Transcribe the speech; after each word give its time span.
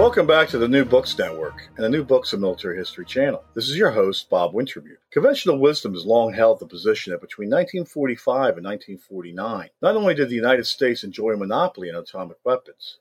Welcome 0.00 0.26
back 0.26 0.48
to 0.48 0.56
the 0.56 0.66
New 0.66 0.86
Books 0.86 1.18
Network 1.18 1.68
and 1.76 1.84
the 1.84 1.88
New 1.90 2.02
Books 2.02 2.32
of 2.32 2.40
Military 2.40 2.78
History 2.78 3.04
channel. 3.04 3.44
This 3.54 3.68
is 3.68 3.76
your 3.76 3.90
host, 3.90 4.30
Bob 4.30 4.54
Wintermute. 4.54 4.96
Conventional 5.10 5.58
wisdom 5.58 5.92
has 5.92 6.06
long 6.06 6.32
held 6.32 6.58
the 6.58 6.66
position 6.66 7.10
that 7.10 7.20
between 7.20 7.50
1945 7.50 8.56
and 8.56 8.64
1949, 8.64 9.68
not 9.82 9.96
only 9.96 10.14
did 10.14 10.30
the 10.30 10.34
United 10.34 10.64
States 10.64 11.04
enjoy 11.04 11.32
a 11.32 11.36
monopoly 11.36 11.90
on 11.90 11.96
atomic 11.96 12.38
weapons, 12.44 12.96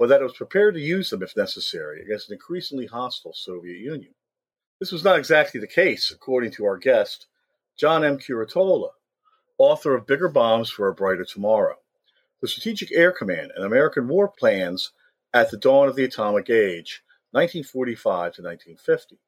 but 0.00 0.08
that 0.08 0.20
it 0.20 0.24
was 0.24 0.32
prepared 0.32 0.74
to 0.74 0.80
use 0.80 1.10
them 1.10 1.22
if 1.22 1.36
necessary 1.36 2.02
against 2.02 2.28
an 2.28 2.34
increasingly 2.34 2.86
hostile 2.86 3.32
Soviet 3.32 3.78
Union. 3.78 4.12
This 4.80 4.90
was 4.90 5.04
not 5.04 5.20
exactly 5.20 5.60
the 5.60 5.68
case, 5.68 6.10
according 6.10 6.50
to 6.54 6.64
our 6.64 6.76
guest, 6.76 7.28
John 7.76 8.04
M. 8.04 8.18
Curatola, 8.18 8.90
author 9.58 9.94
of 9.94 10.08
Bigger 10.08 10.28
Bombs 10.28 10.70
for 10.70 10.88
a 10.88 10.92
Brighter 10.92 11.24
Tomorrow, 11.24 11.76
The 12.40 12.48
Strategic 12.48 12.90
Air 12.90 13.12
Command 13.12 13.52
and 13.54 13.64
American 13.64 14.08
War 14.08 14.26
Plans 14.26 14.90
at 15.34 15.50
the 15.50 15.56
dawn 15.56 15.88
of 15.88 15.96
the 15.96 16.04
atomic 16.04 16.50
age, 16.50 17.02
1945 17.32 18.34
to 18.34 18.42
1950. 18.42 19.18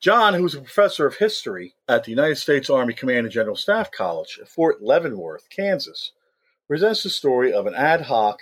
John, 0.00 0.34
who 0.34 0.42
was 0.42 0.54
a 0.54 0.60
professor 0.60 1.06
of 1.06 1.16
history 1.16 1.74
at 1.88 2.04
the 2.04 2.10
United 2.10 2.36
States 2.36 2.70
Army 2.70 2.94
Command 2.94 3.26
and 3.26 3.30
General 3.30 3.56
Staff 3.56 3.90
College 3.90 4.38
at 4.40 4.48
Fort 4.48 4.82
Leavenworth, 4.82 5.48
Kansas, 5.50 6.12
presents 6.66 7.02
the 7.02 7.10
story 7.10 7.52
of 7.52 7.66
an 7.66 7.74
ad 7.74 8.02
hoc, 8.02 8.40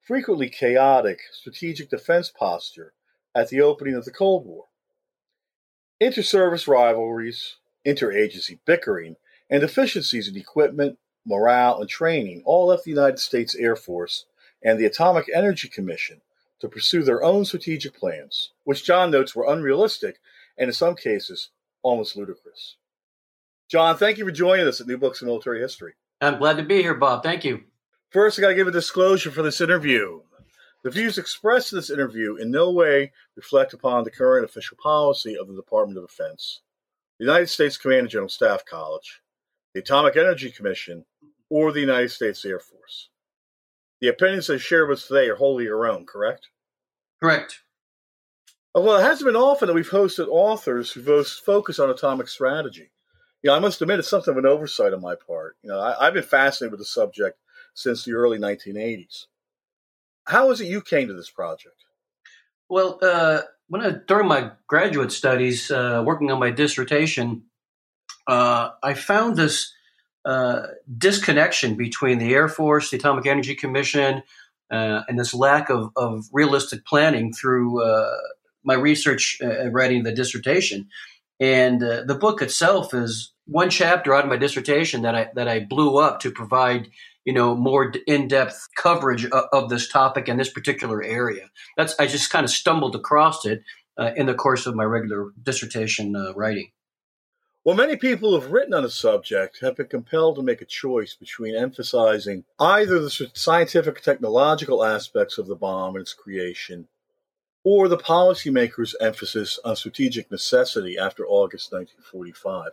frequently 0.00 0.48
chaotic 0.48 1.20
strategic 1.32 1.90
defense 1.90 2.30
posture 2.30 2.92
at 3.34 3.48
the 3.48 3.60
opening 3.60 3.94
of 3.94 4.04
the 4.04 4.10
Cold 4.10 4.46
War. 4.46 4.64
Inter-service 6.00 6.66
rivalries, 6.66 7.56
interagency 7.86 8.58
bickering, 8.64 9.16
and 9.50 9.60
deficiencies 9.60 10.28
in 10.28 10.36
equipment, 10.36 10.98
morale, 11.24 11.80
and 11.80 11.88
training 11.88 12.42
all 12.44 12.66
left 12.66 12.84
the 12.84 12.90
United 12.90 13.18
States 13.18 13.54
Air 13.54 13.76
Force 13.76 14.24
and 14.64 14.78
the 14.78 14.86
Atomic 14.86 15.26
Energy 15.34 15.68
Commission 15.68 16.20
to 16.60 16.68
pursue 16.68 17.02
their 17.02 17.22
own 17.22 17.44
strategic 17.44 17.94
plans, 17.94 18.52
which 18.64 18.84
John 18.84 19.10
notes 19.10 19.34
were 19.34 19.52
unrealistic 19.52 20.20
and 20.56 20.68
in 20.68 20.74
some 20.74 20.94
cases 20.94 21.50
almost 21.82 22.16
ludicrous. 22.16 22.76
John, 23.68 23.96
thank 23.96 24.18
you 24.18 24.24
for 24.24 24.30
joining 24.30 24.66
us 24.66 24.80
at 24.80 24.86
New 24.86 24.98
Books 24.98 25.22
in 25.22 25.26
Military 25.26 25.60
History. 25.60 25.94
I'm 26.20 26.38
glad 26.38 26.58
to 26.58 26.62
be 26.62 26.82
here, 26.82 26.94
Bob. 26.94 27.22
Thank 27.22 27.44
you. 27.44 27.64
First, 28.10 28.38
I 28.38 28.42
got 28.42 28.48
to 28.48 28.54
give 28.54 28.68
a 28.68 28.72
disclosure 28.72 29.30
for 29.30 29.42
this 29.42 29.60
interview. 29.60 30.20
The 30.84 30.90
views 30.90 31.16
expressed 31.16 31.72
in 31.72 31.78
this 31.78 31.90
interview 31.90 32.36
in 32.36 32.50
no 32.50 32.70
way 32.70 33.12
reflect 33.36 33.72
upon 33.72 34.04
the 34.04 34.10
current 34.10 34.44
official 34.44 34.76
policy 34.82 35.36
of 35.36 35.48
the 35.48 35.54
Department 35.54 35.98
of 35.98 36.06
Defense, 36.06 36.60
the 37.18 37.24
United 37.24 37.48
States 37.48 37.76
Command 37.76 38.00
and 38.00 38.10
General 38.10 38.28
Staff 38.28 38.64
College, 38.64 39.22
the 39.74 39.80
Atomic 39.80 40.16
Energy 40.16 40.50
Commission, 40.50 41.04
or 41.48 41.72
the 41.72 41.80
United 41.80 42.10
States 42.10 42.44
Air 42.44 42.60
Force. 42.60 43.08
The 44.02 44.08
opinions 44.08 44.50
I 44.50 44.56
share 44.56 44.84
with 44.84 44.98
us 44.98 45.06
today 45.06 45.28
are 45.28 45.36
wholly 45.36 45.62
your 45.62 45.86
own, 45.86 46.06
correct? 46.06 46.48
Correct. 47.22 47.60
Well, 48.74 48.96
it 48.96 49.02
hasn't 49.02 49.28
been 49.28 49.36
often 49.36 49.68
that 49.68 49.74
we've 49.74 49.88
hosted 49.88 50.26
authors 50.28 50.90
who 50.90 51.22
focus 51.22 51.78
on 51.78 51.88
atomic 51.88 52.26
strategy. 52.26 52.90
You 53.42 53.50
know, 53.50 53.54
I 53.54 53.60
must 53.60 53.80
admit 53.80 54.00
it's 54.00 54.10
something 54.10 54.32
of 54.32 54.38
an 54.38 54.46
oversight 54.46 54.92
on 54.92 55.00
my 55.00 55.14
part. 55.14 55.56
You 55.62 55.70
know, 55.70 55.78
I, 55.78 56.06
have 56.06 56.14
been 56.14 56.24
fascinated 56.24 56.72
with 56.72 56.80
the 56.80 56.84
subject 56.84 57.38
since 57.74 58.04
the 58.04 58.14
early 58.14 58.40
1980s. 58.40 59.26
How 60.24 60.50
is 60.50 60.60
it 60.60 60.66
you 60.66 60.80
came 60.80 61.06
to 61.06 61.14
this 61.14 61.30
project? 61.30 61.84
Well, 62.68 62.98
uh, 63.02 63.42
when 63.68 63.82
I, 63.82 63.90
during 64.08 64.26
my 64.26 64.50
graduate 64.66 65.12
studies, 65.12 65.70
uh, 65.70 66.02
working 66.04 66.32
on 66.32 66.40
my 66.40 66.50
dissertation, 66.50 67.44
uh, 68.26 68.70
I 68.82 68.94
found 68.94 69.36
this 69.36 69.72
uh, 70.24 70.66
disconnection 70.98 71.76
between 71.76 72.18
the 72.18 72.34
Air 72.34 72.48
Force, 72.48 72.90
the 72.90 72.96
Atomic 72.96 73.26
Energy 73.26 73.54
Commission, 73.54 74.22
uh, 74.70 75.02
and 75.08 75.18
this 75.18 75.34
lack 75.34 75.68
of, 75.68 75.90
of 75.96 76.24
realistic 76.32 76.86
planning 76.86 77.32
through 77.32 77.82
uh, 77.82 78.16
my 78.64 78.74
research 78.74 79.38
uh, 79.42 79.68
writing 79.70 80.02
the 80.02 80.12
dissertation. 80.12 80.88
And 81.40 81.82
uh, 81.82 82.04
the 82.04 82.14
book 82.14 82.40
itself 82.40 82.94
is 82.94 83.34
one 83.46 83.68
chapter 83.68 84.14
out 84.14 84.24
of 84.24 84.30
my 84.30 84.36
dissertation 84.36 85.02
that 85.02 85.14
I 85.14 85.28
that 85.34 85.48
I 85.48 85.58
blew 85.58 85.98
up 85.98 86.20
to 86.20 86.30
provide 86.30 86.88
you 87.24 87.32
know 87.32 87.56
more 87.56 87.92
in-depth 88.06 88.68
coverage 88.76 89.24
of, 89.24 89.44
of 89.52 89.68
this 89.68 89.88
topic 89.88 90.28
and 90.28 90.38
this 90.38 90.52
particular 90.52 91.02
area. 91.02 91.50
That's 91.76 91.98
I 91.98 92.06
just 92.06 92.30
kind 92.30 92.44
of 92.44 92.50
stumbled 92.50 92.94
across 92.94 93.44
it 93.44 93.62
in 94.16 94.26
the 94.26 94.34
course 94.34 94.66
of 94.66 94.74
my 94.74 94.84
regular 94.84 95.32
dissertation 95.42 96.14
writing. 96.36 96.70
Well, 97.64 97.76
many 97.76 97.94
people 97.94 98.32
who've 98.32 98.50
written 98.50 98.74
on 98.74 98.82
the 98.82 98.90
subject 98.90 99.60
have 99.60 99.76
been 99.76 99.86
compelled 99.86 100.34
to 100.34 100.42
make 100.42 100.60
a 100.60 100.66
choice 100.66 101.14
between 101.14 101.54
emphasizing 101.54 102.44
either 102.58 102.98
the 102.98 103.30
scientific 103.34 104.02
technological 104.02 104.84
aspects 104.84 105.38
of 105.38 105.46
the 105.46 105.54
bomb 105.54 105.94
and 105.94 106.02
its 106.02 106.12
creation, 106.12 106.88
or 107.62 107.86
the 107.86 107.96
policymakers' 107.96 108.94
emphasis 109.00 109.60
on 109.64 109.76
strategic 109.76 110.28
necessity 110.28 110.98
after 110.98 111.24
August 111.24 111.70
1945. 111.72 112.72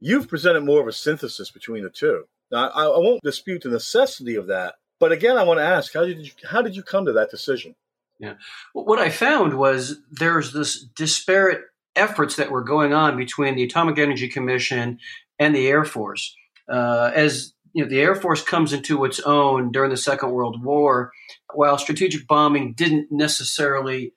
You've 0.00 0.28
presented 0.28 0.64
more 0.64 0.80
of 0.80 0.88
a 0.88 0.92
synthesis 0.92 1.52
between 1.52 1.84
the 1.84 1.90
two. 1.90 2.26
Now, 2.50 2.70
I, 2.70 2.86
I 2.86 2.98
won't 2.98 3.22
dispute 3.22 3.62
the 3.62 3.68
necessity 3.68 4.34
of 4.34 4.48
that, 4.48 4.74
but 4.98 5.12
again, 5.12 5.36
I 5.36 5.44
want 5.44 5.60
to 5.60 5.64
ask 5.64 5.94
how 5.94 6.04
did 6.04 6.26
you, 6.26 6.32
how 6.50 6.60
did 6.60 6.74
you 6.74 6.82
come 6.82 7.06
to 7.06 7.12
that 7.12 7.30
decision? 7.30 7.76
Yeah, 8.18 8.34
what 8.72 8.98
I 8.98 9.10
found 9.10 9.54
was 9.54 10.00
there's 10.10 10.52
this 10.52 10.82
disparate 10.82 11.62
efforts 11.96 12.36
that 12.36 12.50
were 12.50 12.62
going 12.62 12.92
on 12.92 13.16
between 13.16 13.56
the 13.56 13.64
Atomic 13.64 13.98
Energy 13.98 14.28
Commission 14.28 14.98
and 15.38 15.54
the 15.54 15.66
Air 15.66 15.84
Force. 15.84 16.34
Uh, 16.70 17.10
as 17.14 17.52
you 17.72 17.82
know, 17.82 17.88
the 17.88 18.00
Air 18.00 18.14
Force 18.14 18.42
comes 18.42 18.72
into 18.72 19.04
its 19.04 19.20
own 19.20 19.70
during 19.70 19.90
the 19.90 19.96
Second 19.96 20.30
World 20.30 20.62
War, 20.62 21.12
while 21.54 21.76
strategic 21.78 22.26
bombing 22.26 22.72
didn't 22.72 23.08
necessarily 23.10 24.14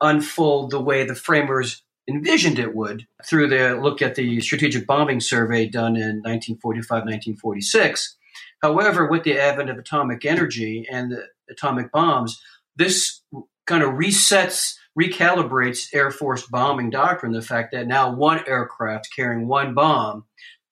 unfold 0.00 0.70
the 0.70 0.80
way 0.80 1.04
the 1.04 1.14
framers 1.14 1.82
envisioned 2.08 2.58
it 2.58 2.74
would 2.74 3.06
through 3.24 3.48
the 3.48 3.78
look 3.80 4.00
at 4.00 4.14
the 4.14 4.40
strategic 4.40 4.86
bombing 4.86 5.20
survey 5.20 5.66
done 5.66 5.96
in 5.96 6.22
1945 6.22 6.90
1946. 6.90 8.16
However, 8.62 9.08
with 9.08 9.22
the 9.24 9.38
advent 9.38 9.70
of 9.70 9.78
atomic 9.78 10.24
energy 10.24 10.86
and 10.90 11.12
the 11.12 11.26
atomic 11.50 11.92
bombs, 11.92 12.40
this 12.76 13.22
kind 13.66 13.82
of 13.82 13.94
resets 13.94 14.74
recalibrates 14.98 15.88
Air 15.92 16.10
Force 16.10 16.46
bombing 16.46 16.90
doctrine 16.90 17.32
the 17.32 17.42
fact 17.42 17.72
that 17.72 17.86
now 17.86 18.12
one 18.12 18.42
aircraft 18.46 19.08
carrying 19.14 19.46
one 19.46 19.74
bomb 19.74 20.24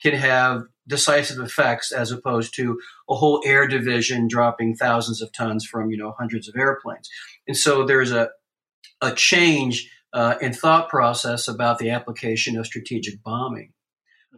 can 0.03 0.15
have 0.15 0.65
decisive 0.89 1.39
effects 1.45 1.93
as 1.93 2.13
opposed 2.13 2.55
to 2.55 2.79
a 3.09 3.15
whole 3.15 3.43
air 3.45 3.67
division 3.67 4.29
dropping 4.29 4.77
thousands 4.77 5.21
of 5.21 5.33
tons 5.33 5.65
from 5.65 5.91
you 5.91 5.97
know 5.97 6.15
hundreds 6.19 6.49
of 6.49 6.57
airplanes. 6.57 7.09
And 7.47 7.57
so 7.57 7.85
there's 7.85 8.13
a 8.13 8.31
a 9.01 9.13
change 9.13 9.91
uh, 10.13 10.37
in 10.41 10.53
thought 10.53 10.89
process 10.89 11.49
about 11.49 11.79
the 11.79 11.91
application 11.91 12.57
of 12.57 12.67
strategic 12.67 13.23
bombing. 13.23 13.73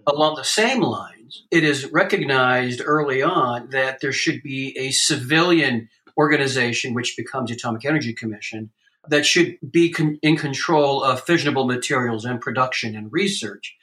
Along 0.07 0.37
the 0.37 0.45
same 0.45 0.81
lines 0.81 1.45
it 1.51 1.65
is 1.65 1.91
recognized 1.93 2.81
early 2.85 3.23
on 3.23 3.71
that 3.71 4.01
there 4.01 4.13
should 4.13 4.43
be 4.43 4.77
a 4.79 4.91
civilian 4.91 5.89
organization 6.17 6.95
which 6.95 7.15
becomes 7.17 7.51
the 7.51 7.57
atomic 7.57 7.85
energy 7.85 8.13
commission 8.13 8.71
that 9.09 9.25
should 9.25 9.59
be 9.71 9.91
con- 9.91 10.19
in 10.23 10.37
control 10.37 11.03
of 11.03 11.25
fissionable 11.25 11.67
materials 11.67 12.25
and 12.25 12.41
production 12.41 12.97
and 12.97 13.13
research, 13.13 13.77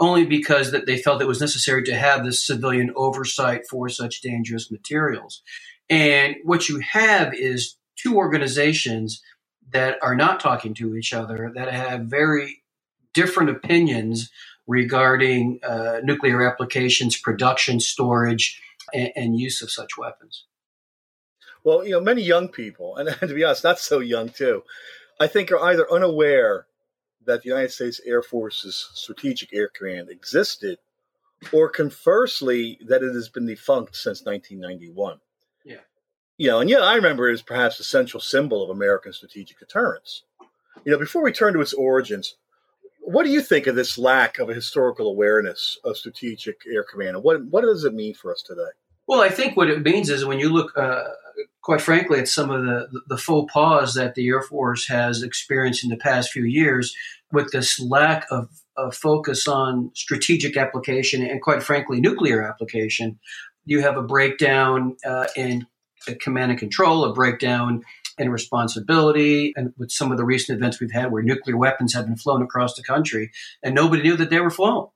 only 0.00 0.24
because 0.24 0.72
that 0.72 0.86
they 0.86 0.98
felt 0.98 1.22
it 1.22 1.28
was 1.28 1.40
necessary 1.40 1.82
to 1.84 1.94
have 1.94 2.24
this 2.24 2.44
civilian 2.44 2.92
oversight 2.96 3.62
for 3.68 3.88
such 3.88 4.22
dangerous 4.22 4.70
materials. 4.70 5.42
And 5.90 6.36
what 6.44 6.68
you 6.68 6.80
have 6.80 7.34
is 7.34 7.76
two 7.96 8.16
organizations 8.16 9.22
that 9.70 9.98
are 10.02 10.14
not 10.14 10.40
talking 10.40 10.74
to 10.74 10.96
each 10.96 11.12
other, 11.12 11.52
that 11.54 11.72
have 11.72 12.02
very 12.02 12.62
different 13.14 13.50
opinions 13.50 14.30
regarding 14.66 15.60
uh, 15.62 16.00
nuclear 16.02 16.48
applications, 16.48 17.16
production, 17.16 17.80
storage, 17.80 18.60
and, 18.94 19.10
and 19.16 19.38
use 19.38 19.62
of 19.62 19.70
such 19.70 19.98
weapons. 19.98 20.44
Well, 21.64 21.84
you 21.84 21.92
know, 21.92 22.00
many 22.00 22.22
young 22.22 22.48
people, 22.48 22.96
and 22.96 23.08
to 23.20 23.34
be 23.34 23.44
honest, 23.44 23.64
not 23.64 23.78
so 23.78 24.00
young 24.00 24.28
too, 24.28 24.64
I 25.20 25.26
think 25.26 25.52
are 25.52 25.62
either 25.62 25.90
unaware 25.90 26.66
that 27.24 27.42
the 27.42 27.48
United 27.48 27.70
States 27.70 28.00
Air 28.04 28.22
Force's 28.22 28.90
Strategic 28.94 29.52
Air 29.54 29.68
Command 29.68 30.10
existed, 30.10 30.78
or 31.52 31.68
conversely, 31.68 32.78
that 32.86 33.02
it 33.02 33.14
has 33.14 33.28
been 33.28 33.46
defunct 33.46 33.96
since 33.96 34.24
1991. 34.24 35.18
Yeah. 35.64 35.76
You 36.36 36.48
know, 36.48 36.60
and 36.60 36.70
yeah, 36.70 36.80
I 36.80 36.94
remember 36.94 37.28
it 37.28 37.34
as 37.34 37.42
perhaps 37.42 37.78
the 37.78 37.84
central 37.84 38.20
symbol 38.20 38.62
of 38.62 38.70
American 38.70 39.12
strategic 39.12 39.58
deterrence. 39.58 40.24
You 40.84 40.92
know, 40.92 40.98
before 40.98 41.22
we 41.22 41.32
turn 41.32 41.54
to 41.54 41.60
its 41.60 41.72
origins, 41.72 42.36
what 43.00 43.24
do 43.24 43.30
you 43.30 43.40
think 43.40 43.66
of 43.66 43.76
this 43.76 43.98
lack 43.98 44.38
of 44.38 44.48
a 44.48 44.54
historical 44.54 45.08
awareness 45.08 45.78
of 45.84 45.96
strategic 45.96 46.62
air 46.72 46.84
command? 46.84 47.16
And 47.16 47.24
what, 47.24 47.44
what 47.46 47.62
does 47.62 47.84
it 47.84 47.94
mean 47.94 48.14
for 48.14 48.32
us 48.32 48.42
today? 48.42 48.70
Well, 49.06 49.20
I 49.20 49.28
think 49.28 49.56
what 49.56 49.70
it 49.70 49.82
means 49.82 50.08
is 50.08 50.24
when 50.24 50.38
you 50.38 50.48
look, 50.48 50.76
uh, 50.76 51.08
quite 51.62 51.80
frankly, 51.80 52.18
at 52.18 52.28
some 52.28 52.50
of 52.50 52.64
the, 52.64 53.00
the 53.06 53.16
faux 53.16 53.52
pas 53.52 53.94
that 53.94 54.14
the 54.14 54.28
Air 54.28 54.42
Force 54.42 54.88
has 54.88 55.22
experienced 55.22 55.84
in 55.84 55.90
the 55.90 55.96
past 55.96 56.30
few 56.30 56.44
years 56.44 56.94
with 57.32 57.50
this 57.52 57.80
lack 57.80 58.26
of, 58.30 58.48
of 58.76 58.94
focus 58.94 59.48
on 59.48 59.90
strategic 59.94 60.56
application 60.56 61.22
and, 61.22 61.40
quite 61.40 61.62
frankly, 61.62 62.00
nuclear 62.00 62.42
application, 62.42 63.18
you 63.64 63.80
have 63.80 63.96
a 63.96 64.02
breakdown 64.02 64.96
uh, 65.06 65.26
in 65.36 65.66
command 66.20 66.50
and 66.50 66.58
control, 66.58 67.04
a 67.04 67.14
breakdown 67.14 67.82
in 68.18 68.28
responsibility, 68.28 69.52
and 69.56 69.72
with 69.78 69.90
some 69.90 70.10
of 70.10 70.18
the 70.18 70.24
recent 70.24 70.58
events 70.58 70.80
we've 70.80 70.92
had 70.92 71.10
where 71.10 71.22
nuclear 71.22 71.56
weapons 71.56 71.94
have 71.94 72.06
been 72.06 72.16
flown 72.16 72.42
across 72.42 72.74
the 72.74 72.82
country 72.82 73.30
and 73.62 73.74
nobody 73.74 74.02
knew 74.02 74.16
that 74.16 74.30
they 74.30 74.40
were 74.40 74.50
flown. 74.50 74.88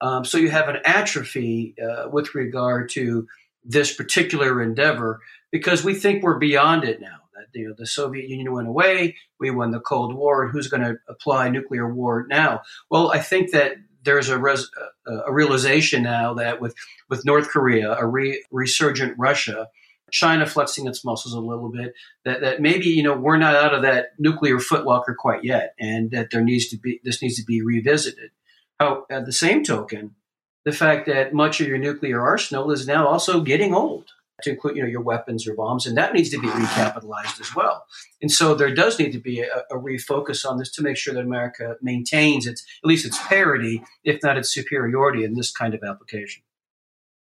Um, 0.00 0.24
so 0.24 0.38
you 0.38 0.50
have 0.50 0.68
an 0.68 0.78
atrophy 0.84 1.74
uh, 1.80 2.08
with 2.08 2.34
regard 2.34 2.88
to 2.90 3.26
this 3.64 3.94
particular 3.94 4.60
endeavor 4.60 5.20
because 5.54 5.84
we 5.84 5.94
think 5.94 6.20
we're 6.20 6.40
beyond 6.40 6.82
it 6.82 7.00
now. 7.00 7.18
That 7.32 7.46
you 7.52 7.68
know 7.68 7.74
the 7.78 7.86
Soviet 7.86 8.28
Union 8.28 8.52
went 8.52 8.66
away, 8.66 9.14
we 9.38 9.52
won 9.52 9.70
the 9.70 9.78
Cold 9.78 10.12
War, 10.12 10.42
and 10.42 10.50
who's 10.50 10.66
going 10.66 10.82
to 10.82 10.96
apply 11.08 11.48
nuclear 11.48 11.94
war 11.94 12.26
now? 12.28 12.62
Well, 12.90 13.12
I 13.12 13.20
think 13.20 13.52
that 13.52 13.76
there's 14.02 14.28
a, 14.30 14.36
res, 14.36 14.68
a 15.06 15.32
realization 15.32 16.02
now 16.02 16.34
that 16.34 16.60
with 16.60 16.74
with 17.08 17.24
North 17.24 17.50
Korea, 17.50 17.94
a 17.96 18.04
re, 18.04 18.44
resurgent 18.50 19.14
Russia, 19.16 19.68
China 20.10 20.44
flexing 20.44 20.88
its 20.88 21.04
muscles 21.04 21.34
a 21.34 21.40
little 21.40 21.70
bit, 21.70 21.94
that, 22.24 22.40
that 22.40 22.60
maybe 22.60 22.86
you 22.86 23.04
know 23.04 23.16
we're 23.16 23.36
not 23.36 23.54
out 23.54 23.74
of 23.74 23.82
that 23.82 24.06
nuclear 24.18 24.56
footlocker 24.56 25.14
quite 25.16 25.44
yet, 25.44 25.76
and 25.78 26.10
that 26.10 26.32
there 26.32 26.42
needs 26.42 26.66
to 26.70 26.76
be 26.78 27.00
this 27.04 27.22
needs 27.22 27.36
to 27.36 27.44
be 27.44 27.62
revisited. 27.62 28.32
How, 28.80 29.06
at 29.08 29.24
the 29.24 29.32
same 29.32 29.62
token, 29.62 30.16
the 30.64 30.72
fact 30.72 31.06
that 31.06 31.32
much 31.32 31.60
of 31.60 31.68
your 31.68 31.78
nuclear 31.78 32.20
arsenal 32.20 32.72
is 32.72 32.88
now 32.88 33.06
also 33.06 33.40
getting 33.40 33.72
old, 33.72 34.10
to 34.42 34.50
include 34.50 34.76
you 34.76 34.82
know 34.82 34.88
your 34.88 35.00
weapons 35.00 35.46
or 35.46 35.54
bombs, 35.54 35.86
and 35.86 35.96
that 35.96 36.12
needs 36.12 36.30
to 36.30 36.40
be 36.40 36.48
recapitalized 36.48 37.40
as 37.40 37.54
well. 37.54 37.84
And 38.20 38.30
so 38.30 38.54
there 38.54 38.74
does 38.74 38.98
need 38.98 39.12
to 39.12 39.20
be 39.20 39.40
a, 39.40 39.64
a 39.70 39.78
refocus 39.78 40.48
on 40.48 40.58
this 40.58 40.70
to 40.72 40.82
make 40.82 40.96
sure 40.96 41.14
that 41.14 41.24
America 41.24 41.76
maintains 41.80 42.46
its 42.46 42.64
at 42.82 42.88
least 42.88 43.06
its 43.06 43.18
parity, 43.26 43.82
if 44.04 44.22
not 44.22 44.38
its 44.38 44.52
superiority, 44.52 45.24
in 45.24 45.34
this 45.34 45.52
kind 45.52 45.74
of 45.74 45.82
application. 45.82 46.42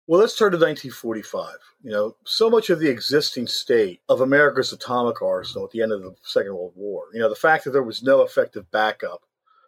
Well, 0.06 0.20
let's 0.20 0.36
turn 0.36 0.52
to 0.52 0.58
1945. 0.58 1.56
You 1.82 1.92
know, 1.92 2.16
so 2.26 2.50
much 2.50 2.70
of 2.70 2.80
the 2.80 2.90
existing 2.90 3.48
state 3.48 4.02
of 4.10 4.20
America's 4.20 4.74
atomic 4.74 5.22
arsenal 5.22 5.66
at 5.66 5.72
the 5.72 5.82
end 5.82 5.94
of 5.94 6.02
the 6.02 6.14
Second 6.24 6.56
World 6.56 6.74
War, 6.76 7.06
you 7.14 7.20
know, 7.20 7.30
the 7.30 7.36
fact 7.36 7.64
that 7.64 7.72
there 7.72 7.84
was 7.84 8.04
no 8.04 8.22
effective 8.22 8.70
backup 8.72 9.22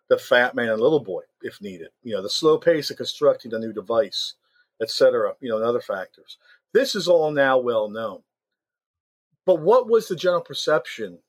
the 0.10 0.18
fat 0.18 0.56
man 0.56 0.70
and 0.70 0.82
little 0.82 1.04
boy 1.04 1.22
if 1.42 1.62
needed. 1.62 1.90
You 2.04 2.16
know, 2.16 2.22
the 2.22 2.30
slow 2.30 2.58
pace 2.58 2.92
of 2.92 2.98
constructing 2.98 3.54
a 3.54 3.60
new 3.60 3.74
device, 3.74 4.34
etc. 4.82 5.34
You 5.40 5.50
know, 5.50 5.58
and 5.58 5.66
other 5.66 5.82
factors. 5.82 6.38
This 6.74 6.96
is 6.96 7.08
all 7.08 7.32
now 7.32 7.58
well 7.58 7.90
known. 7.90 8.22
But 9.46 9.62
what 9.62 9.90
was 9.90 10.08
the 10.08 10.16
general 10.16 10.42
perception 10.42 11.20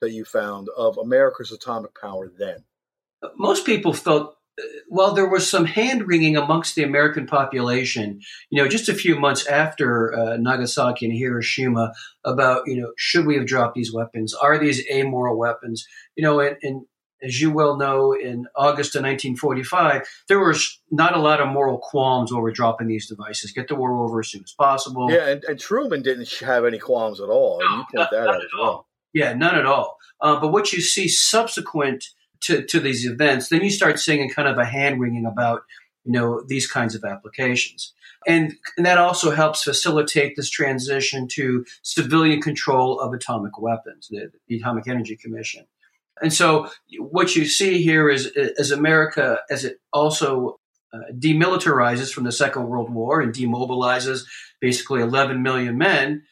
that 0.00 0.12
you 0.12 0.24
found 0.24 0.68
of 0.76 0.98
America's 0.98 1.52
atomic 1.52 1.98
power 2.00 2.30
then? 2.38 2.64
Most 3.36 3.66
people 3.66 3.92
felt, 3.92 4.36
well, 4.88 5.12
there 5.12 5.28
was 5.28 5.50
some 5.50 5.64
hand 5.64 6.06
wringing 6.06 6.36
amongst 6.36 6.76
the 6.76 6.82
American 6.82 7.26
population, 7.26 8.20
you 8.50 8.62
know, 8.62 8.68
just 8.68 8.88
a 8.88 8.94
few 8.94 9.18
months 9.18 9.46
after 9.46 10.14
uh, 10.14 10.36
Nagasaki 10.36 11.06
and 11.06 11.14
Hiroshima 11.16 11.92
about, 12.24 12.62
you 12.66 12.80
know, 12.80 12.92
should 12.96 13.26
we 13.26 13.36
have 13.36 13.46
dropped 13.46 13.74
these 13.74 13.92
weapons? 13.92 14.32
Are 14.34 14.58
these 14.58 14.82
amoral 14.90 15.36
weapons? 15.36 15.86
You 16.14 16.22
know, 16.22 16.40
and, 16.40 16.56
and 16.62 16.86
as 17.26 17.40
you 17.40 17.50
well 17.50 17.76
know, 17.76 18.12
in 18.12 18.46
August 18.54 18.94
of 18.94 19.02
1945, 19.02 20.08
there 20.28 20.38
was 20.38 20.80
not 20.90 21.16
a 21.16 21.20
lot 21.20 21.40
of 21.40 21.48
moral 21.48 21.78
qualms 21.78 22.32
over 22.32 22.50
dropping 22.50 22.86
these 22.86 23.08
devices. 23.08 23.52
Get 23.52 23.68
the 23.68 23.74
war 23.74 23.92
over 23.96 24.20
as 24.20 24.30
soon 24.30 24.44
as 24.44 24.52
possible. 24.52 25.10
Yeah, 25.10 25.28
and, 25.28 25.44
and 25.44 25.58
Truman 25.58 26.02
didn't 26.02 26.32
have 26.40 26.64
any 26.64 26.78
qualms 26.78 27.20
at 27.20 27.28
all. 27.28 27.58
No, 27.60 27.66
and 27.66 27.78
you 27.78 27.84
point 27.84 27.94
not, 27.94 28.10
that 28.12 28.28
out 28.28 28.36
as 28.36 28.50
well. 28.58 28.86
Yeah, 29.12 29.32
none 29.34 29.56
at 29.56 29.66
all. 29.66 29.96
Uh, 30.20 30.38
but 30.40 30.52
what 30.52 30.72
you 30.72 30.80
see 30.80 31.08
subsequent 31.08 32.04
to, 32.42 32.62
to 32.64 32.80
these 32.80 33.06
events, 33.06 33.48
then 33.48 33.62
you 33.62 33.70
start 33.70 33.98
seeing 33.98 34.22
a 34.22 34.32
kind 34.32 34.48
of 34.48 34.58
a 34.58 34.64
hand 34.64 35.00
wringing 35.00 35.26
about, 35.26 35.62
you 36.04 36.12
know, 36.12 36.42
these 36.46 36.70
kinds 36.70 36.94
of 36.94 37.04
applications. 37.04 37.92
And, 38.26 38.54
and 38.76 38.86
that 38.86 38.98
also 38.98 39.30
helps 39.30 39.62
facilitate 39.62 40.34
this 40.36 40.50
transition 40.50 41.28
to 41.32 41.64
civilian 41.82 42.40
control 42.40 43.00
of 43.00 43.12
atomic 43.12 43.58
weapons, 43.60 44.08
the, 44.10 44.30
the 44.48 44.56
Atomic 44.56 44.88
Energy 44.88 45.16
Commission. 45.16 45.66
And 46.20 46.32
so 46.32 46.70
what 46.98 47.36
you 47.36 47.44
see 47.44 47.82
here 47.82 48.08
is 48.08 48.26
as 48.58 48.70
America, 48.70 49.40
as 49.50 49.64
it 49.64 49.78
also 49.92 50.58
uh, 50.92 50.98
demilitarizes 51.12 52.12
from 52.12 52.24
the 52.24 52.32
Second 52.32 52.68
World 52.68 52.90
War 52.90 53.20
and 53.20 53.34
demobilizes 53.34 54.24
basically 54.60 55.02
11 55.02 55.42
million 55.42 55.76
men, 55.76 56.22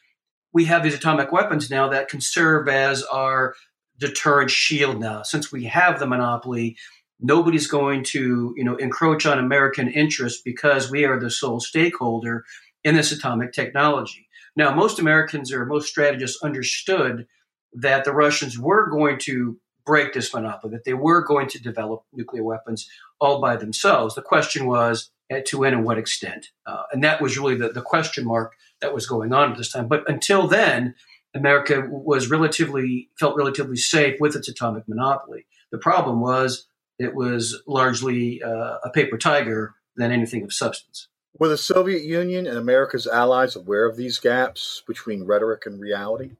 we 0.52 0.64
have 0.66 0.82
these 0.82 0.94
atomic 0.94 1.32
weapons 1.32 1.70
now 1.70 1.88
that 1.88 2.08
can 2.08 2.20
serve 2.20 2.68
as 2.68 3.02
our 3.02 3.54
deterrent 3.98 4.50
shield 4.50 5.00
now. 5.00 5.22
Since 5.22 5.52
we 5.52 5.64
have 5.64 5.98
the 5.98 6.06
monopoly, 6.06 6.76
nobody's 7.20 7.66
going 7.66 8.04
to, 8.04 8.54
you 8.56 8.64
know, 8.64 8.76
encroach 8.76 9.26
on 9.26 9.38
American 9.38 9.88
interests 9.88 10.40
because 10.42 10.90
we 10.90 11.04
are 11.04 11.18
the 11.18 11.30
sole 11.30 11.60
stakeholder 11.60 12.44
in 12.84 12.94
this 12.94 13.12
atomic 13.12 13.52
technology. 13.52 14.28
Now, 14.56 14.74
most 14.74 14.98
Americans 14.98 15.52
or 15.52 15.66
most 15.66 15.88
strategists 15.88 16.42
understood 16.42 17.26
that 17.72 18.04
the 18.04 18.12
Russians 18.12 18.58
were 18.58 18.88
going 18.88 19.18
to 19.20 19.58
break 19.86 20.12
this 20.12 20.32
monopoly, 20.32 20.72
that 20.72 20.84
they 20.84 20.94
were 20.94 21.22
going 21.22 21.48
to 21.48 21.62
develop 21.62 22.04
nuclear 22.12 22.42
weapons 22.42 22.88
all 23.20 23.40
by 23.40 23.56
themselves. 23.56 24.14
The 24.14 24.22
question 24.22 24.66
was 24.66 25.10
to 25.46 25.58
when 25.58 25.74
and 25.74 25.84
what 25.84 25.98
extent. 25.98 26.48
Uh, 26.66 26.82
and 26.92 27.02
that 27.02 27.20
was 27.20 27.38
really 27.38 27.56
the, 27.56 27.70
the 27.70 27.82
question 27.82 28.24
mark 28.24 28.52
that 28.80 28.94
was 28.94 29.06
going 29.06 29.32
on 29.32 29.52
at 29.52 29.58
this 29.58 29.72
time. 29.72 29.88
But 29.88 30.08
until 30.08 30.46
then, 30.46 30.94
America 31.34 31.86
was 31.90 32.30
relatively 32.30 33.10
felt 33.18 33.36
relatively 33.36 33.76
safe 33.76 34.20
with 34.20 34.36
its 34.36 34.48
atomic 34.48 34.86
monopoly. 34.86 35.46
The 35.72 35.78
problem 35.78 36.20
was 36.20 36.66
it 36.98 37.14
was 37.14 37.62
largely 37.66 38.42
uh, 38.42 38.78
a 38.84 38.90
paper 38.90 39.18
tiger 39.18 39.74
than 39.96 40.12
anything 40.12 40.44
of 40.44 40.52
substance. 40.52 41.08
Were 41.38 41.48
the 41.48 41.58
Soviet 41.58 42.04
Union 42.04 42.46
and 42.46 42.56
America's 42.56 43.08
allies 43.08 43.56
aware 43.56 43.86
of 43.86 43.96
these 43.96 44.20
gaps 44.20 44.82
between 44.86 45.24
rhetoric 45.24 45.66
and 45.66 45.80
reality? 45.80 46.32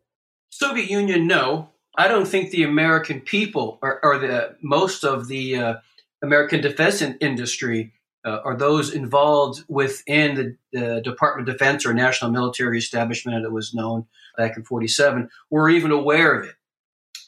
Soviet 0.51 0.89
Union, 0.89 1.27
no. 1.27 1.71
I 1.97 2.09
don't 2.09 2.27
think 2.27 2.51
the 2.51 2.65
American 2.65 3.21
people 3.21 3.79
or, 3.83 4.05
or 4.05 4.19
the 4.19 4.57
most 4.63 5.05
of 5.05 5.29
the 5.29 5.57
uh, 5.57 5.75
American 6.23 6.61
defense 6.61 7.03
industry 7.03 7.93
uh, 8.25 8.41
or 8.45 8.57
those 8.57 8.93
involved 8.95 9.63
within 9.69 10.35
the, 10.35 10.57
the, 10.73 11.01
Department 11.03 11.49
of 11.49 11.55
Defense 11.55 11.85
or 11.85 11.93
national 11.93 12.31
military 12.31 12.79
establishment, 12.79 13.39
as 13.39 13.45
it 13.45 13.53
was 13.53 13.75
known 13.75 14.07
back 14.37 14.57
in 14.57 14.65
47, 14.65 15.29
were 15.51 15.69
even 15.69 15.91
aware 15.91 16.41
of 16.41 16.49
it 16.49 16.55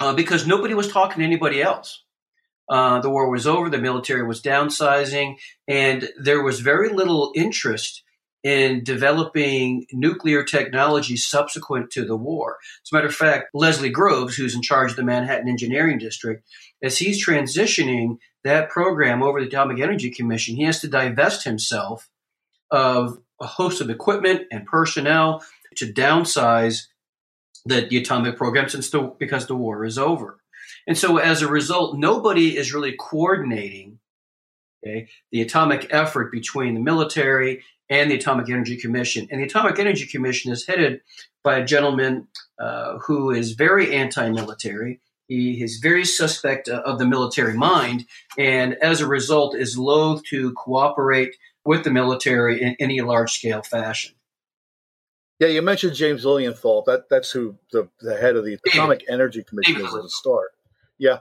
uh, 0.00 0.14
because 0.14 0.46
nobody 0.46 0.74
was 0.74 0.90
talking 0.90 1.18
to 1.18 1.24
anybody 1.24 1.62
else. 1.62 2.02
Uh, 2.68 2.98
the 3.00 3.10
war 3.10 3.30
was 3.30 3.46
over, 3.46 3.68
the 3.68 3.78
military 3.78 4.24
was 4.24 4.42
downsizing, 4.42 5.36
and 5.68 6.08
there 6.18 6.42
was 6.42 6.60
very 6.60 6.88
little 6.88 7.30
interest 7.36 8.02
in 8.46 8.84
developing 8.84 9.84
nuclear 9.92 10.44
technology 10.44 11.16
subsequent 11.16 11.90
to 11.90 12.04
the 12.04 12.14
war. 12.14 12.58
As 12.84 12.92
a 12.92 12.94
matter 12.94 13.08
of 13.08 13.14
fact, 13.14 13.46
Leslie 13.52 13.90
Groves, 13.90 14.36
who's 14.36 14.54
in 14.54 14.62
charge 14.62 14.92
of 14.92 14.96
the 14.96 15.02
Manhattan 15.02 15.48
Engineering 15.48 15.98
District, 15.98 16.46
as 16.80 16.96
he's 16.96 17.26
transitioning 17.26 18.18
that 18.44 18.70
program 18.70 19.20
over 19.20 19.40
the 19.40 19.48
Atomic 19.48 19.80
Energy 19.80 20.12
Commission, 20.12 20.54
he 20.54 20.62
has 20.62 20.80
to 20.82 20.86
divest 20.86 21.42
himself 21.42 22.08
of 22.70 23.18
a 23.40 23.46
host 23.46 23.80
of 23.80 23.90
equipment 23.90 24.42
and 24.52 24.64
personnel 24.64 25.44
to 25.74 25.92
downsize 25.92 26.86
the, 27.64 27.88
the 27.90 27.96
atomic 27.96 28.36
program 28.36 28.68
since 28.68 28.90
the, 28.90 29.12
because 29.18 29.48
the 29.48 29.56
war 29.56 29.84
is 29.84 29.98
over. 29.98 30.38
And 30.86 30.96
so 30.96 31.16
as 31.16 31.42
a 31.42 31.48
result, 31.48 31.98
nobody 31.98 32.56
is 32.56 32.72
really 32.72 32.94
coordinating 32.96 33.98
okay, 34.86 35.08
the 35.32 35.42
atomic 35.42 35.88
effort 35.90 36.30
between 36.30 36.74
the 36.74 36.80
military 36.80 37.64
and 37.88 38.10
the 38.10 38.16
Atomic 38.16 38.48
Energy 38.48 38.76
Commission. 38.76 39.28
And 39.30 39.40
the 39.40 39.46
Atomic 39.46 39.78
Energy 39.78 40.06
Commission 40.06 40.52
is 40.52 40.66
headed 40.66 41.00
by 41.42 41.58
a 41.58 41.64
gentleman 41.64 42.28
uh, 42.58 42.98
who 42.98 43.30
is 43.30 43.52
very 43.52 43.94
anti 43.94 44.30
military. 44.30 45.00
He 45.28 45.62
is 45.62 45.78
very 45.82 46.04
suspect 46.04 46.68
of 46.68 46.98
the 46.98 47.06
military 47.06 47.54
mind, 47.54 48.06
and 48.38 48.74
as 48.74 49.00
a 49.00 49.08
result, 49.08 49.56
is 49.56 49.76
loath 49.76 50.22
to 50.30 50.52
cooperate 50.52 51.36
with 51.64 51.82
the 51.82 51.90
military 51.90 52.62
in 52.62 52.76
any 52.78 53.00
large 53.00 53.32
scale 53.32 53.62
fashion. 53.62 54.14
Yeah, 55.40 55.48
you 55.48 55.62
mentioned 55.62 55.94
James 55.94 56.24
Lilienthal. 56.24 56.84
That 56.86 57.08
that's 57.10 57.32
who 57.32 57.56
the, 57.72 57.88
the 58.00 58.16
head 58.16 58.36
of 58.36 58.44
the 58.44 58.58
Atomic 58.66 59.00
David. 59.00 59.14
Energy 59.14 59.42
Commission 59.42 59.74
David. 59.74 59.88
is 59.88 59.94
at 59.94 60.02
the 60.02 60.08
start. 60.08 60.52
Yeah, 60.96 61.18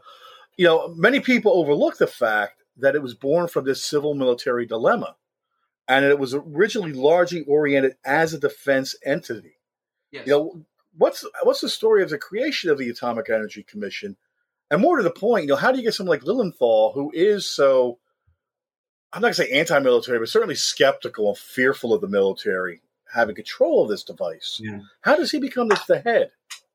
you 0.56 0.66
know, 0.66 0.94
many 0.96 1.20
people 1.20 1.54
overlook 1.54 1.98
the 1.98 2.08
fact 2.08 2.64
that 2.78 2.96
it 2.96 3.02
was 3.02 3.14
born 3.14 3.48
from 3.48 3.66
this 3.66 3.84
civil 3.84 4.14
military 4.14 4.66
dilemma 4.66 5.16
and 5.88 6.06
it 6.06 6.20
was 6.20 6.34
originally 6.34 6.94
largely 6.94 7.44
oriented 7.44 7.96
as 8.06 8.34
a 8.34 8.40
defense 8.40 8.96
entity. 9.06 9.58
Yes. 10.12 10.28
You 10.28 10.34
know, 10.34 10.66
what's 10.98 11.26
what's 11.44 11.62
the 11.62 11.70
story 11.70 12.04
of 12.04 12.10
the 12.10 12.18
creation 12.18 12.70
of 12.70 12.78
the 12.78 12.90
Atomic 12.90 13.30
Energy 13.30 13.64
Commission? 13.64 14.18
And 14.72 14.82
more 14.82 14.98
to 14.98 15.04
the 15.04 15.12
point, 15.12 15.44
you 15.44 15.50
know, 15.50 15.56
how 15.56 15.72
do 15.72 15.78
you 15.78 15.84
get 15.84 15.94
someone 15.94 16.18
like 16.18 16.26
Lilienthal, 16.26 16.94
who 16.94 17.12
is 17.14 17.50
so 17.50 18.00
I'm 19.14 19.22
not 19.22 19.28
going 19.28 19.34
to 19.36 19.44
say 19.44 19.60
anti-military, 19.60 20.20
but 20.20 20.28
certainly 20.28 20.56
skeptical 20.56 21.30
and 21.30 21.38
fearful 21.38 21.94
of 21.94 22.02
the 22.02 22.08
military 22.08 22.82
having 23.14 23.36
control 23.36 23.84
of 23.84 23.90
this 23.90 24.04
device. 24.04 24.60
Yeah. 24.62 24.80
How 25.02 25.16
does 25.16 25.32
he 25.32 25.40
become 25.40 25.70
the, 25.70 25.80
the 25.88 26.00
head 26.00 26.32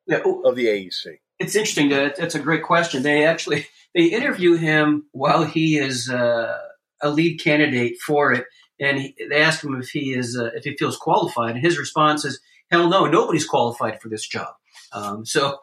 yeah. 0.07 0.23
of 0.45 0.57
the 0.57 0.67
AEC? 0.67 1.19
It's 1.39 1.55
interesting. 1.55 1.91
That, 1.91 2.17
that's 2.17 2.35
a 2.35 2.41
great 2.41 2.63
question. 2.63 3.03
They 3.03 3.25
actually 3.25 3.67
they 3.95 4.05
interview 4.05 4.57
him 4.57 5.07
while 5.13 5.45
he 5.45 5.79
is 5.79 6.09
uh, 6.09 6.59
a 7.03 7.11
lead 7.11 7.41
candidate 7.41 7.99
for 7.99 8.33
it, 8.33 8.47
and 8.81 8.99
he, 8.99 9.15
they 9.29 9.43
ask 9.43 9.63
him 9.63 9.81
if 9.81 9.91
he 9.91 10.15
is 10.15 10.37
uh, 10.37 10.51
if 10.55 10.65
he 10.65 10.77
feels 10.77 10.97
qualified, 10.97 11.55
and 11.55 11.65
his 11.65 11.79
response 11.79 12.25
is, 12.25 12.41
"Hell 12.71 12.89
no, 12.89 13.07
nobody's 13.07 13.47
qualified 13.47 14.01
for 14.01 14.09
this 14.09 14.27
job." 14.27 14.55
Um, 14.93 15.25
so, 15.25 15.59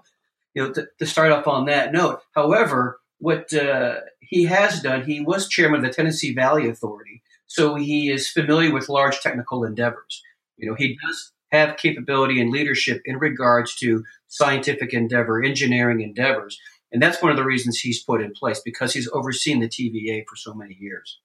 you 0.53 0.63
know, 0.63 0.73
to, 0.73 0.87
to, 0.99 1.05
start 1.05 1.31
off 1.31 1.47
on 1.47 1.65
that 1.65 1.91
note. 1.91 2.21
However, 2.33 2.99
what 3.19 3.53
uh, 3.53 4.01
he 4.19 4.45
has 4.45 4.81
done, 4.81 5.03
he 5.03 5.19
was 5.19 5.49
chairman 5.49 5.83
of 5.83 5.85
the 5.85 5.93
Tennessee 5.93 6.33
Valley 6.33 6.69
Authority, 6.69 7.23
so 7.47 7.75
he 7.75 8.09
is 8.09 8.29
familiar 8.29 8.71
with 8.71 8.87
large 8.87 9.19
technical 9.19 9.63
endeavors. 9.63 10.21
You 10.57 10.69
know, 10.69 10.75
he 10.75 10.97
does 11.05 11.33
have 11.51 11.77
capability 11.77 12.39
and 12.41 12.51
leadership 12.51 13.01
in 13.05 13.17
regards 13.17 13.75
to 13.75 14.03
scientific 14.27 14.93
endeavor, 14.93 15.41
engineering 15.41 16.01
endeavors. 16.01 16.59
And 16.91 17.01
that's 17.01 17.21
one 17.21 17.31
of 17.31 17.37
the 17.37 17.43
reasons 17.43 17.79
he's 17.79 18.03
put 18.03 18.21
in 18.21 18.31
place 18.33 18.61
because 18.63 18.93
he's 18.93 19.09
overseen 19.11 19.59
the 19.59 19.67
TVA 19.67 20.23
for 20.27 20.35
so 20.35 20.53
many 20.53 20.77
years. 20.79 21.19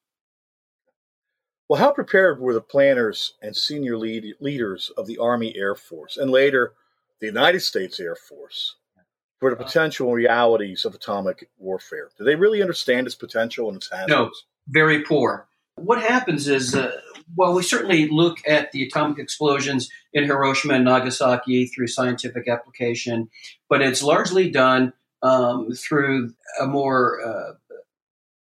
Well, 1.72 1.80
how 1.80 1.90
prepared 1.90 2.38
were 2.38 2.52
the 2.52 2.60
planners 2.60 3.32
and 3.40 3.56
senior 3.56 3.96
lead, 3.96 4.34
leaders 4.40 4.90
of 4.98 5.06
the 5.06 5.16
Army 5.16 5.56
Air 5.56 5.74
Force 5.74 6.18
and 6.18 6.30
later 6.30 6.74
the 7.18 7.28
United 7.28 7.60
States 7.60 7.98
Air 7.98 8.14
Force 8.14 8.76
for 9.40 9.48
the 9.48 9.56
potential 9.56 10.12
realities 10.12 10.84
of 10.84 10.94
atomic 10.94 11.48
warfare? 11.56 12.10
Do 12.18 12.24
they 12.24 12.34
really 12.34 12.60
understand 12.60 13.06
its 13.06 13.16
potential 13.16 13.68
and 13.68 13.78
its 13.78 13.90
hazards? 13.90 14.10
No, 14.10 14.30
very 14.68 15.02
poor. 15.02 15.48
What 15.76 16.02
happens 16.02 16.46
is, 16.46 16.74
uh, 16.74 16.92
well, 17.36 17.54
we 17.54 17.62
certainly 17.62 18.06
look 18.06 18.46
at 18.46 18.70
the 18.72 18.82
atomic 18.82 19.18
explosions 19.18 19.88
in 20.12 20.24
Hiroshima 20.24 20.74
and 20.74 20.84
Nagasaki 20.84 21.68
through 21.68 21.86
scientific 21.86 22.48
application, 22.48 23.30
but 23.70 23.80
it's 23.80 24.02
largely 24.02 24.50
done 24.50 24.92
um, 25.22 25.72
through 25.72 26.34
a 26.60 26.66
more 26.66 27.26
uh, 27.26 27.52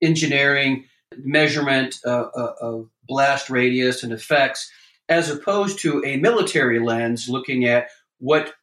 engineering 0.01 0.86
measurement 1.17 1.98
uh, 2.05 2.29
uh, 2.34 2.53
of 2.62 2.89
blast 3.08 3.50
radius 3.50 4.04
and 4.04 4.12
effects, 4.12 4.72
as 5.10 5.30
opposed 5.30 5.80
to 5.80 6.04
a 6.06 6.18
military 6.18 6.80
lens 6.80 7.30
looking 7.30 7.66
at 7.66 7.88
what 8.20 8.54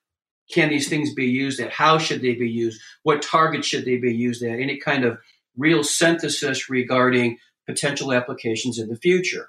can 0.53 0.69
these 0.69 0.89
things 0.89 1.15
be 1.15 1.27
used 1.27 1.59
at, 1.61 1.73
how 1.73 1.97
should 1.99 2.21
they 2.21 2.35
be 2.35 2.49
used, 2.49 2.81
what 3.03 3.23
targets 3.23 3.67
should 3.67 3.85
they 3.85 3.97
be 3.97 4.15
used 4.15 4.43
at, 4.43 4.61
any 4.61 4.79
kind 4.79 5.05
of 5.05 5.19
real 5.57 5.83
synthesis 5.83 6.69
regarding 6.69 7.39
potential 7.67 8.13
applications 8.13 8.79
in 8.79 8.89
the 8.89 8.97
future. 8.97 9.49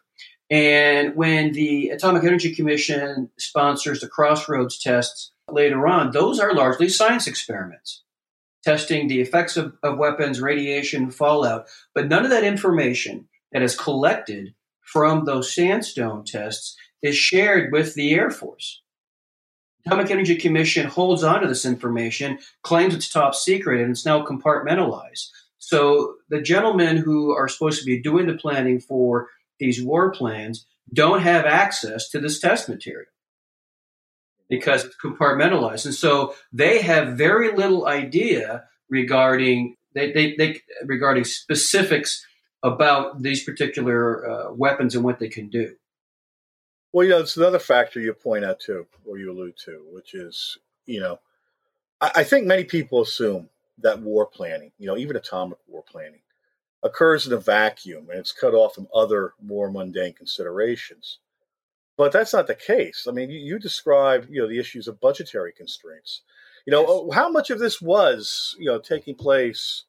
And 0.50 1.16
when 1.16 1.52
the 1.54 1.90
Atomic 1.90 2.24
Energy 2.24 2.54
Commission 2.56 3.30
sponsors 3.38 4.00
the 4.00 4.08
Crossroads 4.08 4.78
tests 4.78 5.32
later 5.52 5.88
on, 5.88 6.12
those 6.12 6.40
are 6.40 6.54
largely 6.54 6.88
science 6.88 7.28
experiments 7.28 8.04
testing 8.66 9.08
the 9.08 9.22
effects 9.22 9.56
of, 9.58 9.78
of 9.84 10.00
weapons, 10.00 10.42
radiation, 10.42 11.12
fallout. 11.12 11.68
But 11.94 12.08
none 12.08 12.26
of 12.26 12.32
that 12.32 12.44
information 12.44 13.28
that 13.52 13.62
is 13.62 13.80
collected 13.80 14.56
from 14.86 15.26
those 15.26 15.54
sandstone 15.54 16.24
tests 16.24 16.76
is 17.02 17.16
shared 17.16 17.72
with 17.72 17.94
the 17.96 18.14
Air 18.14 18.32
Force. 18.32 18.82
Atomic 19.86 20.10
Energy 20.10 20.36
Commission 20.36 20.88
holds 20.88 21.24
on 21.24 21.42
to 21.42 21.48
this 21.48 21.66
information, 21.66 22.40
claims 22.64 22.96
it's 22.96 23.10
top 23.10 23.36
secret, 23.36 23.82
and 23.82 23.92
it's 23.92 24.06
now 24.06 24.26
compartmentalized. 24.26 25.28
So 25.60 26.16
the 26.30 26.42
gentlemen 26.42 26.98
who 26.98 27.32
are 27.32 27.48
supposed 27.48 27.80
to 27.80 27.86
be 27.86 28.02
doing 28.02 28.28
the 28.28 28.34
planning 28.34 28.80
for 28.80 29.30
these 29.60 29.84
war 29.84 30.12
plans 30.12 30.66
don't 30.94 31.22
have 31.22 31.46
access 31.46 32.10
to 32.10 32.20
this 32.20 32.40
test 32.40 32.70
material 32.70 33.10
because 34.50 34.86
it's 34.86 34.96
compartmentalized. 35.04 35.86
And 35.86 35.94
so 35.94 36.36
they 36.52 36.82
have 36.82 37.18
very 37.18 37.56
little 37.56 37.88
idea 37.88 38.66
regarding 38.90 39.76
they, 39.94 40.12
they, 40.12 40.36
they 40.36 40.62
regarding 40.84 41.24
specifics 41.24 42.26
about 42.66 43.22
these 43.22 43.44
particular 43.44 44.28
uh, 44.28 44.52
weapons 44.52 44.96
and 44.96 45.04
what 45.04 45.20
they 45.20 45.30
can 45.30 45.50
do. 45.50 45.76
Well, 46.92 47.06
you 47.06 47.12
know, 47.12 47.20
it's 47.20 47.38
another 47.38 47.60
factor 47.60 48.00
you 48.00 48.12
point 48.14 48.44
out 48.44 48.60
too, 48.60 48.88
or 49.06 49.20
you 49.20 49.32
allude 49.32 49.56
to, 49.66 49.86
which 49.92 50.16
is, 50.16 50.58
you 50.88 51.00
know, 51.00 51.20
I, 52.02 52.12
I 52.16 52.24
think 52.24 52.48
many 52.48 52.64
people 52.64 53.02
assume 53.02 53.50
that 53.80 54.00
war 54.00 54.26
planning, 54.26 54.72
you 54.80 54.88
know, 54.88 54.98
even 54.98 55.16
atomic 55.16 55.60
war 55.68 55.84
planning, 55.88 56.22
occurs 56.82 57.28
in 57.28 57.34
a 57.34 57.38
vacuum 57.38 58.08
and 58.10 58.20
it's 58.20 58.32
cut 58.32 58.56
off 58.56 58.74
from 58.74 58.88
other 58.96 59.34
more 59.40 59.70
mundane 59.70 60.14
considerations. 60.14 61.20
But 61.98 62.12
that's 62.12 62.34
not 62.34 62.48
the 62.48 62.56
case. 62.56 63.06
I 63.08 63.12
mean, 63.12 63.30
you, 63.30 63.40
you 63.40 63.60
describe, 63.60 64.28
you 64.30 64.42
know, 64.42 64.48
the 64.48 64.60
issues 64.60 64.88
of 64.88 65.00
budgetary 65.00 65.54
constraints. 65.54 66.22
You 66.66 66.72
know, 66.72 66.82
yes. 66.82 66.90
Uh, 66.90 67.22
how 67.22 67.30
much 67.30 67.52
of 67.52 67.60
this 67.60 67.80
was, 67.80 68.56
you 68.58 68.66
know, 68.66 68.80
taking 68.80 69.14
place 69.14 69.84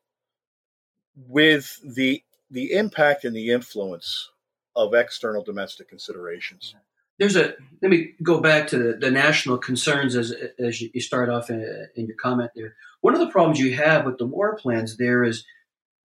with 1.17 1.81
the 1.83 2.23
the 2.51 2.73
impact 2.73 3.25
and 3.25 3.35
the 3.35 3.51
influence 3.51 4.31
of 4.75 4.95
external 4.95 5.43
domestic 5.43 5.89
considerations? 5.89 6.75
There's 7.19 7.37
a 7.37 7.55
let 7.81 7.91
me 7.91 8.13
go 8.23 8.41
back 8.41 8.69
to 8.69 8.79
the, 8.79 8.93
the 8.95 9.11
national 9.11 9.59
concerns 9.59 10.17
as 10.17 10.35
as 10.59 10.81
you 10.81 11.01
start 11.01 11.29
off 11.31 11.49
in, 11.51 11.89
in 11.95 12.07
your 12.07 12.17
comment 12.17 12.51
there. 12.55 12.75
One 13.01 13.15
of 13.15 13.21
the 13.21 13.31
problems 13.31 13.59
you 13.59 13.75
have 13.75 14.05
with 14.05 14.19
the 14.19 14.27
war 14.27 14.57
plans 14.57 14.97
there 14.97 15.25
is 15.25 15.45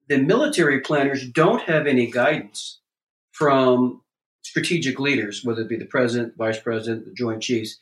the 0.08 0.18
military 0.18 0.80
planners 0.80 1.28
don't 1.28 1.62
have 1.64 1.88
any 1.88 2.10
guidance 2.10 2.80
from 3.32 4.02
strategic 4.42 5.00
leaders, 5.00 5.44
whether 5.44 5.62
it 5.62 5.70
be 5.70 5.78
the 5.78 5.86
president, 5.86 6.36
vice 6.38 6.60
president, 6.60 7.06
the 7.06 7.14
joint 7.14 7.42
chiefs, 7.42 7.78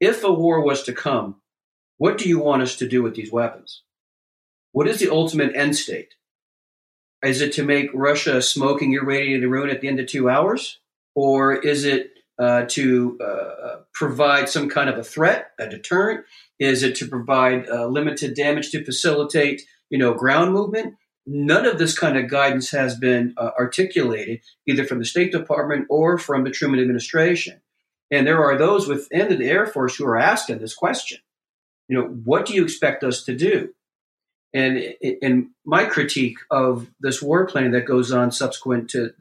if 0.00 0.24
a 0.24 0.32
war 0.32 0.62
was 0.62 0.82
to 0.84 0.92
come, 0.92 1.36
what 1.98 2.18
do 2.18 2.28
you 2.28 2.38
want 2.38 2.62
us 2.62 2.76
to 2.76 2.88
do 2.88 3.02
with 3.02 3.14
these 3.14 3.32
weapons? 3.32 3.82
What 4.72 4.88
is 4.88 5.00
the 5.00 5.10
ultimate 5.10 5.54
end 5.54 5.76
state? 5.76 6.14
Is 7.24 7.40
it 7.40 7.52
to 7.54 7.64
make 7.64 7.90
Russia 7.92 8.40
smoking 8.40 8.94
irradiated 8.94 9.48
ruin 9.48 9.70
at 9.70 9.80
the 9.80 9.88
end 9.88 10.00
of 10.00 10.06
two 10.06 10.30
hours? 10.30 10.78
Or 11.14 11.54
is 11.54 11.84
it 11.84 12.12
uh, 12.38 12.64
to 12.68 13.18
uh, 13.20 13.76
provide 13.92 14.48
some 14.48 14.68
kind 14.68 14.88
of 14.88 14.98
a 14.98 15.04
threat, 15.04 15.50
a 15.58 15.68
deterrent? 15.68 16.24
Is 16.58 16.82
it 16.82 16.94
to 16.96 17.08
provide 17.08 17.68
uh, 17.68 17.86
limited 17.86 18.34
damage 18.34 18.70
to 18.70 18.84
facilitate, 18.84 19.62
you 19.90 19.98
know, 19.98 20.14
ground 20.14 20.52
movement? 20.52 20.94
None 21.26 21.66
of 21.66 21.78
this 21.78 21.98
kind 21.98 22.16
of 22.16 22.30
guidance 22.30 22.70
has 22.70 22.96
been 22.96 23.34
uh, 23.36 23.50
articulated 23.58 24.40
either 24.66 24.84
from 24.84 24.98
the 24.98 25.04
State 25.04 25.32
Department 25.32 25.86
or 25.90 26.16
from 26.16 26.44
the 26.44 26.50
Truman 26.50 26.80
administration. 26.80 27.60
And 28.10 28.26
there 28.26 28.42
are 28.42 28.56
those 28.56 28.88
within 28.88 29.38
the 29.38 29.46
Air 29.46 29.66
Force 29.66 29.96
who 29.96 30.06
are 30.06 30.18
asking 30.18 30.58
this 30.58 30.74
question. 30.74 31.18
You 31.88 31.98
know, 31.98 32.06
what 32.24 32.46
do 32.46 32.54
you 32.54 32.64
expect 32.64 33.04
us 33.04 33.22
to 33.24 33.36
do? 33.36 33.74
And 34.52 34.78
in 35.02 35.50
my 35.64 35.84
critique 35.84 36.38
of 36.50 36.88
this 37.00 37.22
war 37.22 37.46
planning 37.46 37.70
that 37.72 37.86
goes 37.86 38.10
on 38.10 38.32
subsequent 38.32 38.90
to 38.90 39.12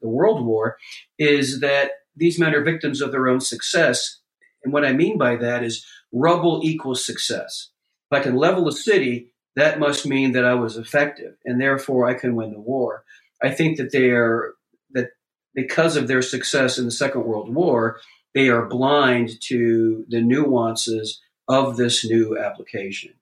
the 0.00 0.08
World 0.08 0.44
War 0.44 0.78
is 1.18 1.60
that 1.60 1.90
these 2.16 2.38
men 2.38 2.54
are 2.54 2.62
victims 2.62 3.00
of 3.00 3.12
their 3.12 3.28
own 3.28 3.40
success. 3.40 4.20
And 4.62 4.72
what 4.72 4.84
I 4.84 4.92
mean 4.92 5.18
by 5.18 5.36
that 5.36 5.62
is 5.62 5.84
rubble 6.12 6.60
equals 6.62 7.04
success. 7.04 7.70
If 8.10 8.18
I 8.18 8.22
can 8.22 8.36
level 8.36 8.66
a 8.68 8.72
city, 8.72 9.32
that 9.56 9.78
must 9.78 10.06
mean 10.06 10.32
that 10.32 10.44
I 10.44 10.54
was 10.54 10.76
effective 10.76 11.36
and 11.44 11.60
therefore 11.60 12.06
I 12.06 12.14
can 12.14 12.34
win 12.34 12.52
the 12.52 12.60
war. 12.60 13.04
I 13.42 13.50
think 13.50 13.76
that 13.76 13.92
they 13.92 14.10
are 14.10 14.54
that 14.92 15.10
because 15.54 15.96
of 15.96 16.08
their 16.08 16.22
success 16.22 16.78
in 16.78 16.86
the 16.86 16.90
Second 16.90 17.24
World 17.24 17.54
War, 17.54 18.00
they 18.34 18.48
are 18.48 18.66
blind 18.66 19.40
to 19.42 20.04
the 20.08 20.20
nuances 20.20 21.20
of 21.48 21.76
this 21.76 22.04
new 22.04 22.38
application. 22.38 23.14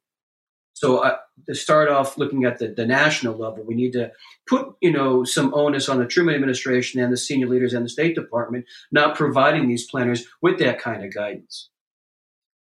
So 0.83 0.99
uh, 0.99 1.19
to 1.47 1.55
start 1.55 1.89
off 1.89 2.19
looking 2.19 2.45
at 2.45 2.59
the, 2.59 2.67
the 2.67 2.85
national 2.85 3.37
level, 3.37 3.63
we 3.63 3.77
need 3.77 3.93
to 3.93 4.11
put 4.49 4.75
you 4.81 4.91
know 4.91 5.23
some 5.23 5.55
onus 5.55 5.89
on 5.89 6.01
the 6.01 6.07
Truman 6.07 6.35
administration 6.35 7.01
and 7.01 7.13
the 7.13 7.17
senior 7.17 7.47
leaders 7.47 7.73
and 7.73 7.85
the 7.85 7.89
State 7.89 8.17
Department 8.17 8.65
not 8.91 9.17
providing 9.17 9.69
these 9.69 9.89
planners 9.89 10.27
with 10.41 10.59
that 10.59 10.81
kind 10.81 11.05
of 11.05 11.15
guidance. 11.15 11.69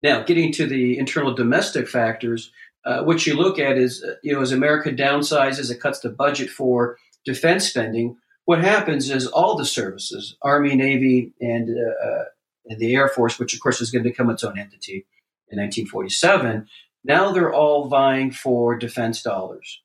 Now, 0.02 0.24
getting 0.24 0.50
to 0.54 0.66
the 0.66 0.98
internal 0.98 1.34
domestic 1.34 1.86
factors, 1.86 2.50
uh, 2.84 3.04
what 3.04 3.26
you 3.28 3.34
look 3.34 3.60
at 3.60 3.78
is, 3.78 4.02
uh, 4.02 4.14
you 4.24 4.32
know, 4.32 4.40
as 4.40 4.50
America 4.50 4.90
downsizes, 4.90 5.70
it 5.70 5.80
cuts 5.80 6.00
the 6.00 6.08
budget 6.08 6.50
for 6.50 6.96
defense 7.24 7.68
spending. 7.68 8.16
What 8.44 8.60
happens 8.60 9.08
is 9.08 9.28
all 9.28 9.56
the 9.56 9.66
services, 9.66 10.36
Army, 10.42 10.74
Navy, 10.74 11.32
and 11.40 11.70
uh, 11.70 12.08
uh 12.08 12.24
and 12.66 12.80
the 12.80 12.92
Air 12.96 13.06
Force, 13.08 13.38
which 13.38 13.54
of 13.54 13.60
course 13.60 13.80
is 13.80 13.92
going 13.92 14.02
to 14.02 14.10
become 14.10 14.30
its 14.30 14.42
own 14.42 14.58
entity 14.58 15.06
in 15.48 15.58
1947, 15.58 16.66
now 17.04 17.32
they're 17.32 17.52
all 17.52 17.88
vying 17.88 18.30
for 18.30 18.76
defense 18.76 19.22
dollars 19.22 19.82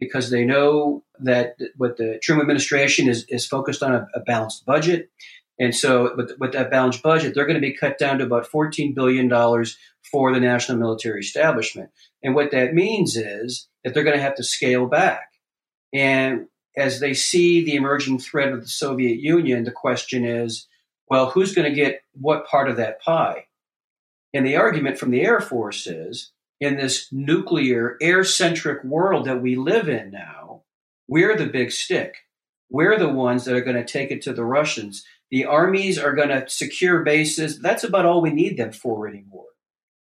because 0.00 0.30
they 0.30 0.44
know 0.44 1.04
that 1.20 1.56
what 1.76 1.96
the 1.96 2.18
Truman 2.22 2.42
administration 2.42 3.08
is, 3.08 3.24
is 3.28 3.46
focused 3.46 3.82
on 3.82 3.94
a, 3.94 4.06
a 4.14 4.20
balanced 4.20 4.64
budget. 4.64 5.10
And 5.60 5.74
so, 5.74 6.14
with, 6.16 6.32
with 6.38 6.52
that 6.52 6.70
balanced 6.70 7.02
budget, 7.02 7.34
they're 7.34 7.46
going 7.46 7.60
to 7.60 7.60
be 7.60 7.76
cut 7.76 7.98
down 7.98 8.18
to 8.18 8.24
about 8.24 8.48
$14 8.48 8.94
billion 8.94 9.28
for 10.10 10.32
the 10.32 10.40
national 10.40 10.78
military 10.78 11.20
establishment. 11.20 11.90
And 12.22 12.34
what 12.34 12.52
that 12.52 12.74
means 12.74 13.16
is 13.16 13.68
that 13.82 13.92
they're 13.92 14.04
going 14.04 14.16
to 14.16 14.22
have 14.22 14.36
to 14.36 14.44
scale 14.44 14.86
back. 14.86 15.28
And 15.92 16.46
as 16.76 17.00
they 17.00 17.14
see 17.14 17.64
the 17.64 17.74
emerging 17.74 18.20
threat 18.20 18.52
of 18.52 18.60
the 18.60 18.68
Soviet 18.68 19.18
Union, 19.18 19.64
the 19.64 19.72
question 19.72 20.24
is, 20.24 20.68
well, 21.08 21.30
who's 21.30 21.54
going 21.54 21.68
to 21.68 21.74
get 21.74 22.02
what 22.12 22.46
part 22.46 22.68
of 22.68 22.76
that 22.76 23.00
pie? 23.00 23.46
And 24.32 24.46
the 24.46 24.56
argument 24.56 24.98
from 24.98 25.10
the 25.10 25.22
Air 25.22 25.40
Force 25.40 25.86
is 25.86 26.32
in 26.60 26.76
this 26.76 27.08
nuclear, 27.12 27.96
air 28.00 28.24
centric 28.24 28.82
world 28.84 29.26
that 29.26 29.42
we 29.42 29.56
live 29.56 29.88
in 29.88 30.10
now, 30.10 30.62
we're 31.06 31.36
the 31.36 31.46
big 31.46 31.72
stick. 31.72 32.16
We're 32.70 32.98
the 32.98 33.08
ones 33.08 33.44
that 33.44 33.54
are 33.54 33.62
going 33.62 33.76
to 33.76 33.84
take 33.84 34.10
it 34.10 34.22
to 34.22 34.32
the 34.32 34.44
Russians. 34.44 35.04
The 35.30 35.44
armies 35.44 35.98
are 35.98 36.14
going 36.14 36.28
to 36.28 36.48
secure 36.48 37.02
bases. 37.02 37.60
That's 37.60 37.84
about 37.84 38.06
all 38.06 38.20
we 38.20 38.30
need 38.30 38.56
them 38.56 38.72
for 38.72 39.08
anymore. 39.08 39.44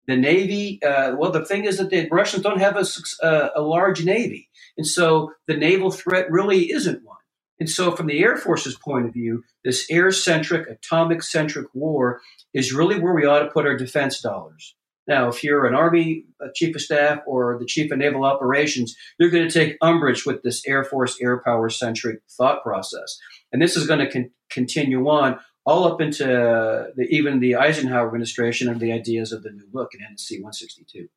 The 0.06 0.16
Navy, 0.16 0.82
uh, 0.82 1.16
well, 1.16 1.30
the 1.30 1.44
thing 1.44 1.64
is 1.64 1.76
that 1.78 1.90
the 1.90 2.08
Russians 2.08 2.42
don't 2.42 2.60
have 2.60 2.76
a, 2.76 3.24
uh, 3.24 3.50
a 3.54 3.60
large 3.60 4.04
Navy. 4.04 4.48
And 4.76 4.86
so 4.86 5.32
the 5.46 5.56
naval 5.56 5.90
threat 5.90 6.30
really 6.30 6.72
isn't 6.72 7.04
one. 7.04 7.16
And 7.60 7.68
so, 7.68 7.90
from 7.90 8.06
the 8.06 8.20
Air 8.20 8.36
Force's 8.36 8.76
point 8.76 9.06
of 9.06 9.12
view, 9.12 9.42
this 9.64 9.86
air 9.90 10.12
centric, 10.12 10.68
atomic 10.68 11.22
centric 11.22 11.66
war 11.74 12.20
is 12.54 12.72
really 12.72 13.00
where 13.00 13.14
we 13.14 13.26
ought 13.26 13.40
to 13.40 13.50
put 13.50 13.66
our 13.66 13.76
defense 13.76 14.20
dollars. 14.20 14.76
Now, 15.08 15.28
if 15.28 15.42
you're 15.42 15.66
an 15.66 15.74
Army 15.74 16.26
chief 16.54 16.76
of 16.76 16.82
staff 16.82 17.20
or 17.26 17.58
the 17.58 17.64
chief 17.64 17.90
of 17.90 17.98
naval 17.98 18.24
operations, 18.24 18.94
you're 19.18 19.30
going 19.30 19.48
to 19.48 19.52
take 19.52 19.78
umbrage 19.80 20.26
with 20.26 20.42
this 20.42 20.62
Air 20.66 20.84
Force 20.84 21.18
air 21.20 21.38
power 21.38 21.70
centric 21.70 22.20
thought 22.30 22.62
process. 22.62 23.18
And 23.50 23.60
this 23.60 23.74
is 23.74 23.86
going 23.86 24.00
to 24.00 24.10
con- 24.10 24.30
continue 24.50 25.08
on 25.08 25.40
all 25.64 25.90
up 25.90 26.00
into 26.00 26.24
the, 26.24 27.06
even 27.10 27.40
the 27.40 27.56
Eisenhower 27.56 28.06
administration 28.06 28.68
and 28.68 28.80
the 28.80 28.92
ideas 28.92 29.32
of 29.32 29.42
the 29.42 29.50
new 29.50 29.66
look 29.72 29.94
in 29.94 30.00
NSC 30.00 30.32
162. 30.32 31.08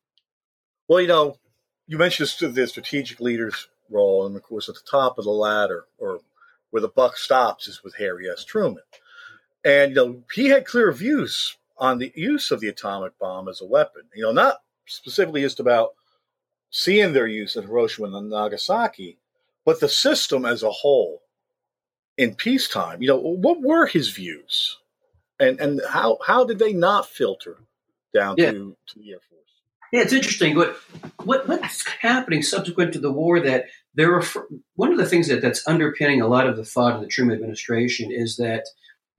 Well, 0.88 1.00
you 1.00 1.08
know, 1.08 1.36
you 1.86 1.98
mentioned 1.98 2.54
the 2.54 2.66
strategic 2.66 3.20
leaders 3.20 3.68
role, 3.90 4.26
and 4.26 4.34
of 4.34 4.42
course, 4.42 4.68
at 4.70 4.74
the 4.74 4.90
top 4.90 5.18
of 5.18 5.24
the 5.24 5.30
ladder, 5.30 5.84
or 5.98 6.20
where 6.70 6.80
the 6.80 6.88
buck 6.88 7.18
stops, 7.18 7.68
is 7.68 7.84
with 7.84 7.96
Harry 7.98 8.28
S. 8.28 8.44
Truman. 8.44 8.82
And 9.64 9.90
you 9.90 9.94
know, 9.96 10.22
he 10.34 10.48
had 10.48 10.64
clear 10.64 10.90
views 10.92 11.56
on 11.82 11.98
the 11.98 12.12
use 12.14 12.52
of 12.52 12.60
the 12.60 12.68
atomic 12.68 13.18
bomb 13.18 13.48
as 13.48 13.60
a 13.60 13.66
weapon. 13.66 14.02
You 14.14 14.22
know, 14.22 14.32
not 14.32 14.58
specifically 14.86 15.40
just 15.40 15.58
about 15.58 15.90
seeing 16.70 17.12
their 17.12 17.26
use 17.26 17.56
at 17.56 17.64
Hiroshima 17.64 18.16
and 18.16 18.30
Nagasaki, 18.30 19.18
but 19.64 19.80
the 19.80 19.88
system 19.88 20.44
as 20.46 20.62
a 20.62 20.70
whole 20.70 21.22
in 22.16 22.36
peacetime. 22.36 23.02
You 23.02 23.08
know, 23.08 23.18
what 23.18 23.60
were 23.60 23.86
his 23.86 24.10
views, 24.10 24.78
and 25.40 25.60
and 25.60 25.80
how 25.90 26.18
how 26.24 26.44
did 26.44 26.60
they 26.60 26.72
not 26.72 27.08
filter 27.08 27.58
down 28.14 28.36
yeah. 28.38 28.52
to, 28.52 28.76
to 28.86 28.98
the 29.00 29.10
Air 29.10 29.18
Force? 29.28 29.40
Yeah, 29.92 30.02
it's 30.02 30.12
interesting. 30.12 30.54
What 30.54 30.76
what 31.24 31.48
what's 31.48 31.84
happening 32.00 32.42
subsequent 32.42 32.92
to 32.92 33.00
the 33.00 33.12
war 33.12 33.40
that 33.40 33.64
there 33.94 34.14
are 34.14 34.24
one 34.76 34.92
of 34.92 34.98
the 34.98 35.06
things 35.06 35.26
that 35.26 35.42
that's 35.42 35.66
underpinning 35.66 36.20
a 36.20 36.28
lot 36.28 36.46
of 36.46 36.56
the 36.56 36.64
thought 36.64 36.94
of 36.94 37.00
the 37.00 37.08
Truman 37.08 37.34
administration 37.34 38.12
is 38.12 38.36
that 38.36 38.68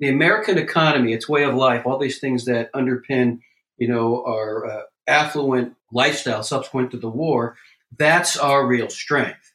the 0.04 0.10
American 0.10 0.58
economy, 0.58 1.14
its 1.14 1.30
way 1.30 1.44
of 1.44 1.56
life, 1.56 1.86
all 1.86 1.98
these 1.98 2.20
things 2.20 2.44
that 2.44 2.70
underpin, 2.74 3.40
you 3.78 3.88
know, 3.88 4.22
our 4.26 4.66
uh, 4.66 4.82
affluent 5.08 5.76
lifestyle 5.94 6.44
subsequent 6.44 6.92
to 6.92 6.98
the 6.98 7.10
war, 7.10 7.56
that's 7.98 8.36
our 8.36 8.68
real 8.68 8.90
strength. 8.90 9.54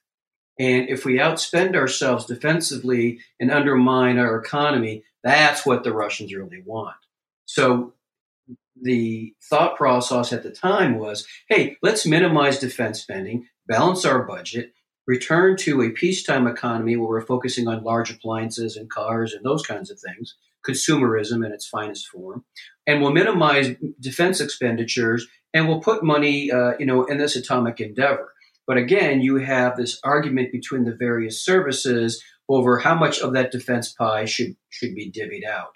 And 0.59 0.89
if 0.89 1.05
we 1.05 1.19
outspend 1.19 1.77
ourselves 1.77 2.25
defensively 2.25 3.21
and 3.39 3.51
undermine 3.51 4.19
our 4.19 4.37
economy, 4.39 5.05
that's 5.23 5.67
what 5.67 5.85
the 5.85 5.93
Russians 5.93 6.35
really 6.35 6.63
want. 6.65 6.97
So 7.45 7.93
the 8.81 9.35
thought 9.51 9.77
process 9.77 10.33
at 10.33 10.45
the 10.45 10.51
time 10.51 10.99
was 10.99 11.27
hey, 11.51 11.77
let's 11.83 12.07
minimize 12.07 12.59
defense 12.59 13.03
spending, 13.03 13.49
balance 13.67 14.07
our 14.07 14.23
budget, 14.23 14.73
return 15.07 15.57
to 15.57 15.83
a 15.83 15.91
peacetime 15.91 16.47
economy 16.47 16.97
where 16.97 17.09
we're 17.09 17.21
focusing 17.27 17.67
on 17.67 17.83
large 17.83 18.11
appliances 18.11 18.77
and 18.77 18.91
cars 18.91 19.33
and 19.33 19.45
those 19.45 19.67
kinds 19.67 19.91
of 19.91 19.99
things, 19.99 20.37
consumerism 20.67 21.45
in 21.45 21.53
its 21.53 21.67
finest 21.67 22.09
form, 22.09 22.45
and 22.87 23.01
we'll 23.01 23.13
minimize 23.13 23.75
defense 24.01 24.41
expenditures 24.41 25.27
and 25.55 25.69
we'll 25.69 25.81
put 25.81 26.05
money, 26.05 26.51
uh, 26.51 26.73
you 26.79 26.87
know, 26.87 27.05
in 27.05 27.19
this 27.19 27.37
atomic 27.37 27.81
endeavor. 27.81 28.33
But 28.67 28.77
again, 28.77 29.23
you 29.23 29.37
have 29.37 29.77
this 29.77 29.99
argument 30.05 30.53
between 30.53 30.85
the 30.85 30.95
various 30.95 31.43
services 31.43 32.23
over 32.49 32.79
how 32.79 32.95
much 32.95 33.21
of 33.21 33.33
that 33.33 33.51
defense 33.51 33.93
pie 33.93 34.27
should 34.27 34.57
should 34.69 34.95
be 34.95 35.11
divvied 35.11 35.47
out. 35.47 35.73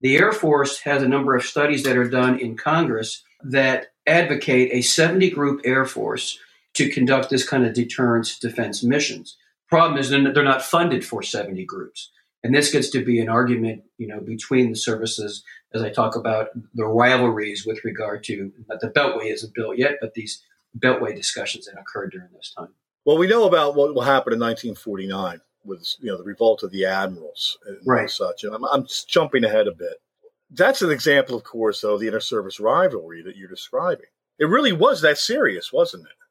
The 0.00 0.16
Air 0.16 0.32
Force 0.32 0.80
has 0.80 1.02
a 1.02 1.08
number 1.08 1.34
of 1.36 1.44
studies 1.44 1.84
that 1.84 1.96
are 1.96 2.08
done 2.08 2.38
in 2.38 2.56
Congress 2.56 3.22
that 3.42 3.88
advocate 4.06 4.70
a 4.72 4.82
70 4.82 5.30
group 5.30 5.60
Air 5.64 5.84
Force 5.84 6.38
to 6.74 6.90
conduct 6.90 7.30
this 7.30 7.48
kind 7.48 7.64
of 7.64 7.72
deterrence 7.72 8.38
defense 8.38 8.82
missions. 8.82 9.36
Problem 9.68 9.98
is, 9.98 10.10
they're 10.10 10.20
not 10.42 10.62
funded 10.62 11.04
for 11.04 11.22
70 11.22 11.64
groups. 11.64 12.10
And 12.44 12.54
this 12.54 12.70
gets 12.70 12.90
to 12.90 13.02
be 13.02 13.20
an 13.20 13.30
argument, 13.30 13.82
you 13.96 14.06
know, 14.06 14.20
between 14.20 14.68
the 14.68 14.76
services 14.76 15.42
as 15.72 15.82
I 15.82 15.88
talk 15.88 16.14
about 16.14 16.48
the 16.74 16.84
rivalries 16.84 17.64
with 17.66 17.82
regard 17.84 18.22
to 18.24 18.52
that 18.68 18.80
the 18.80 18.90
Beltway 18.90 19.32
isn't 19.32 19.54
built 19.54 19.78
yet, 19.78 19.96
but 20.00 20.12
these 20.12 20.44
Beltway 20.78 21.16
discussions 21.16 21.64
that 21.64 21.80
occurred 21.80 22.12
during 22.12 22.28
this 22.34 22.52
time. 22.56 22.68
Well, 23.06 23.16
we 23.16 23.26
know 23.26 23.44
about 23.44 23.76
what 23.76 23.94
will 23.94 24.02
happen 24.02 24.34
in 24.34 24.40
1949 24.40 25.40
with 25.64 25.88
you 26.00 26.10
know 26.10 26.18
the 26.18 26.24
revolt 26.24 26.62
of 26.62 26.70
the 26.70 26.84
admirals 26.84 27.58
and 27.66 27.78
right. 27.86 28.10
such. 28.10 28.44
And 28.44 28.54
I'm, 28.54 28.64
I'm 28.64 28.86
jumping 29.08 29.44
ahead 29.44 29.66
a 29.66 29.72
bit. 29.72 29.94
That's 30.50 30.82
an 30.82 30.90
example, 30.90 31.36
of 31.36 31.44
course, 31.44 31.82
of 31.82 31.98
the 31.98 32.06
inter-service 32.06 32.60
rivalry 32.60 33.22
that 33.22 33.36
you're 33.36 33.48
describing. 33.48 34.06
It 34.38 34.44
really 34.44 34.72
was 34.72 35.00
that 35.00 35.16
serious, 35.16 35.72
wasn't 35.72 36.04
it? 36.04 36.23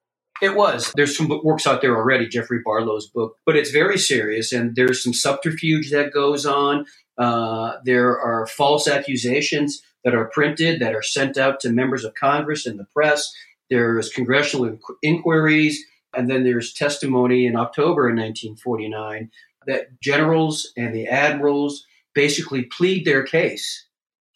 It 0.44 0.58
was. 0.58 0.92
There's 0.98 1.16
some 1.16 1.30
works 1.42 1.66
out 1.66 1.82
there 1.82 1.96
already, 1.96 2.28
Jeffrey 2.28 2.60
Barlow's 2.62 3.08
book, 3.08 3.38
but 3.46 3.56
it's 3.56 3.72
very 3.72 3.98
serious, 3.98 4.52
and 4.52 4.76
there's 4.76 5.02
some 5.02 5.14
subterfuge 5.14 5.90
that 5.92 6.12
goes 6.12 6.46
on. 6.46 6.86
Uh, 7.18 7.78
there 7.86 8.20
are 8.20 8.46
false 8.46 8.86
accusations 8.86 9.82
that 10.04 10.14
are 10.14 10.30
printed 10.34 10.82
that 10.82 10.94
are 10.94 11.02
sent 11.02 11.38
out 11.38 11.62
to 11.62 11.70
members 11.70 12.04
of 12.04 12.14
Congress 12.16 12.66
and 12.66 12.78
the 12.78 12.84
press. 12.94 13.34
There's 13.70 14.10
congressional 14.10 14.66
inqu- 14.66 14.98
inquiries, 15.02 15.82
and 16.14 16.30
then 16.30 16.44
there's 16.44 16.74
testimony 16.74 17.46
in 17.46 17.56
October 17.56 18.10
in 18.10 18.18
1949 18.18 19.32
that 19.66 20.02
generals 20.02 20.74
and 20.76 20.94
the 20.94 21.08
admirals 21.08 21.86
basically 22.14 22.64
plead 22.64 23.06
their 23.06 23.24
case 23.24 23.88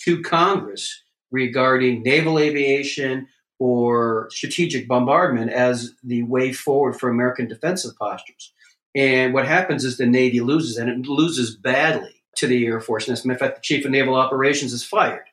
to 0.03 0.21
Congress 0.21 1.03
regarding 1.31 2.01
naval 2.01 2.39
aviation, 2.39 3.27
or 3.59 4.29
strategic 4.31 4.87
bombardment 4.87 5.51
as 5.51 5.93
the 6.03 6.23
way 6.23 6.53
forward 6.53 6.99
for 6.99 7.09
American 7.09 7.47
defensive 7.47 7.97
postures. 7.97 8.53
And 8.95 9.33
what 9.33 9.47
happens 9.47 9.83
is 9.83 9.97
the 9.97 10.05
Navy 10.05 10.41
loses, 10.41 10.77
and 10.77 10.89
it 10.89 11.07
loses 11.07 11.55
badly 11.55 12.23
to 12.37 12.47
the 12.47 12.65
Air 12.65 12.79
Force. 12.79 13.07
And 13.07 13.13
as 13.13 13.23
a 13.23 13.27
matter 13.27 13.35
of 13.35 13.39
fact, 13.41 13.55
the 13.57 13.61
Chief 13.61 13.85
of 13.85 13.91
Naval 13.91 14.15
Operations 14.15 14.73
is 14.73 14.83
fired 14.83 15.25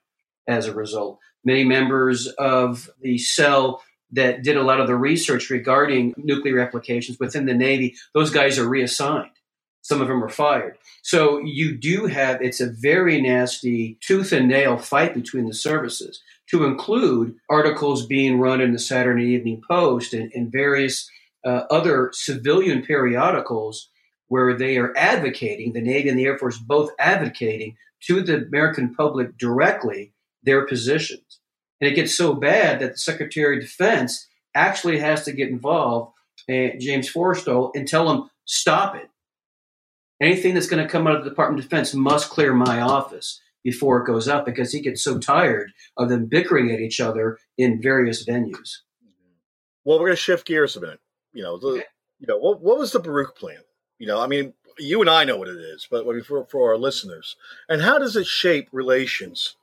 as 0.46 0.66
a 0.66 0.74
result. 0.74 1.18
Many 1.44 1.64
members 1.64 2.26
of 2.26 2.90
the 3.00 3.18
cell 3.18 3.82
that 4.12 4.42
did 4.42 4.56
a 4.56 4.62
lot 4.62 4.80
of 4.80 4.86
the 4.86 4.96
research 4.96 5.50
regarding 5.50 6.14
nuclear 6.16 6.60
applications 6.60 7.18
within 7.18 7.46
the 7.46 7.54
Navy, 7.54 7.96
those 8.14 8.30
guys 8.30 8.58
are 8.58 8.68
reassigned. 8.68 9.30
Some 9.82 10.00
of 10.00 10.08
them 10.08 10.24
are 10.24 10.30
fired. 10.30 10.78
So 11.02 11.38
you 11.40 11.76
do 11.76 12.06
have, 12.06 12.40
it's 12.40 12.60
a 12.60 12.70
very 12.70 13.20
nasty 13.20 13.98
tooth 14.00 14.32
and 14.32 14.48
nail 14.48 14.78
fight 14.78 15.12
between 15.14 15.46
the 15.46 15.52
services 15.52 16.22
to 16.54 16.62
include 16.62 17.34
articles 17.50 18.06
being 18.06 18.38
run 18.38 18.60
in 18.60 18.70
the 18.70 18.78
Saturday 18.78 19.24
Evening 19.24 19.60
Post 19.68 20.14
and, 20.14 20.30
and 20.36 20.52
various 20.52 21.10
uh, 21.44 21.62
other 21.68 22.10
civilian 22.12 22.80
periodicals 22.80 23.88
where 24.28 24.56
they 24.56 24.76
are 24.76 24.96
advocating, 24.96 25.72
the 25.72 25.80
Navy 25.80 26.08
and 26.08 26.16
the 26.16 26.26
Air 26.26 26.38
Force 26.38 26.56
both 26.56 26.92
advocating 26.96 27.76
to 28.06 28.22
the 28.22 28.36
American 28.36 28.94
public 28.94 29.36
directly 29.36 30.12
their 30.44 30.64
positions. 30.64 31.40
And 31.80 31.90
it 31.90 31.96
gets 31.96 32.16
so 32.16 32.34
bad 32.34 32.78
that 32.78 32.92
the 32.92 32.98
Secretary 32.98 33.56
of 33.56 33.62
Defense 33.64 34.24
actually 34.54 35.00
has 35.00 35.24
to 35.24 35.32
get 35.32 35.48
involved, 35.48 36.12
uh, 36.48 36.78
James 36.78 37.12
Forrestal, 37.12 37.72
and 37.74 37.88
tell 37.88 38.08
him, 38.08 38.30
stop 38.44 38.94
it. 38.94 39.10
Anything 40.20 40.54
that's 40.54 40.68
going 40.68 40.84
to 40.84 40.88
come 40.88 41.08
out 41.08 41.16
of 41.16 41.24
the 41.24 41.30
Department 41.30 41.64
of 41.64 41.68
Defense 41.68 41.94
must 41.94 42.30
clear 42.30 42.54
my 42.54 42.80
office 42.80 43.40
before 43.64 44.00
it 44.00 44.06
goes 44.06 44.28
up 44.28 44.44
because 44.44 44.70
he 44.70 44.80
gets 44.80 45.02
so 45.02 45.18
tired 45.18 45.72
of 45.96 46.08
them 46.08 46.26
bickering 46.26 46.70
at 46.70 46.80
each 46.80 47.00
other 47.00 47.38
in 47.58 47.82
various 47.82 48.24
venues. 48.24 48.78
Well, 49.84 49.98
we're 49.98 50.06
going 50.06 50.16
to 50.16 50.22
shift 50.22 50.46
gears 50.46 50.76
a 50.76 50.80
minute. 50.80 51.00
You 51.32 51.42
know, 51.42 51.58
the, 51.58 51.66
okay. 51.68 51.84
you 52.20 52.26
know, 52.28 52.38
what, 52.38 52.60
what 52.60 52.78
was 52.78 52.92
the 52.92 53.00
Baruch 53.00 53.36
plan? 53.36 53.58
You 53.98 54.06
know, 54.06 54.20
I 54.20 54.26
mean, 54.26 54.52
you 54.78 55.00
and 55.00 55.10
I 55.10 55.24
know 55.24 55.36
what 55.36 55.48
it 55.48 55.56
is, 55.56 55.88
but 55.90 56.04
for, 56.24 56.44
for 56.46 56.70
our 56.70 56.78
listeners, 56.78 57.36
and 57.68 57.82
how 57.82 57.98
does 57.98 58.16
it 58.16 58.26
shape 58.26 58.68
relations 58.70 59.56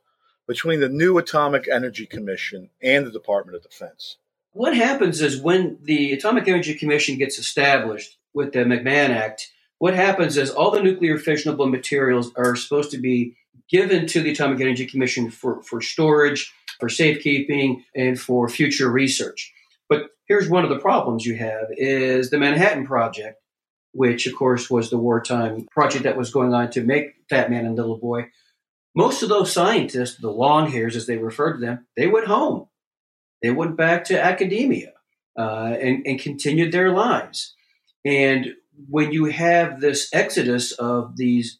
between 0.47 0.79
the 0.79 0.89
new 0.89 1.17
Atomic 1.17 1.67
Energy 1.69 2.05
Commission 2.05 2.69
and 2.81 3.05
the 3.05 3.11
Department 3.11 3.55
of 3.55 3.63
Defense? 3.63 4.17
What 4.53 4.75
happens 4.75 5.21
is 5.21 5.41
when 5.41 5.77
the 5.81 6.11
Atomic 6.11 6.47
Energy 6.47 6.73
Commission 6.73 7.17
gets 7.17 7.39
established 7.39 8.17
with 8.33 8.51
the 8.51 8.59
McMahon 8.59 9.09
Act, 9.09 9.51
what 9.77 9.93
happens 9.93 10.37
is 10.37 10.51
all 10.51 10.71
the 10.71 10.83
nuclear 10.83 11.17
fissionable 11.17 11.69
materials 11.69 12.31
are 12.35 12.55
supposed 12.55 12.91
to 12.91 12.97
be 12.97 13.35
given 13.69 14.05
to 14.07 14.21
the 14.21 14.31
Atomic 14.31 14.59
Energy 14.59 14.85
Commission 14.85 15.31
for, 15.31 15.63
for 15.63 15.81
storage, 15.81 16.53
for 16.79 16.89
safekeeping, 16.89 17.83
and 17.95 18.19
for 18.19 18.49
future 18.49 18.91
research. 18.91 19.53
But 19.89 20.09
here's 20.27 20.49
one 20.49 20.63
of 20.63 20.69
the 20.69 20.79
problems 20.79 21.25
you 21.25 21.35
have 21.35 21.67
is 21.71 22.29
the 22.29 22.37
Manhattan 22.37 22.85
Project, 22.85 23.39
which 23.93 24.27
of 24.27 24.35
course 24.35 24.69
was 24.69 24.89
the 24.89 24.97
wartime 24.97 25.67
project 25.71 26.03
that 26.03 26.17
was 26.17 26.31
going 26.31 26.53
on 26.53 26.69
to 26.71 26.81
make 26.81 27.15
Fat 27.29 27.49
Man 27.49 27.65
and 27.65 27.75
Little 27.75 27.97
Boy. 27.97 28.27
Most 28.95 29.23
of 29.23 29.29
those 29.29 29.53
scientists, 29.53 30.17
the 30.17 30.31
long 30.31 30.69
hairs 30.69 30.95
as 30.95 31.07
they 31.07 31.17
referred 31.17 31.59
to 31.59 31.65
them, 31.65 31.87
they 31.95 32.07
went 32.07 32.27
home. 32.27 32.67
They 33.41 33.51
went 33.51 33.77
back 33.77 34.03
to 34.05 34.21
academia 34.21 34.93
uh, 35.37 35.75
and, 35.79 36.05
and 36.05 36.19
continued 36.19 36.71
their 36.71 36.91
lives. 36.91 37.55
And 38.03 38.53
when 38.89 39.11
you 39.11 39.25
have 39.25 39.79
this 39.79 40.09
exodus 40.13 40.71
of 40.73 41.15
these 41.15 41.59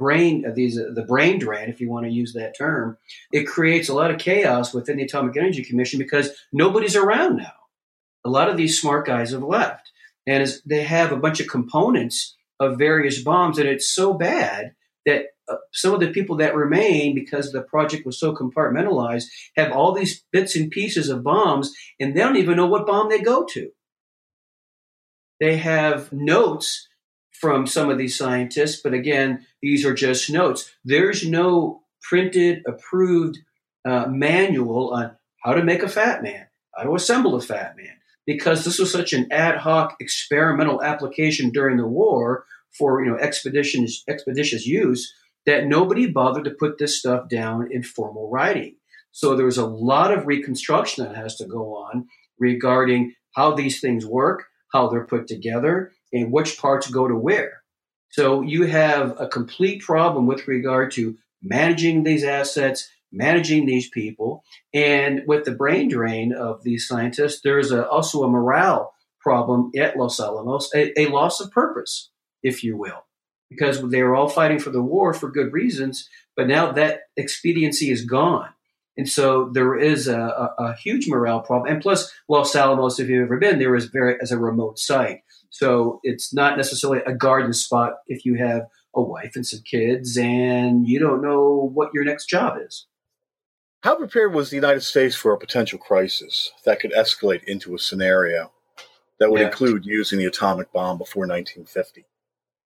brain 0.00 0.44
these 0.54 0.78
uh, 0.78 0.90
the 0.94 1.04
brain 1.04 1.38
drain 1.38 1.68
if 1.68 1.80
you 1.80 1.88
want 1.88 2.06
to 2.06 2.12
use 2.12 2.32
that 2.32 2.56
term 2.56 2.96
it 3.32 3.46
creates 3.46 3.88
a 3.88 3.94
lot 3.94 4.10
of 4.10 4.18
chaos 4.18 4.72
within 4.74 4.96
the 4.96 5.04
atomic 5.04 5.36
energy 5.36 5.62
commission 5.62 5.98
because 5.98 6.30
nobody's 6.52 6.96
around 6.96 7.36
now. 7.36 7.52
A 8.24 8.30
lot 8.30 8.50
of 8.50 8.56
these 8.56 8.80
smart 8.80 9.06
guys 9.06 9.30
have 9.30 9.42
left 9.42 9.90
and 10.26 10.48
they 10.66 10.82
have 10.82 11.12
a 11.12 11.16
bunch 11.16 11.40
of 11.40 11.46
components 11.48 12.36
of 12.58 12.78
various 12.78 13.22
bombs 13.22 13.58
and 13.58 13.68
it's 13.68 13.90
so 13.90 14.14
bad 14.14 14.74
that 15.06 15.26
uh, 15.48 15.56
some 15.72 15.94
of 15.94 16.00
the 16.00 16.10
people 16.10 16.36
that 16.36 16.54
remain 16.54 17.14
because 17.14 17.52
the 17.52 17.62
project 17.62 18.04
was 18.04 18.18
so 18.18 18.34
compartmentalized 18.34 19.24
have 19.56 19.72
all 19.72 19.92
these 19.92 20.22
bits 20.32 20.56
and 20.56 20.70
pieces 20.70 21.08
of 21.08 21.22
bombs 21.22 21.72
and 21.98 22.14
they 22.14 22.20
don't 22.20 22.36
even 22.36 22.56
know 22.56 22.66
what 22.66 22.86
bomb 22.86 23.08
they 23.08 23.20
go 23.20 23.44
to. 23.44 23.70
They 25.40 25.56
have 25.56 26.12
notes 26.12 26.89
from 27.40 27.66
some 27.66 27.88
of 27.88 27.98
these 27.98 28.16
scientists, 28.16 28.80
but 28.82 28.92
again, 28.92 29.46
these 29.62 29.84
are 29.86 29.94
just 29.94 30.30
notes. 30.30 30.70
There's 30.84 31.26
no 31.26 31.82
printed, 32.02 32.62
approved 32.66 33.38
uh, 33.84 34.06
manual 34.08 34.92
on 34.92 35.16
how 35.42 35.54
to 35.54 35.64
make 35.64 35.82
a 35.82 35.88
fat 35.88 36.22
man, 36.22 36.46
how 36.76 36.84
to 36.84 36.94
assemble 36.94 37.34
a 37.34 37.40
fat 37.40 37.76
man, 37.76 37.96
because 38.26 38.64
this 38.64 38.78
was 38.78 38.92
such 38.92 39.14
an 39.14 39.26
ad 39.32 39.56
hoc 39.56 39.96
experimental 40.00 40.82
application 40.82 41.50
during 41.50 41.78
the 41.78 41.86
war 41.86 42.44
for 42.78 43.02
you 43.02 43.10
know 43.10 43.16
expeditions 43.16 44.04
expeditious 44.06 44.66
use 44.66 45.12
that 45.46 45.66
nobody 45.66 46.06
bothered 46.06 46.44
to 46.44 46.50
put 46.50 46.78
this 46.78 46.98
stuff 46.98 47.28
down 47.28 47.68
in 47.72 47.82
formal 47.82 48.30
writing. 48.30 48.76
So 49.12 49.34
there 49.34 49.46
was 49.46 49.58
a 49.58 49.66
lot 49.66 50.12
of 50.12 50.26
reconstruction 50.26 51.04
that 51.04 51.16
has 51.16 51.36
to 51.36 51.46
go 51.46 51.74
on 51.74 52.06
regarding 52.38 53.14
how 53.34 53.54
these 53.54 53.80
things 53.80 54.06
work, 54.06 54.44
how 54.72 54.88
they're 54.88 55.06
put 55.06 55.26
together, 55.26 55.92
and 56.12 56.32
which 56.32 56.58
parts 56.58 56.90
go 56.90 57.08
to 57.08 57.14
where. 57.16 57.62
So 58.10 58.42
you 58.42 58.64
have 58.64 59.20
a 59.20 59.28
complete 59.28 59.82
problem 59.82 60.26
with 60.26 60.48
regard 60.48 60.90
to 60.92 61.16
managing 61.42 62.02
these 62.02 62.24
assets, 62.24 62.90
managing 63.12 63.66
these 63.66 63.88
people, 63.88 64.42
and 64.74 65.22
with 65.26 65.44
the 65.44 65.52
brain 65.52 65.88
drain 65.88 66.32
of 66.32 66.62
these 66.62 66.86
scientists, 66.86 67.40
there's 67.42 67.70
a, 67.70 67.88
also 67.88 68.24
a 68.24 68.28
morale 68.28 68.92
problem 69.20 69.70
at 69.78 69.96
Los 69.96 70.18
Alamos, 70.18 70.70
a, 70.74 70.98
a 71.00 71.06
loss 71.06 71.40
of 71.40 71.50
purpose, 71.50 72.10
if 72.42 72.64
you 72.64 72.76
will, 72.76 73.04
because 73.48 73.80
they 73.90 74.02
were 74.02 74.14
all 74.14 74.28
fighting 74.28 74.58
for 74.58 74.70
the 74.70 74.82
war 74.82 75.12
for 75.12 75.30
good 75.30 75.52
reasons, 75.52 76.08
but 76.36 76.48
now 76.48 76.72
that 76.72 77.02
expediency 77.16 77.90
is 77.90 78.04
gone. 78.04 78.48
And 78.96 79.08
so 79.08 79.50
there 79.52 79.78
is 79.78 80.08
a, 80.08 80.20
a, 80.20 80.54
a, 80.58 80.76
huge 80.76 81.08
morale 81.08 81.40
problem. 81.40 81.72
And 81.72 81.80
plus, 81.80 82.12
Los 82.28 82.54
Alamos, 82.54 82.98
if 82.98 83.08
you've 83.08 83.24
ever 83.24 83.38
been, 83.38 83.58
there 83.58 83.74
is 83.74 83.86
very 83.86 84.16
as 84.20 84.32
a 84.32 84.38
remote 84.38 84.78
site. 84.78 85.20
So 85.50 86.00
it's 86.02 86.34
not 86.34 86.56
necessarily 86.56 87.00
a 87.06 87.14
garden 87.14 87.52
spot 87.52 87.94
if 88.08 88.24
you 88.24 88.34
have 88.34 88.62
a 88.94 89.02
wife 89.02 89.32
and 89.36 89.46
some 89.46 89.60
kids 89.68 90.16
and 90.16 90.88
you 90.88 90.98
don't 90.98 91.22
know 91.22 91.70
what 91.72 91.90
your 91.94 92.04
next 92.04 92.26
job 92.26 92.58
is. 92.64 92.86
How 93.82 93.96
prepared 93.96 94.34
was 94.34 94.50
the 94.50 94.56
United 94.56 94.82
States 94.82 95.16
for 95.16 95.32
a 95.32 95.38
potential 95.38 95.78
crisis 95.78 96.52
that 96.64 96.80
could 96.80 96.92
escalate 96.92 97.44
into 97.44 97.74
a 97.74 97.78
scenario 97.78 98.52
that 99.18 99.30
would 99.30 99.40
yeah. 99.40 99.46
include 99.46 99.86
using 99.86 100.18
the 100.18 100.26
atomic 100.26 100.72
bomb 100.72 100.98
before 100.98 101.22
1950? 101.22 102.04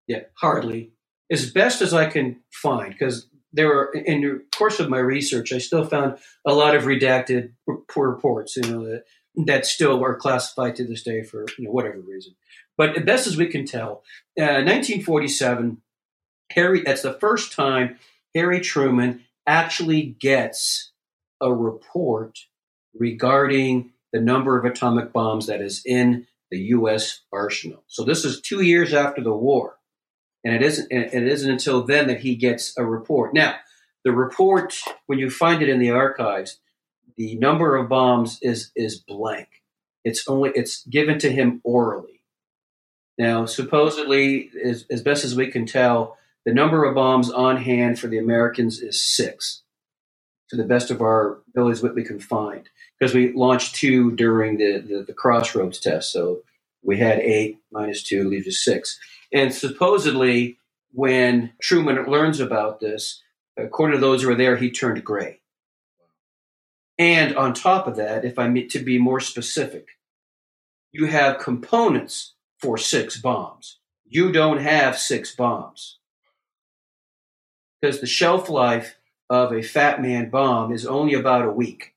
Yeah, 0.08 0.22
hardly. 0.36 0.92
As 1.32 1.52
best 1.52 1.82
as 1.82 1.94
I 1.94 2.10
can 2.10 2.42
find, 2.52 2.92
because 2.92 3.28
there 3.54 3.68
were 3.68 3.92
in 3.92 4.22
the 4.22 4.44
course 4.56 4.80
of 4.80 4.90
my 4.90 5.00
research, 5.00 5.52
I 5.52 5.58
still 5.58 5.86
found 5.86 6.18
a 6.46 6.54
lot 6.54 6.76
of 6.76 6.84
redacted 6.84 7.54
reports, 7.96 8.56
you 8.56 8.64
know, 8.64 8.86
that 8.86 9.04
that 9.46 9.66
still 9.66 10.04
are 10.04 10.16
classified 10.16 10.76
to 10.76 10.86
this 10.86 11.04
day 11.04 11.24
for 11.24 11.46
you 11.58 11.66
know 11.66 11.72
whatever 11.72 12.00
reason. 12.00 12.36
But 12.78 13.06
best 13.06 13.28
as 13.28 13.38
we 13.38 13.48
can 13.48 13.66
tell, 13.66 14.04
uh, 14.40 14.64
1947, 14.64 15.82
Harry. 16.52 16.82
That's 16.82 17.02
the 17.02 17.14
first 17.14 17.54
time 17.54 17.98
Harry 18.34 18.62
Truman 18.62 19.26
actually 19.46 20.16
gets 20.20 20.92
a 21.42 21.54
report 21.54 22.40
regarding 22.94 23.92
the 24.12 24.22
number 24.22 24.58
of 24.58 24.66
atomic 24.66 25.14
bombs 25.14 25.48
that 25.48 25.62
is 25.62 25.82
in 25.86 26.28
the 26.52 26.58
U.S. 26.58 27.22
arsenal. 27.32 27.84
So 27.88 28.04
this 28.04 28.26
is 28.26 28.42
two 28.42 28.62
years 28.62 28.94
after 28.94 29.22
the 29.22 29.34
war, 29.34 29.78
and 30.44 30.54
it 30.54 30.62
isn't. 30.62 30.92
It 30.92 31.28
isn't 31.28 31.52
until 31.52 31.84
then 31.84 32.08
that 32.08 32.22
he 32.22 32.36
gets 32.36 32.78
a 32.78 32.86
report. 32.86 33.34
Now, 33.34 33.56
the 34.06 34.12
report, 34.12 34.80
when 35.08 35.20
you 35.20 35.30
find 35.30 35.62
it 35.62 35.70
in 35.70 35.80
the 35.80 35.92
archives, 35.92 36.60
the 37.18 37.36
number 37.36 37.76
of 37.76 37.90
bombs 37.90 38.40
is 38.42 38.72
is 38.76 38.98
blank. 38.98 39.48
It's 40.04 40.28
only 40.28 40.52
it's 40.56 40.86
given 40.86 41.20
to 41.20 41.32
him 41.32 41.62
orally. 41.64 42.22
Now, 43.18 43.46
supposedly, 43.46 44.50
as, 44.64 44.86
as 44.90 45.02
best 45.02 45.26
as 45.26 45.36
we 45.36 45.48
can 45.48 45.66
tell, 45.66 46.18
the 46.46 46.54
number 46.54 46.86
of 46.86 46.96
bombs 46.96 47.30
on 47.30 47.58
hand 47.58 48.00
for 48.00 48.08
the 48.08 48.18
Americans 48.18 48.80
is 48.80 49.06
six, 49.06 49.64
to 50.50 50.56
the 50.56 50.64
best 50.64 50.90
of 50.90 51.02
our 51.02 51.40
abilities, 51.50 51.84
what 51.84 51.96
we 51.96 52.06
can 52.06 52.22
find. 52.22 52.70
Because 52.98 53.14
we 53.14 53.34
launched 53.34 53.76
two 53.76 54.12
during 54.12 54.58
the, 54.58 54.80
the, 54.80 55.04
the 55.04 55.14
crossroads 55.14 55.80
test. 55.82 56.14
So 56.14 56.44
we 56.82 56.98
had 56.98 57.20
eight 57.20 57.60
minus 57.72 58.04
two 58.04 58.30
leaves 58.30 58.48
us 58.48 58.64
six. 58.64 58.98
And 59.32 59.54
supposedly, 59.54 60.60
when 60.92 61.54
Truman 61.62 62.06
learns 62.06 62.40
about 62.40 62.80
this, 62.80 63.22
according 63.58 63.98
to 63.98 64.02
those 64.02 64.22
who 64.22 64.30
were 64.30 64.36
there, 64.36 64.58
he 64.58 64.72
turned 64.72 65.04
gray. 65.04 65.40
And 66.98 67.36
on 67.38 67.54
top 67.54 67.88
of 67.88 67.96
that, 67.96 68.26
if 68.26 68.38
I'm 68.38 68.56
to 68.70 68.80
be 68.80 68.98
more 68.98 69.20
specific, 69.20 69.88
you 70.92 71.06
have 71.06 71.40
components 71.40 72.34
for 72.58 72.78
six 72.78 73.18
bombs. 73.18 73.78
You 74.06 74.32
don't 74.32 74.60
have 74.60 74.98
six 74.98 75.36
bombs. 75.36 76.00
Because 77.80 78.02
the 78.02 78.08
shelf 78.08 78.50
life 78.50 78.98
of 79.30 79.54
a 79.54 79.62
Fat 79.62 80.02
Man 80.02 80.30
bomb 80.30 80.74
is 80.74 80.86
only 80.86 81.14
about 81.14 81.46
a 81.46 81.52
week. 81.52 81.94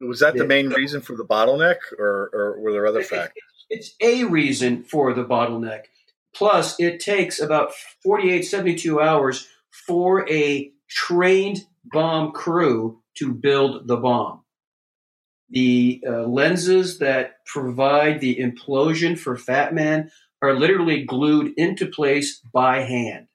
Was 0.00 0.20
that 0.20 0.36
the 0.36 0.46
main 0.46 0.68
reason 0.68 1.00
for 1.00 1.16
the 1.16 1.24
bottleneck, 1.24 1.76
or, 1.98 2.30
or 2.32 2.60
were 2.60 2.72
there 2.72 2.86
other 2.86 3.02
factors? 3.02 3.42
It's 3.70 3.94
a 4.00 4.24
reason 4.24 4.84
for 4.84 5.14
the 5.14 5.24
bottleneck. 5.24 5.84
Plus, 6.34 6.78
it 6.80 7.00
takes 7.00 7.40
about 7.40 7.72
48, 8.02 8.42
72 8.42 9.00
hours 9.00 9.48
for 9.86 10.28
a 10.30 10.72
trained 10.88 11.66
bomb 11.84 12.32
crew 12.32 13.00
to 13.16 13.32
build 13.32 13.86
the 13.86 13.96
bomb. 13.96 14.42
The 15.50 16.02
uh, 16.06 16.22
lenses 16.22 16.98
that 16.98 17.44
provide 17.46 18.20
the 18.20 18.36
implosion 18.36 19.18
for 19.18 19.36
Fat 19.36 19.74
Man 19.74 20.10
are 20.42 20.54
literally 20.54 21.04
glued 21.04 21.52
into 21.56 21.86
place 21.86 22.40
by 22.52 22.80
hand. 22.80 23.28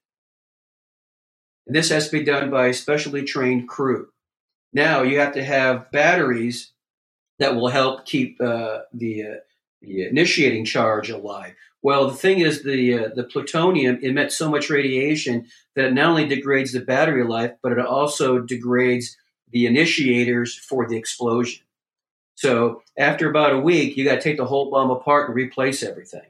And 1.65 1.75
this 1.75 1.89
has 1.89 2.09
to 2.09 2.17
be 2.17 2.25
done 2.25 2.49
by 2.49 2.67
a 2.67 2.73
specially 2.73 3.23
trained 3.23 3.69
crew. 3.69 4.07
Now 4.73 5.03
you 5.03 5.19
have 5.19 5.33
to 5.33 5.43
have 5.43 5.91
batteries 5.91 6.73
that 7.37 7.55
will 7.55 7.69
help 7.69 8.05
keep 8.05 8.41
uh, 8.41 8.79
the 8.93 9.23
uh, 9.23 9.35
the 9.81 10.07
initiating 10.07 10.65
charge 10.65 11.09
alive. 11.09 11.55
Well, 11.81 12.09
the 12.09 12.15
thing 12.15 12.39
is, 12.39 12.63
the 12.63 12.93
uh, 12.93 13.09
the 13.15 13.23
plutonium 13.23 13.99
emits 14.01 14.37
so 14.37 14.49
much 14.49 14.69
radiation 14.69 15.47
that 15.75 15.85
it 15.85 15.93
not 15.93 16.09
only 16.09 16.27
degrades 16.27 16.73
the 16.73 16.81
battery 16.81 17.23
life, 17.23 17.53
but 17.63 17.71
it 17.71 17.79
also 17.79 18.39
degrades 18.39 19.15
the 19.51 19.65
initiators 19.65 20.55
for 20.55 20.87
the 20.87 20.97
explosion. 20.97 21.63
So 22.35 22.83
after 22.97 23.29
about 23.29 23.53
a 23.53 23.59
week, 23.59 23.97
you 23.97 24.05
got 24.05 24.15
to 24.15 24.21
take 24.21 24.37
the 24.37 24.45
whole 24.45 24.69
bomb 24.69 24.91
apart 24.91 25.29
and 25.29 25.35
replace 25.35 25.83
everything. 25.83 26.29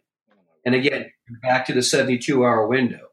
And 0.66 0.76
again, 0.76 1.12
back 1.42 1.66
to 1.68 1.74
the 1.74 1.84
72 1.84 2.44
hour 2.44 2.68
window. 2.68 3.08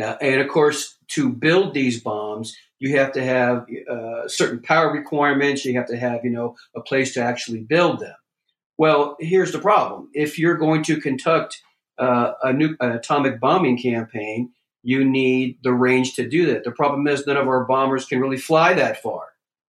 Uh, 0.00 0.16
and 0.20 0.40
of 0.40 0.48
course, 0.48 0.96
to 1.08 1.28
build 1.30 1.74
these 1.74 2.02
bombs, 2.02 2.56
you 2.78 2.96
have 2.96 3.12
to 3.12 3.22
have 3.22 3.66
uh, 3.90 4.26
certain 4.28 4.60
power 4.60 4.92
requirements. 4.92 5.64
You 5.64 5.74
have 5.74 5.88
to 5.88 5.98
have, 5.98 6.24
you 6.24 6.30
know, 6.30 6.56
a 6.74 6.80
place 6.80 7.12
to 7.14 7.22
actually 7.22 7.60
build 7.60 8.00
them. 8.00 8.14
Well, 8.80 9.18
here's 9.20 9.52
the 9.52 9.58
problem: 9.58 10.08
if 10.14 10.38
you're 10.38 10.56
going 10.56 10.82
to 10.84 10.98
conduct 10.98 11.60
uh, 11.98 12.32
a 12.42 12.50
new 12.50 12.76
an 12.80 12.92
atomic 12.92 13.38
bombing 13.38 13.76
campaign, 13.76 14.52
you 14.82 15.04
need 15.04 15.58
the 15.62 15.74
range 15.74 16.14
to 16.14 16.26
do 16.26 16.46
that. 16.46 16.64
The 16.64 16.72
problem 16.72 17.06
is 17.06 17.26
none 17.26 17.36
of 17.36 17.46
our 17.46 17.66
bombers 17.66 18.06
can 18.06 18.22
really 18.22 18.38
fly 18.38 18.72
that 18.72 19.02
far 19.02 19.24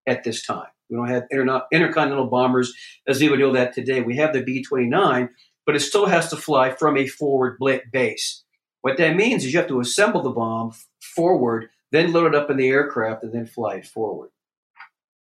at 0.06 0.24
this 0.24 0.44
time. 0.44 0.68
We 0.90 0.98
don't 0.98 1.08
have 1.08 1.24
inter- 1.30 1.62
intercontinental 1.72 2.26
bombers 2.26 2.74
as 3.06 3.18
we 3.18 3.30
would 3.30 3.38
know 3.38 3.54
that 3.54 3.72
today. 3.72 4.02
We 4.02 4.16
have 4.16 4.34
the 4.34 4.42
B 4.42 4.62
29, 4.62 5.30
but 5.64 5.74
it 5.74 5.80
still 5.80 6.04
has 6.04 6.28
to 6.28 6.36
fly 6.36 6.72
from 6.72 6.98
a 6.98 7.06
forward 7.06 7.56
base. 7.90 8.44
What 8.82 8.98
that 8.98 9.16
means 9.16 9.42
is 9.42 9.54
you 9.54 9.58
have 9.58 9.68
to 9.68 9.80
assemble 9.80 10.20
the 10.20 10.32
bomb 10.32 10.74
forward 11.00 11.70
then 11.90 12.12
load 12.12 12.34
it 12.34 12.34
up 12.34 12.50
in 12.50 12.58
the 12.58 12.68
aircraft, 12.68 13.22
and 13.22 13.32
then 13.32 13.46
fly 13.46 13.76
it 13.76 13.86
forward. 13.86 14.28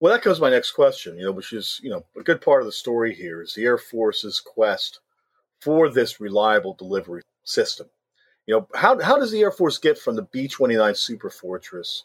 Well, 0.02 0.12
that 0.12 0.24
goes 0.24 0.38
comes 0.38 0.40
my 0.40 0.50
next 0.50 0.72
question, 0.72 1.16
you 1.16 1.24
know, 1.24 1.30
which 1.30 1.52
is, 1.52 1.78
you 1.80 1.88
know, 1.88 2.04
a 2.18 2.24
good 2.24 2.40
part 2.40 2.60
of 2.60 2.66
the 2.66 2.72
story 2.72 3.14
here 3.14 3.40
is 3.40 3.54
the 3.54 3.62
Air 3.62 3.78
Force's 3.78 4.40
quest 4.40 4.98
for 5.60 5.88
this 5.88 6.20
reliable 6.20 6.74
delivery 6.74 7.22
system. 7.44 7.86
You 8.46 8.56
know, 8.56 8.68
how, 8.74 9.00
how 9.00 9.16
does 9.16 9.30
the 9.30 9.40
Air 9.42 9.52
Force 9.52 9.78
get 9.78 9.96
from 9.96 10.16
the 10.16 10.26
B 10.32 10.48
29 10.48 10.96
Super 10.96 11.30
Fortress 11.30 12.02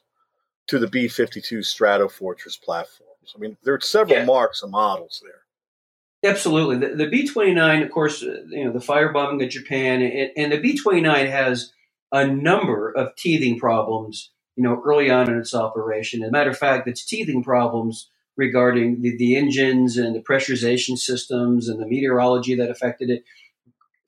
to 0.68 0.78
the 0.78 0.86
B 0.86 1.08
52 1.08 1.64
Strato 1.64 2.08
Fortress 2.08 2.56
platforms? 2.56 3.34
I 3.36 3.40
mean, 3.40 3.58
there 3.64 3.74
are 3.74 3.82
several 3.82 4.20
yeah. 4.20 4.26
marks 4.26 4.62
and 4.62 4.72
models 4.72 5.24
there. 5.26 6.32
Absolutely. 6.32 6.78
The, 6.78 6.96
the 6.96 7.10
B 7.10 7.28
29, 7.28 7.82
of 7.82 7.90
course, 7.90 8.22
uh, 8.22 8.44
you 8.50 8.64
know, 8.64 8.74
the 8.74 8.78
firebombing 8.78 9.44
of 9.44 9.50
Japan, 9.50 10.04
and, 10.04 10.30
and 10.38 10.52
the 10.52 10.60
B 10.60 10.78
29 10.78 11.26
has 11.26 11.74
a 12.12 12.28
number 12.28 12.92
of 12.92 13.16
teething 13.16 13.58
problems 13.58 14.30
you 14.58 14.64
know, 14.64 14.82
early 14.86 15.10
on 15.10 15.30
in 15.30 15.38
its 15.38 15.54
operation. 15.54 16.24
As 16.24 16.30
a 16.30 16.32
matter 16.32 16.50
of 16.50 16.58
fact, 16.58 16.88
its 16.88 17.06
teething 17.06 17.44
problems 17.44 18.10
regarding 18.36 19.02
the, 19.02 19.16
the 19.16 19.36
engines 19.36 19.98
and 19.98 20.16
the 20.16 20.20
pressurization 20.20 20.98
systems 20.98 21.70
and 21.70 21.80
the 21.80 21.86
meteorology 21.86 22.56
that 22.56 22.70
affected 22.70 23.10
it 23.10 23.24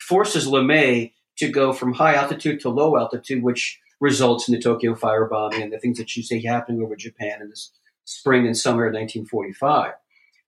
forces 0.01 0.47
LeMay 0.47 1.13
to 1.37 1.49
go 1.49 1.71
from 1.71 1.93
high 1.93 2.15
altitude 2.15 2.59
to 2.61 2.69
low 2.69 2.97
altitude, 2.97 3.43
which 3.43 3.79
results 4.01 4.49
in 4.49 4.55
the 4.55 4.61
Tokyo 4.61 4.95
firebombing 4.95 5.61
and 5.61 5.71
the 5.71 5.79
things 5.79 5.97
that 5.99 6.15
you 6.15 6.23
see 6.23 6.43
happening 6.43 6.81
over 6.81 6.95
Japan 6.95 7.41
in 7.41 7.49
this 7.49 7.71
spring 8.05 8.47
and 8.47 8.57
summer 8.57 8.85
of 8.85 8.93
1945. 8.93 9.93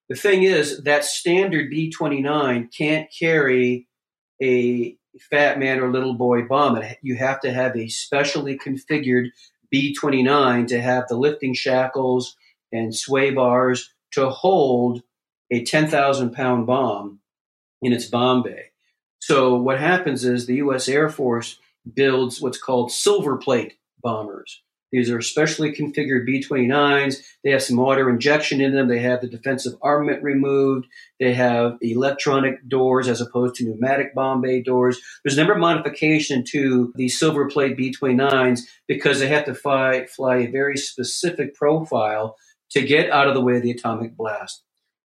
The 0.09 0.15
thing 0.15 0.43
is 0.43 0.83
that 0.83 1.05
standard 1.05 1.69
B 1.69 1.91
29 1.91 2.69
can't 2.75 3.07
carry 3.17 3.87
a 4.41 4.97
fat 5.29 5.59
man 5.59 5.79
or 5.79 5.91
little 5.91 6.15
boy 6.15 6.43
bomb. 6.43 6.81
You 7.01 7.15
have 7.17 7.39
to 7.41 7.53
have 7.53 7.75
a 7.75 7.87
specially 7.87 8.57
configured 8.57 9.27
B 9.71 9.95
29 9.95 10.67
to 10.67 10.81
have 10.81 11.07
the 11.07 11.17
lifting 11.17 11.53
shackles 11.53 12.35
and 12.71 12.95
sway 12.95 13.31
bars 13.31 13.93
to 14.11 14.29
hold 14.29 15.01
a 15.49 15.63
10,000 15.63 16.31
pound 16.31 16.67
bomb 16.67 17.19
in 17.81 17.93
its 17.93 18.05
bomb 18.05 18.43
bay. 18.43 18.65
So, 19.19 19.55
what 19.55 19.79
happens 19.79 20.25
is 20.25 20.45
the 20.45 20.55
U.S. 20.55 20.87
Air 20.87 21.09
Force 21.09 21.59
builds 21.93 22.41
what's 22.41 22.57
called 22.57 22.91
silver 22.91 23.37
plate 23.37 23.75
bombers. 24.01 24.61
These 24.91 25.09
are 25.09 25.21
specially 25.21 25.71
configured 25.71 26.25
B 26.25 26.43
29s. 26.43 27.23
They 27.43 27.51
have 27.51 27.63
some 27.63 27.77
water 27.77 28.09
injection 28.09 28.59
in 28.59 28.75
them. 28.75 28.89
They 28.89 28.99
have 28.99 29.21
the 29.21 29.27
defensive 29.27 29.73
armament 29.81 30.21
removed. 30.21 30.87
They 31.19 31.33
have 31.33 31.77
electronic 31.81 32.67
doors 32.67 33.07
as 33.07 33.21
opposed 33.21 33.55
to 33.55 33.65
pneumatic 33.65 34.13
bomb 34.13 34.41
bay 34.41 34.61
doors. 34.61 34.99
There's 35.23 35.35
a 35.35 35.37
number 35.37 35.53
of 35.53 35.59
modification 35.59 36.43
to 36.49 36.91
the 36.95 37.07
silver 37.07 37.47
plate 37.47 37.77
B 37.77 37.93
29s 37.99 38.61
because 38.87 39.19
they 39.19 39.29
have 39.29 39.45
to 39.45 39.55
fly, 39.55 40.05
fly 40.07 40.37
a 40.37 40.51
very 40.51 40.75
specific 40.75 41.55
profile 41.55 42.35
to 42.71 42.81
get 42.81 43.09
out 43.11 43.27
of 43.27 43.33
the 43.33 43.41
way 43.41 43.57
of 43.57 43.63
the 43.63 43.71
atomic 43.71 44.17
blast. 44.17 44.63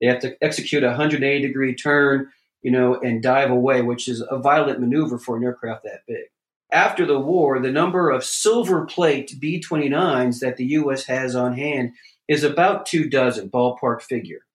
They 0.01 0.07
have 0.07 0.19
to 0.21 0.35
execute 0.41 0.83
a 0.83 0.87
180 0.87 1.45
degree 1.45 1.75
turn, 1.75 2.29
you 2.61 2.71
know, 2.71 2.95
and 2.95 3.21
dive 3.21 3.51
away, 3.51 3.81
which 3.81 4.09
is 4.09 4.23
a 4.29 4.39
violent 4.39 4.79
maneuver 4.79 5.17
for 5.17 5.37
an 5.37 5.43
aircraft 5.43 5.83
that 5.83 6.01
big 6.07 6.25
after 6.71 7.05
the 7.05 7.19
war, 7.19 7.59
the 7.59 7.71
number 7.71 8.09
of 8.09 8.23
silver 8.23 8.85
plate 8.85 9.35
B 9.39 9.59
29s 9.59 10.39
that 10.39 10.57
the 10.57 10.65
U.S. 10.65 11.05
has 11.05 11.35
on 11.35 11.53
hand 11.53 11.93
is 12.27 12.43
about 12.43 12.85
two 12.85 13.09
dozen, 13.09 13.49
ballpark 13.49 14.01
figure. 14.01 14.45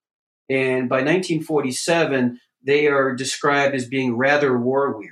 And 0.48 0.88
by 0.88 0.96
1947, 0.96 2.40
they 2.62 2.86
are 2.86 3.14
described 3.14 3.74
as 3.74 3.86
being 3.86 4.16
rather 4.16 4.56
war 4.56 4.96
weary. 4.96 5.10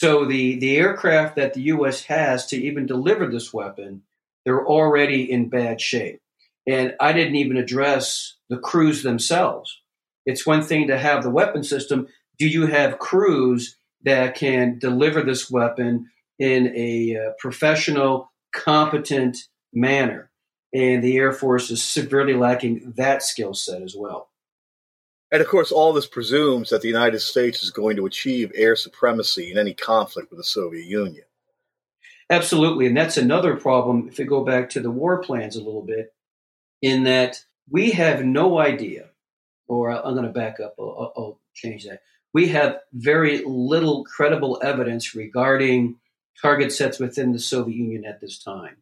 So 0.00 0.26
the, 0.26 0.58
the 0.58 0.76
aircraft 0.76 1.36
that 1.36 1.54
the 1.54 1.62
U.S. 1.62 2.04
has 2.04 2.46
to 2.48 2.56
even 2.56 2.86
deliver 2.86 3.26
this 3.26 3.52
weapon, 3.52 4.02
they're 4.44 4.66
already 4.66 5.30
in 5.30 5.48
bad 5.48 5.80
shape. 5.80 6.20
And 6.66 6.94
I 7.00 7.12
didn't 7.12 7.36
even 7.36 7.56
address 7.56 8.34
the 8.50 8.58
crews 8.58 9.02
themselves. 9.02 9.80
It's 10.26 10.46
one 10.46 10.62
thing 10.62 10.88
to 10.88 10.98
have 10.98 11.22
the 11.22 11.30
weapon 11.30 11.62
system. 11.62 12.08
Do 12.38 12.46
you 12.46 12.66
have 12.66 12.98
crews 12.98 13.76
that 14.02 14.34
can 14.34 14.78
deliver 14.78 15.22
this 15.22 15.50
weapon 15.50 16.10
in 16.38 16.72
a 16.76 17.16
uh, 17.16 17.32
professional, 17.38 18.30
competent 18.52 19.38
manner. 19.72 20.30
And 20.72 21.02
the 21.02 21.16
Air 21.16 21.32
Force 21.32 21.70
is 21.70 21.82
severely 21.82 22.34
lacking 22.34 22.94
that 22.96 23.22
skill 23.22 23.54
set 23.54 23.82
as 23.82 23.94
well. 23.96 24.28
And 25.32 25.40
of 25.40 25.48
course, 25.48 25.72
all 25.72 25.92
this 25.92 26.06
presumes 26.06 26.70
that 26.70 26.82
the 26.82 26.88
United 26.88 27.20
States 27.20 27.62
is 27.62 27.70
going 27.70 27.96
to 27.96 28.06
achieve 28.06 28.52
air 28.54 28.76
supremacy 28.76 29.50
in 29.50 29.58
any 29.58 29.74
conflict 29.74 30.30
with 30.30 30.38
the 30.38 30.44
Soviet 30.44 30.84
Union. 30.84 31.24
Absolutely. 32.30 32.86
And 32.86 32.96
that's 32.96 33.16
another 33.16 33.56
problem 33.56 34.08
if 34.08 34.18
we 34.18 34.24
go 34.24 34.44
back 34.44 34.70
to 34.70 34.80
the 34.80 34.90
war 34.90 35.22
plans 35.22 35.56
a 35.56 35.62
little 35.62 35.82
bit, 35.82 36.12
in 36.82 37.04
that 37.04 37.44
we 37.68 37.92
have 37.92 38.24
no 38.24 38.58
idea, 38.58 39.10
or 39.68 39.90
I'm 39.90 40.14
going 40.14 40.26
to 40.26 40.32
back 40.32 40.60
up, 40.60 40.74
I'll, 40.78 41.12
I'll 41.16 41.40
change 41.54 41.84
that 41.84 42.02
we 42.36 42.48
have 42.48 42.80
very 42.92 43.42
little 43.46 44.04
credible 44.04 44.60
evidence 44.62 45.14
regarding 45.14 45.96
target 46.42 46.70
sets 46.70 46.98
within 46.98 47.32
the 47.32 47.38
Soviet 47.38 47.74
Union 47.74 48.04
at 48.04 48.20
this 48.20 48.38
time. 48.38 48.76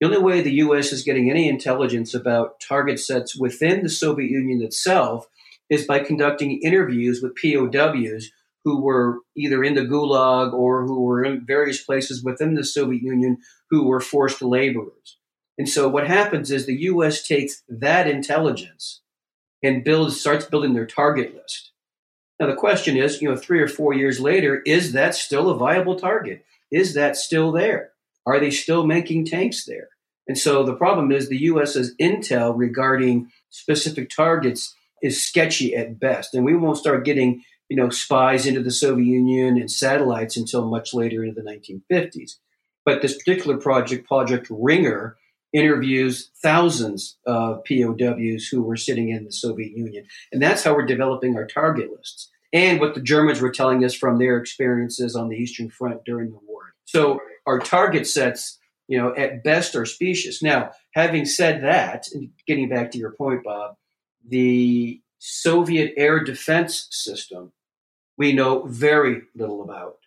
The 0.00 0.06
only 0.06 0.16
way 0.16 0.40
the 0.40 0.54
U.S. 0.64 0.94
is 0.94 1.02
getting 1.02 1.28
any 1.28 1.46
intelligence 1.46 2.14
about 2.14 2.58
target 2.58 2.98
sets 2.98 3.38
within 3.38 3.82
the 3.82 3.90
Soviet 3.90 4.30
Union 4.30 4.62
itself 4.62 5.28
is 5.68 5.84
by 5.84 5.98
conducting 5.98 6.62
interviews 6.62 7.20
with 7.20 7.36
POWs 7.36 8.30
who 8.64 8.80
were 8.80 9.18
either 9.36 9.62
in 9.62 9.74
the 9.74 9.82
Gulag 9.82 10.54
or 10.54 10.86
who 10.86 11.02
were 11.02 11.22
in 11.22 11.44
various 11.44 11.84
places 11.84 12.24
within 12.24 12.54
the 12.54 12.64
Soviet 12.64 13.02
Union 13.02 13.36
who 13.68 13.86
were 13.86 14.00
forced 14.00 14.40
laborers. 14.40 15.18
And 15.58 15.68
so 15.68 15.86
what 15.86 16.06
happens 16.06 16.50
is 16.50 16.64
the 16.64 16.80
U.S. 16.84 17.28
takes 17.28 17.62
that 17.68 18.08
intelligence 18.08 19.02
and 19.62 19.84
builds 19.84 20.18
starts 20.18 20.46
building 20.46 20.72
their 20.72 20.86
target 20.86 21.34
list. 21.34 21.72
Now, 22.38 22.46
the 22.46 22.54
question 22.54 22.96
is, 22.96 23.22
you 23.22 23.28
know, 23.28 23.36
three 23.36 23.60
or 23.60 23.68
four 23.68 23.94
years 23.94 24.20
later, 24.20 24.62
is 24.66 24.92
that 24.92 25.14
still 25.14 25.48
a 25.48 25.56
viable 25.56 25.96
target? 25.96 26.44
Is 26.70 26.94
that 26.94 27.16
still 27.16 27.52
there? 27.52 27.92
Are 28.26 28.40
they 28.40 28.50
still 28.50 28.86
making 28.86 29.26
tanks 29.26 29.64
there? 29.64 29.88
And 30.28 30.36
so 30.36 30.64
the 30.64 30.74
problem 30.74 31.12
is 31.12 31.28
the 31.28 31.38
US's 31.38 31.94
intel 32.00 32.52
regarding 32.56 33.30
specific 33.48 34.10
targets 34.10 34.74
is 35.02 35.22
sketchy 35.22 35.74
at 35.74 36.00
best. 36.00 36.34
And 36.34 36.44
we 36.44 36.56
won't 36.56 36.78
start 36.78 37.04
getting, 37.04 37.42
you 37.68 37.76
know, 37.76 37.90
spies 37.90 38.46
into 38.46 38.62
the 38.62 38.70
Soviet 38.70 39.06
Union 39.06 39.56
and 39.56 39.70
satellites 39.70 40.36
until 40.36 40.66
much 40.66 40.92
later 40.92 41.24
into 41.24 41.40
the 41.40 41.48
1950s. 41.48 42.32
But 42.84 43.02
this 43.02 43.16
particular 43.16 43.56
project, 43.56 44.06
Project 44.06 44.48
Wringer, 44.50 45.16
interviews 45.52 46.30
thousands 46.42 47.16
of 47.26 47.64
POWs 47.64 48.48
who 48.48 48.62
were 48.62 48.76
sitting 48.76 49.10
in 49.10 49.24
the 49.24 49.32
Soviet 49.32 49.76
Union. 49.76 50.06
And 50.32 50.42
that's 50.42 50.64
how 50.64 50.74
we're 50.74 50.86
developing 50.86 51.36
our 51.36 51.46
target 51.46 51.90
lists 51.96 52.30
and 52.52 52.80
what 52.80 52.94
the 52.94 53.00
Germans 53.00 53.40
were 53.40 53.50
telling 53.50 53.84
us 53.84 53.94
from 53.94 54.18
their 54.18 54.38
experiences 54.38 55.16
on 55.16 55.28
the 55.28 55.36
Eastern 55.36 55.70
Front 55.70 56.04
during 56.04 56.30
the 56.30 56.38
war. 56.46 56.74
So 56.84 57.20
our 57.46 57.58
target 57.58 58.06
sets, 58.06 58.58
you 58.88 58.98
know, 58.98 59.14
at 59.16 59.42
best 59.42 59.74
are 59.74 59.86
specious. 59.86 60.42
Now, 60.42 60.72
having 60.94 61.24
said 61.24 61.62
that, 61.62 62.06
and 62.12 62.30
getting 62.46 62.68
back 62.68 62.90
to 62.92 62.98
your 62.98 63.12
point, 63.12 63.44
Bob, 63.44 63.76
the 64.28 65.00
Soviet 65.18 65.94
air 65.96 66.22
defense 66.22 66.88
system 66.90 67.52
we 68.16 68.32
know 68.32 68.62
very 68.62 69.22
little 69.34 69.62
about. 69.62 69.98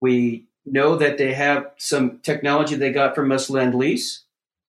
We 0.00 0.46
know 0.64 0.96
that 0.96 1.18
they 1.18 1.34
have 1.34 1.70
some 1.76 2.20
technology 2.20 2.76
they 2.76 2.92
got 2.92 3.14
from 3.14 3.30
us 3.32 3.50
Lend 3.50 3.74
Lease 3.74 4.23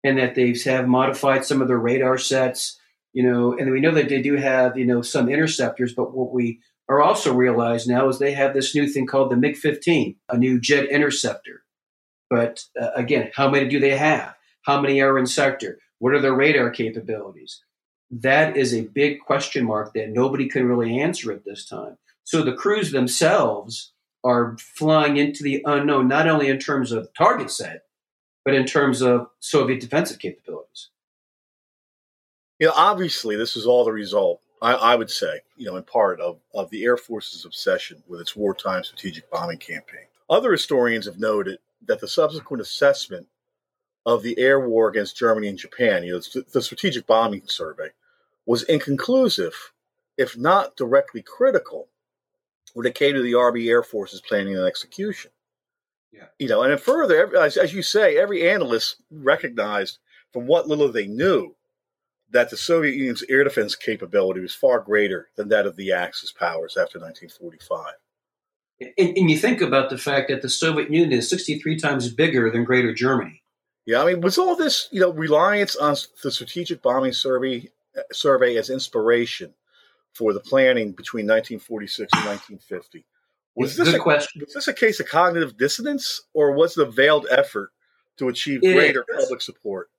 and 0.03 0.17
that 0.17 0.35
they 0.35 0.55
have 0.65 0.87
modified 0.87 1.45
some 1.45 1.61
of 1.61 1.67
their 1.67 1.79
radar 1.79 2.17
sets, 2.17 2.79
you 3.13 3.23
know, 3.23 3.57
and 3.57 3.71
we 3.71 3.81
know 3.81 3.93
that 3.93 4.09
they 4.09 4.21
do 4.21 4.35
have, 4.35 4.77
you 4.77 4.85
know, 4.85 5.01
some 5.01 5.29
interceptors, 5.29 5.93
but 5.93 6.15
what 6.15 6.31
we 6.31 6.59
are 6.89 7.01
also 7.01 7.33
realized 7.33 7.89
now 7.89 8.07
is 8.07 8.19
they 8.19 8.33
have 8.33 8.53
this 8.53 8.73
new 8.73 8.87
thing 8.87 9.05
called 9.05 9.31
the 9.31 9.35
MiG 9.35 9.57
15, 9.57 10.15
a 10.29 10.37
new 10.37 10.59
jet 10.59 10.85
interceptor. 10.85 11.63
But 12.29 12.63
uh, 12.79 12.91
again, 12.95 13.31
how 13.35 13.49
many 13.49 13.67
do 13.67 13.79
they 13.79 13.97
have? 13.97 14.35
How 14.63 14.81
many 14.81 15.01
are 15.01 15.17
in 15.17 15.27
sector? 15.27 15.79
What 15.99 16.13
are 16.13 16.21
their 16.21 16.33
radar 16.33 16.69
capabilities? 16.69 17.61
That 18.11 18.55
is 18.55 18.73
a 18.73 18.87
big 18.87 19.19
question 19.21 19.65
mark 19.65 19.93
that 19.93 20.09
nobody 20.09 20.47
can 20.47 20.65
really 20.65 20.99
answer 20.99 21.31
at 21.31 21.43
this 21.45 21.65
time. 21.65 21.97
So 22.23 22.43
the 22.43 22.53
crews 22.53 22.91
themselves 22.91 23.93
are 24.23 24.57
flying 24.59 25.17
into 25.17 25.43
the 25.43 25.61
unknown, 25.65 26.07
not 26.07 26.27
only 26.27 26.49
in 26.49 26.59
terms 26.59 26.91
of 26.91 27.09
target 27.17 27.51
set, 27.51 27.83
but 28.47 28.55
in 28.55 28.65
terms 28.65 29.01
of 29.01 29.27
Soviet 29.41 29.81
defensive 29.81 30.19
capabilities. 30.19 30.87
Know, 32.61 32.71
obviously, 32.73 33.35
this 33.35 33.57
is 33.57 33.65
all 33.65 33.83
the 33.83 33.91
result, 33.91 34.39
I, 34.61 34.71
I, 34.71 34.95
would 34.95 35.09
say, 35.11 35.41
you 35.57 35.65
know, 35.65 35.75
in 35.75 35.83
part 35.83 36.21
of, 36.21 36.39
of 36.53 36.69
the 36.69 36.85
Air 36.85 36.95
Force's 36.95 37.43
obsession 37.43 38.01
with 38.07 38.21
its 38.21 38.37
wartime 38.37 38.85
strategic 38.85 39.29
bombing 39.29 39.57
campaign. 39.57 40.05
Other 40.29 40.53
historians 40.53 41.07
have 41.07 41.19
noted 41.19 41.59
that 41.87 41.99
the 41.99 42.07
subsequent 42.07 42.61
assessment 42.61 43.27
of 44.05 44.23
the 44.23 44.39
air 44.39 44.65
war 44.65 44.87
against 44.87 45.17
Germany 45.17 45.49
and 45.49 45.57
Japan, 45.57 46.05
you 46.05 46.13
know, 46.13 46.41
the 46.53 46.61
strategic 46.61 47.05
bombing 47.05 47.41
survey, 47.47 47.89
was 48.45 48.63
inconclusive, 48.63 49.73
if 50.15 50.37
not 50.37 50.77
directly 50.77 51.21
critical, 51.21 51.89
when 52.75 52.85
it 52.85 52.95
came 52.95 53.13
to 53.13 53.21
the 53.21 53.35
Army 53.35 53.67
Air 53.67 53.83
Force's 53.83 54.21
planning 54.21 54.55
and 54.55 54.65
execution. 54.65 55.31
Yeah. 56.11 56.25
You 56.39 56.47
know, 56.47 56.63
and 56.63 56.79
further, 56.79 57.35
as, 57.37 57.57
as 57.57 57.73
you 57.73 57.81
say, 57.81 58.17
every 58.17 58.49
analyst 58.49 58.97
recognized 59.11 59.99
from 60.31 60.47
what 60.47 60.67
little 60.67 60.91
they 60.91 61.07
knew 61.07 61.55
that 62.31 62.49
the 62.49 62.57
Soviet 62.57 62.95
Union's 62.95 63.23
air 63.29 63.43
defense 63.43 63.75
capability 63.75 64.41
was 64.41 64.53
far 64.53 64.79
greater 64.79 65.29
than 65.35 65.49
that 65.49 65.65
of 65.65 65.75
the 65.75 65.91
Axis 65.91 66.31
powers 66.31 66.75
after 66.75 66.99
1945. 66.99 67.93
And, 68.79 69.17
and, 69.17 69.31
you 69.31 69.37
think 69.37 69.61
about 69.61 69.89
the 69.89 69.97
fact 69.97 70.29
that 70.29 70.41
the 70.41 70.49
Soviet 70.49 70.91
Union 70.91 71.11
is 71.11 71.29
63 71.29 71.79
times 71.79 72.13
bigger 72.13 72.51
than 72.51 72.63
Greater 72.63 72.93
Germany. 72.93 73.41
Yeah, 73.85 74.03
I 74.03 74.05
mean, 74.05 74.21
was 74.21 74.37
all 74.37 74.55
this, 74.55 74.87
you 74.91 74.99
know, 74.99 75.11
reliance 75.11 75.75
on 75.75 75.95
the 76.21 76.31
Strategic 76.31 76.81
Bombing 76.81 77.13
Survey, 77.13 77.71
uh, 77.97 78.01
survey 78.11 78.57
as 78.57 78.69
inspiration 78.69 79.53
for 80.13 80.33
the 80.33 80.41
planning 80.41 80.91
between 80.91 81.25
1946 81.25 82.11
and 82.13 82.25
1950? 82.25 83.05
Was 83.57 83.75
this, 83.75 83.91
a, 83.91 83.97
question. 83.97 84.41
was 84.45 84.53
this 84.53 84.67
a 84.67 84.73
case 84.73 84.99
of 84.99 85.07
cognitive 85.07 85.57
dissonance, 85.57 86.21
or 86.35 86.51
was 86.51 86.77
it 86.77 86.87
a 86.87 86.91
veiled 86.91 87.25
effort 87.31 87.71
to 88.17 88.29
achieve 88.29 88.59
it 88.61 88.73
greater 88.73 89.03
is. 89.09 89.23
public 89.23 89.41
support? 89.41 89.89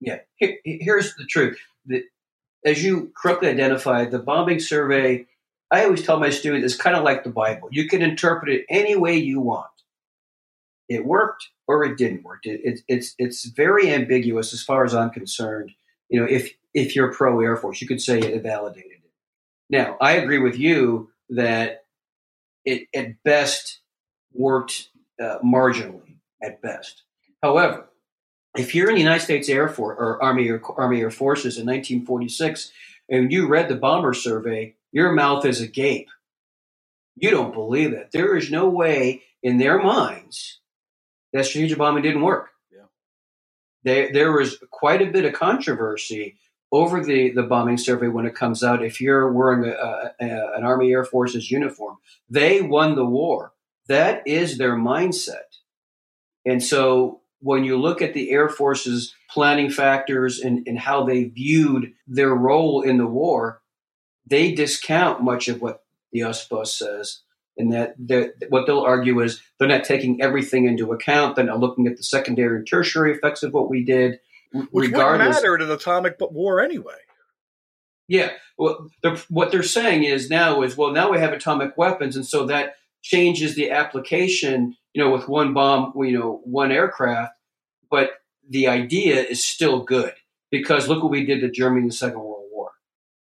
Yeah, 0.00 0.20
Here, 0.36 0.56
here's 0.64 1.14
the 1.16 1.24
truth. 1.24 1.58
The, 1.84 2.04
as 2.64 2.82
you 2.82 3.12
correctly 3.14 3.48
identified, 3.48 4.10
the 4.10 4.18
bombing 4.18 4.60
survey, 4.60 5.26
I 5.70 5.84
always 5.84 6.02
tell 6.02 6.18
my 6.18 6.30
students, 6.30 6.64
is 6.72 6.80
kind 6.80 6.96
of 6.96 7.04
like 7.04 7.22
the 7.22 7.30
Bible. 7.30 7.68
You 7.70 7.86
can 7.86 8.00
interpret 8.00 8.50
it 8.50 8.64
any 8.70 8.96
way 8.96 9.16
you 9.16 9.40
want. 9.40 9.66
It 10.88 11.04
worked 11.04 11.50
or 11.66 11.84
it 11.84 11.98
didn't 11.98 12.24
work. 12.24 12.40
It, 12.44 12.60
it, 12.64 12.80
it's 12.88 13.14
it's 13.18 13.44
very 13.44 13.90
ambiguous 13.92 14.52
as 14.52 14.62
far 14.62 14.84
as 14.84 14.94
I'm 14.94 15.10
concerned. 15.10 15.72
You 16.08 16.20
know, 16.20 16.26
if 16.26 16.52
if 16.72 16.96
you're 16.96 17.12
pro 17.12 17.40
Air 17.40 17.56
Force, 17.56 17.80
you 17.80 17.88
could 17.88 18.00
say 18.00 18.18
it 18.18 18.42
validated 18.42 18.92
it. 18.92 19.12
Now, 19.70 19.96
I 20.00 20.12
agree 20.12 20.38
with 20.38 20.58
you 20.58 21.10
that 21.30 21.83
it 22.64 22.88
at 22.94 23.22
best 23.22 23.80
worked 24.32 24.88
uh, 25.20 25.38
marginally 25.44 26.16
at 26.42 26.60
best. 26.60 27.02
However, 27.42 27.86
if 28.56 28.74
you're 28.74 28.88
in 28.88 28.94
the 28.94 29.00
United 29.00 29.24
States 29.24 29.48
Air 29.48 29.68
Force 29.68 29.96
or 29.98 30.22
Army 30.22 30.48
or 30.48 30.60
Army 30.78 31.00
Air 31.00 31.10
Forces 31.10 31.58
in 31.58 31.66
1946 31.66 32.72
and 33.08 33.32
you 33.32 33.48
read 33.48 33.68
the 33.68 33.74
bomber 33.74 34.14
survey, 34.14 34.74
your 34.92 35.12
mouth 35.12 35.44
is 35.44 35.60
agape. 35.60 36.08
You 37.16 37.30
don't 37.30 37.52
believe 37.52 37.92
it. 37.92 38.10
There 38.12 38.36
is 38.36 38.50
no 38.50 38.68
way 38.68 39.22
in 39.42 39.58
their 39.58 39.78
minds 39.82 40.60
that 41.32 41.46
strategic 41.46 41.78
bombing 41.78 42.02
didn't 42.02 42.22
work. 42.22 42.50
Yeah. 42.72 42.84
There, 43.82 44.12
there 44.12 44.32
was 44.32 44.58
quite 44.70 45.02
a 45.02 45.10
bit 45.10 45.24
of 45.24 45.34
controversy 45.34 46.36
over 46.72 47.04
the, 47.04 47.30
the 47.30 47.42
bombing 47.42 47.78
survey 47.78 48.08
when 48.08 48.26
it 48.26 48.34
comes 48.34 48.64
out. 48.64 48.84
If 48.84 49.00
you're 49.00 49.30
wearing 49.32 49.64
a, 49.64 49.72
a, 49.72 50.12
a, 50.20 50.52
an 50.56 50.64
Army 50.64 50.92
Air 50.92 51.04
Forces 51.04 51.50
uniform, 51.50 51.98
they 52.28 52.60
won 52.60 52.96
the 52.96 53.04
war. 53.04 53.52
That 53.88 54.26
is 54.26 54.58
their 54.58 54.76
mindset. 54.76 55.60
And 56.44 56.62
so 56.62 57.20
when 57.40 57.64
you 57.64 57.78
look 57.78 58.00
at 58.02 58.14
the 58.14 58.30
Air 58.30 58.48
Force's 58.48 59.14
planning 59.30 59.70
factors 59.70 60.40
and, 60.40 60.66
and 60.66 60.78
how 60.78 61.04
they 61.04 61.24
viewed 61.24 61.92
their 62.06 62.34
role 62.34 62.82
in 62.82 62.96
the 62.98 63.06
war, 63.06 63.60
they 64.26 64.54
discount 64.54 65.22
much 65.22 65.48
of 65.48 65.60
what 65.60 65.84
the 66.12 66.20
USSBS 66.20 66.68
says. 66.68 67.20
And 67.56 67.72
that 67.72 67.94
what 68.48 68.66
they'll 68.66 68.80
argue 68.80 69.20
is 69.20 69.40
they're 69.58 69.68
not 69.68 69.84
taking 69.84 70.20
everything 70.20 70.66
into 70.66 70.92
account. 70.92 71.36
They're 71.36 71.44
not 71.44 71.60
looking 71.60 71.86
at 71.86 71.96
the 71.96 72.02
secondary 72.02 72.56
and 72.56 72.66
tertiary 72.66 73.12
effects 73.12 73.42
of 73.42 73.52
what 73.52 73.70
we 73.70 73.84
did. 73.84 74.18
Which 74.54 74.92
wouldn't 74.92 75.18
matter 75.18 75.56
in 75.56 75.62
an 75.62 75.70
atomic 75.70 76.16
war 76.20 76.60
anyway. 76.60 76.94
Yeah. 78.08 78.30
Well, 78.56 78.88
what 79.28 79.50
they're 79.50 79.62
saying 79.62 80.04
is 80.04 80.30
now 80.30 80.62
is 80.62 80.76
well, 80.76 80.92
now 80.92 81.10
we 81.10 81.18
have 81.18 81.32
atomic 81.32 81.76
weapons, 81.76 82.16
and 82.16 82.26
so 82.26 82.46
that 82.46 82.76
changes 83.02 83.54
the 83.54 83.70
application 83.70 84.76
you 84.94 85.02
know, 85.02 85.10
with 85.10 85.28
one 85.28 85.52
bomb, 85.52 85.92
you 85.96 86.18
know, 86.18 86.40
one 86.44 86.72
aircraft, 86.72 87.32
but 87.90 88.10
the 88.48 88.68
idea 88.68 89.22
is 89.22 89.44
still 89.44 89.82
good 89.82 90.14
because 90.50 90.88
look 90.88 91.02
what 91.02 91.10
we 91.10 91.26
did 91.26 91.40
to 91.40 91.50
Germany 91.50 91.82
in 91.82 91.88
the 91.88 91.94
Second 91.94 92.20
World 92.20 92.46
War, 92.52 92.70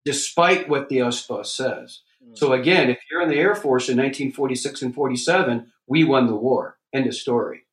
despite 0.05 0.68
what 0.68 0.88
the 0.88 0.98
USPA 0.98 1.46
says. 1.46 2.00
Mm-hmm. 2.22 2.35
So 2.35 2.53
again, 2.53 2.90
if 2.90 2.98
you're 3.11 3.22
in 3.22 3.29
the 3.29 3.38
Air 3.38 3.55
Force 3.55 3.88
in 3.88 3.96
1946 3.96 4.83
and 4.83 4.94
47, 4.94 5.72
we 5.87 6.03
won 6.03 6.27
the 6.27 6.35
war. 6.35 6.79
End 6.92 7.07
of 7.07 7.14
story. 7.14 7.63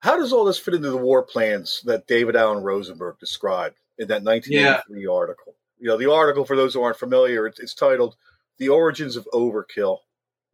How 0.00 0.16
does 0.16 0.32
all 0.32 0.44
this 0.44 0.58
fit 0.58 0.74
into 0.74 0.90
the 0.90 0.96
war 0.96 1.22
plans 1.22 1.82
that 1.84 2.06
David 2.06 2.36
Allen 2.36 2.62
Rosenberg 2.62 3.18
described 3.18 3.76
in 3.98 4.08
that 4.08 4.22
1983 4.22 5.02
yeah. 5.02 5.10
article? 5.10 5.54
You 5.78 5.88
know, 5.88 5.96
the 5.96 6.10
article, 6.10 6.44
for 6.44 6.56
those 6.56 6.74
who 6.74 6.82
aren't 6.82 6.98
familiar, 6.98 7.46
it's, 7.46 7.58
it's 7.58 7.74
titled 7.74 8.16
The 8.58 8.68
Origins 8.68 9.16
of 9.16 9.28
Overkill 9.32 9.98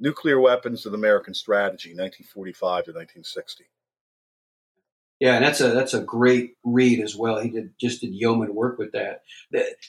Nuclear 0.00 0.40
Weapons 0.40 0.86
and 0.86 0.94
American 0.94 1.34
Strategy, 1.34 1.90
1945 1.90 2.84
to 2.84 2.90
1960. 2.90 3.64
Yeah, 5.20 5.36
and 5.36 5.44
that's 5.44 5.60
a 5.60 5.68
that's 5.68 5.94
a 5.94 6.00
great 6.00 6.56
read 6.64 7.00
as 7.00 7.14
well. 7.14 7.40
He 7.40 7.48
did 7.48 7.72
just 7.80 8.00
did 8.00 8.12
yeoman 8.12 8.54
work 8.54 8.78
with 8.78 8.92
that. 8.92 9.22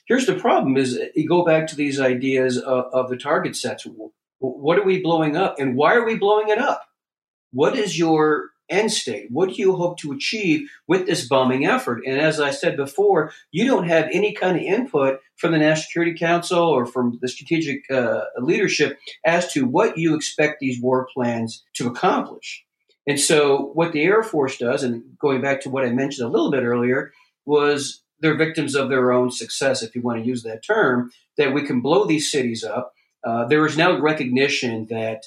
Here's 0.08 0.28
the 0.28 0.36
problem: 0.36 0.78
is 0.78 1.00
you 1.16 1.28
go 1.28 1.44
back 1.44 1.68
to 1.68 1.76
these 1.76 2.00
ideas 2.00 2.58
of, 2.58 2.86
of 2.94 3.10
the 3.10 3.18
target 3.18 3.56
sets. 3.56 3.88
What 4.40 4.78
are 4.78 4.86
we 4.86 5.02
blowing 5.02 5.36
up, 5.36 5.60
and 5.60 5.76
why 5.76 5.96
are 5.96 6.06
we 6.06 6.16
blowing 6.16 6.50
it 6.50 6.60
up? 6.60 6.84
What 7.52 7.76
is 7.76 7.98
your 7.98 8.52
end 8.70 8.92
state? 8.92 9.28
What 9.32 9.50
do 9.50 9.56
you 9.56 9.76
hope 9.76 9.98
to 10.00 10.12
achieve 10.12 10.70
with 10.88 11.06
this 11.06 11.28
bombing 11.28 11.66
effort? 11.66 12.04
And 12.06 12.20
as 12.20 12.40
I 12.40 12.52
said 12.52 12.78
before, 12.78 13.32
you 13.52 13.66
don't 13.66 13.88
have 13.88 14.10
any 14.12 14.34
kind 14.34 14.58
of 14.58 14.64
input 14.64 15.20
from 15.38 15.52
the 15.52 15.58
National 15.58 15.84
Security 15.84 16.18
Council 16.18 16.60
or 16.60 16.86
from 16.86 17.20
the 17.22 17.28
strategic 17.28 17.90
uh, 17.92 18.22
leadership 18.40 18.98
as 19.26 19.52
to 19.54 19.66
what 19.66 19.98
you 19.98 20.16
expect 20.16 20.60
these 20.60 20.82
war 20.82 21.08
plans 21.14 21.64
to 21.74 21.88
accomplish. 21.88 22.64
And 23.08 23.20
so, 23.20 23.72
what 23.74 23.92
the 23.92 24.02
Air 24.02 24.24
Force 24.24 24.58
does, 24.58 24.84
and 24.84 25.04
going 25.20 25.42
back 25.42 25.62
to 25.62 25.70
what 25.70 25.86
I 25.86 25.90
mentioned 25.90 26.28
a 26.28 26.32
little 26.32 26.50
bit 26.50 26.64
earlier, 26.64 27.12
was 27.46 28.02
they're 28.20 28.38
victims 28.38 28.76
of 28.76 28.90
their 28.90 29.12
own 29.12 29.30
success, 29.30 29.84
if 29.84 29.96
you 29.96 30.02
want 30.02 30.22
to 30.22 30.28
use 30.28 30.44
that 30.44 30.66
term, 30.66 31.12
that 31.38 31.54
we 31.54 31.64
can 31.66 31.82
blow 31.82 32.06
these 32.06 32.32
cities 32.32 32.64
up. 32.64 32.94
Uh, 33.24 33.46
there 33.46 33.66
is 33.66 33.78
now 33.78 34.00
recognition 34.00 34.88
that 34.90 35.26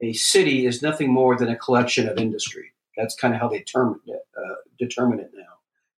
a 0.00 0.12
city 0.12 0.64
is 0.64 0.82
nothing 0.82 1.10
more 1.12 1.36
than 1.36 1.48
a 1.48 1.56
collection 1.56 2.08
of 2.08 2.18
industry. 2.18 2.72
That's 2.98 3.14
kind 3.14 3.32
of 3.32 3.40
how 3.40 3.48
they 3.48 3.58
it, 3.58 4.22
uh, 4.36 4.54
determine 4.78 5.20
it 5.20 5.30
now. 5.34 5.44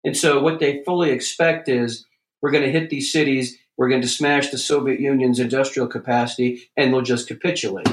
And 0.04 0.16
so 0.16 0.40
what 0.40 0.60
they 0.60 0.84
fully 0.84 1.10
expect 1.10 1.68
is 1.68 2.06
we're 2.40 2.50
going 2.50 2.64
to 2.64 2.70
hit 2.70 2.90
these 2.90 3.10
cities, 3.10 3.58
we're 3.76 3.88
going 3.88 4.02
to 4.02 4.08
smash 4.08 4.50
the 4.50 4.58
Soviet 4.58 5.00
Union's 5.00 5.40
industrial 5.40 5.88
capacity, 5.88 6.70
and 6.76 6.92
they'll 6.92 7.02
just 7.02 7.28
capitulate. 7.28 7.88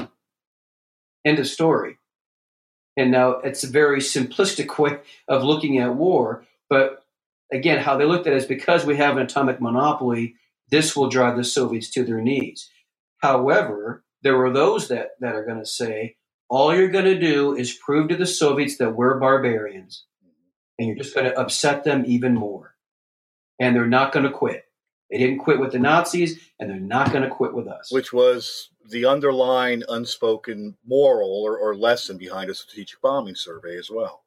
End 1.24 1.38
of 1.38 1.46
story. 1.46 1.98
And 2.96 3.10
now 3.10 3.38
it's 3.40 3.64
a 3.64 3.68
very 3.68 4.00
simplistic 4.00 4.78
way 4.78 4.98
of 5.26 5.42
looking 5.42 5.78
at 5.78 5.96
war, 5.96 6.44
but 6.68 7.04
again, 7.52 7.82
how 7.82 7.96
they 7.96 8.04
looked 8.04 8.26
at 8.26 8.34
it 8.34 8.36
is 8.36 8.46
because 8.46 8.84
we 8.84 8.96
have 8.96 9.16
an 9.16 9.22
atomic 9.22 9.60
monopoly, 9.60 10.34
this 10.70 10.94
will 10.94 11.08
drive 11.08 11.36
the 11.36 11.44
Soviets 11.44 11.90
to 11.90 12.04
their 12.04 12.20
knees. 12.20 12.70
However, 13.18 14.04
there 14.22 14.36
were 14.36 14.52
those 14.52 14.88
that, 14.88 15.10
that 15.20 15.34
are 15.34 15.44
going 15.44 15.58
to 15.58 15.66
say, 15.66 16.16
all 16.48 16.74
you're 16.74 16.88
going 16.88 17.04
to 17.04 17.18
do 17.18 17.54
is 17.54 17.72
prove 17.72 18.08
to 18.08 18.16
the 18.16 18.26
Soviets 18.26 18.78
that 18.78 18.94
we're 18.94 19.18
barbarians, 19.18 20.04
and 20.78 20.88
you're 20.88 20.96
just 20.96 21.14
going 21.14 21.26
to 21.26 21.38
upset 21.38 21.84
them 21.84 22.04
even 22.06 22.34
more. 22.34 22.74
And 23.60 23.74
they're 23.74 23.86
not 23.86 24.12
going 24.12 24.24
to 24.24 24.30
quit. 24.30 24.64
They 25.10 25.18
didn't 25.18 25.38
quit 25.38 25.58
with 25.58 25.72
the 25.72 25.78
Nazis, 25.78 26.38
and 26.58 26.70
they're 26.70 26.78
not 26.78 27.12
going 27.12 27.22
to 27.22 27.30
quit 27.30 27.54
with 27.54 27.66
us. 27.66 27.90
Which 27.90 28.12
was 28.12 28.70
the 28.88 29.06
underlying 29.06 29.82
unspoken 29.88 30.76
moral 30.86 31.42
or, 31.42 31.58
or 31.58 31.74
lesson 31.74 32.18
behind 32.18 32.50
a 32.50 32.54
strategic 32.54 33.00
bombing 33.00 33.34
survey 33.34 33.76
as 33.76 33.90
well. 33.90 34.24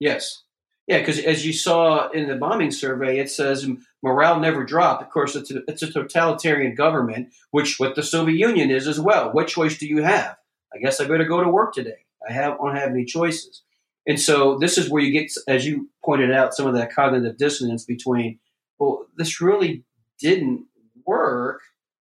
Yes. 0.00 0.44
Yeah, 0.86 1.00
because 1.00 1.18
as 1.18 1.44
you 1.44 1.52
saw 1.52 2.08
in 2.10 2.28
the 2.28 2.36
bombing 2.36 2.70
survey, 2.70 3.18
it 3.18 3.30
says 3.30 3.68
morale 4.02 4.40
never 4.40 4.64
dropped. 4.64 5.02
Of 5.02 5.10
course, 5.10 5.36
it's 5.36 5.50
a, 5.50 5.60
it's 5.68 5.82
a 5.82 5.92
totalitarian 5.92 6.74
government, 6.74 7.34
which 7.50 7.78
what 7.78 7.94
the 7.94 8.02
Soviet 8.02 8.38
Union 8.38 8.70
is 8.70 8.88
as 8.88 8.98
well. 8.98 9.30
What 9.30 9.48
choice 9.48 9.76
do 9.76 9.86
you 9.86 10.02
have? 10.02 10.37
I 10.74 10.78
guess 10.78 11.00
I 11.00 11.06
better 11.06 11.24
go 11.24 11.42
to 11.42 11.48
work 11.48 11.72
today. 11.72 12.04
I 12.28 12.32
have 12.32 12.58
don't 12.58 12.76
have 12.76 12.90
any 12.90 13.04
choices. 13.04 13.62
And 14.06 14.18
so 14.18 14.58
this 14.58 14.78
is 14.78 14.88
where 14.88 15.02
you 15.02 15.12
get, 15.12 15.30
as 15.46 15.66
you 15.66 15.90
pointed 16.04 16.32
out, 16.32 16.54
some 16.54 16.66
of 16.66 16.74
that 16.74 16.92
cognitive 16.94 17.36
dissonance 17.36 17.84
between, 17.84 18.38
well, 18.78 19.06
this 19.16 19.40
really 19.40 19.84
didn't 20.18 20.64
work, 21.06 21.60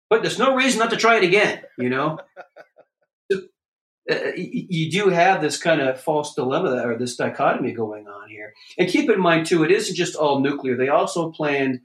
but 0.08 0.22
there's 0.22 0.38
no 0.38 0.54
reason 0.54 0.78
not 0.78 0.90
to 0.90 0.96
try 0.96 1.16
it 1.16 1.24
again. 1.24 1.62
You 1.76 1.90
know, 1.90 2.20
uh, 3.32 4.16
you 4.36 4.90
do 4.90 5.08
have 5.08 5.40
this 5.40 5.58
kind 5.58 5.80
of 5.80 6.00
false 6.00 6.34
dilemma 6.34 6.86
or 6.86 6.96
this 6.96 7.16
dichotomy 7.16 7.72
going 7.72 8.06
on 8.06 8.28
here. 8.28 8.52
And 8.78 8.88
keep 8.88 9.10
in 9.10 9.20
mind 9.20 9.46
too, 9.46 9.64
it 9.64 9.72
isn't 9.72 9.96
just 9.96 10.14
all 10.14 10.40
nuclear. 10.40 10.76
They 10.76 10.88
also 10.88 11.32
planned 11.32 11.80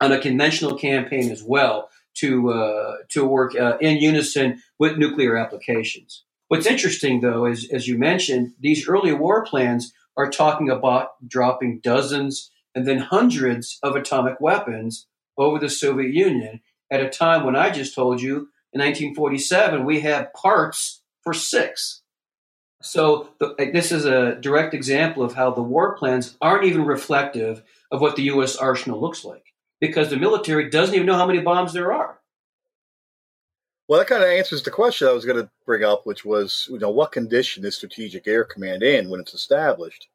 on 0.00 0.10
a 0.10 0.20
conventional 0.20 0.76
campaign 0.76 1.30
as 1.30 1.42
well 1.42 1.88
to 2.18 2.50
uh, 2.50 2.96
to 3.10 3.24
work 3.24 3.54
uh, 3.54 3.78
in 3.80 3.98
unison 3.98 4.62
with 4.78 4.98
nuclear 4.98 5.36
applications. 5.36 6.24
What's 6.48 6.66
interesting, 6.66 7.20
though, 7.20 7.46
is 7.46 7.68
as 7.72 7.88
you 7.88 7.98
mentioned, 7.98 8.52
these 8.60 8.88
early 8.88 9.12
war 9.12 9.44
plans 9.44 9.92
are 10.16 10.30
talking 10.30 10.70
about 10.70 11.10
dropping 11.26 11.80
dozens 11.80 12.50
and 12.74 12.86
then 12.86 12.98
hundreds 12.98 13.78
of 13.82 13.96
atomic 13.96 14.40
weapons 14.40 15.06
over 15.36 15.58
the 15.58 15.68
Soviet 15.68 16.12
Union 16.12 16.60
at 16.90 17.00
a 17.00 17.08
time 17.08 17.44
when 17.44 17.56
I 17.56 17.70
just 17.70 17.94
told 17.94 18.20
you 18.20 18.48
in 18.72 18.80
1947 18.80 19.84
we 19.84 20.00
had 20.00 20.32
parts 20.32 21.02
for 21.22 21.34
six. 21.34 22.02
So 22.82 23.30
the, 23.40 23.54
this 23.72 23.90
is 23.90 24.04
a 24.04 24.36
direct 24.36 24.74
example 24.74 25.22
of 25.22 25.34
how 25.34 25.50
the 25.50 25.62
war 25.62 25.96
plans 25.96 26.36
aren't 26.40 26.64
even 26.64 26.84
reflective 26.84 27.62
of 27.90 28.00
what 28.00 28.16
the 28.16 28.24
U.S. 28.24 28.56
arsenal 28.56 29.00
looks 29.00 29.24
like 29.24 29.45
because 29.80 30.10
the 30.10 30.16
military 30.16 30.70
doesn't 30.70 30.94
even 30.94 31.06
know 31.06 31.16
how 31.16 31.26
many 31.26 31.40
bombs 31.40 31.72
there 31.72 31.92
are. 31.92 32.18
Well, 33.88 34.00
that 34.00 34.08
kind 34.08 34.22
of 34.22 34.28
answers 34.28 34.62
the 34.62 34.70
question 34.70 35.06
I 35.06 35.12
was 35.12 35.24
going 35.24 35.38
to 35.38 35.50
bring 35.64 35.84
up, 35.84 36.06
which 36.06 36.24
was, 36.24 36.66
you 36.70 36.78
know, 36.78 36.90
what 36.90 37.12
condition 37.12 37.64
is 37.64 37.76
Strategic 37.76 38.26
Air 38.26 38.44
Command 38.44 38.82
in 38.82 39.08
when 39.08 39.20
it's 39.20 39.34
established? 39.34 40.08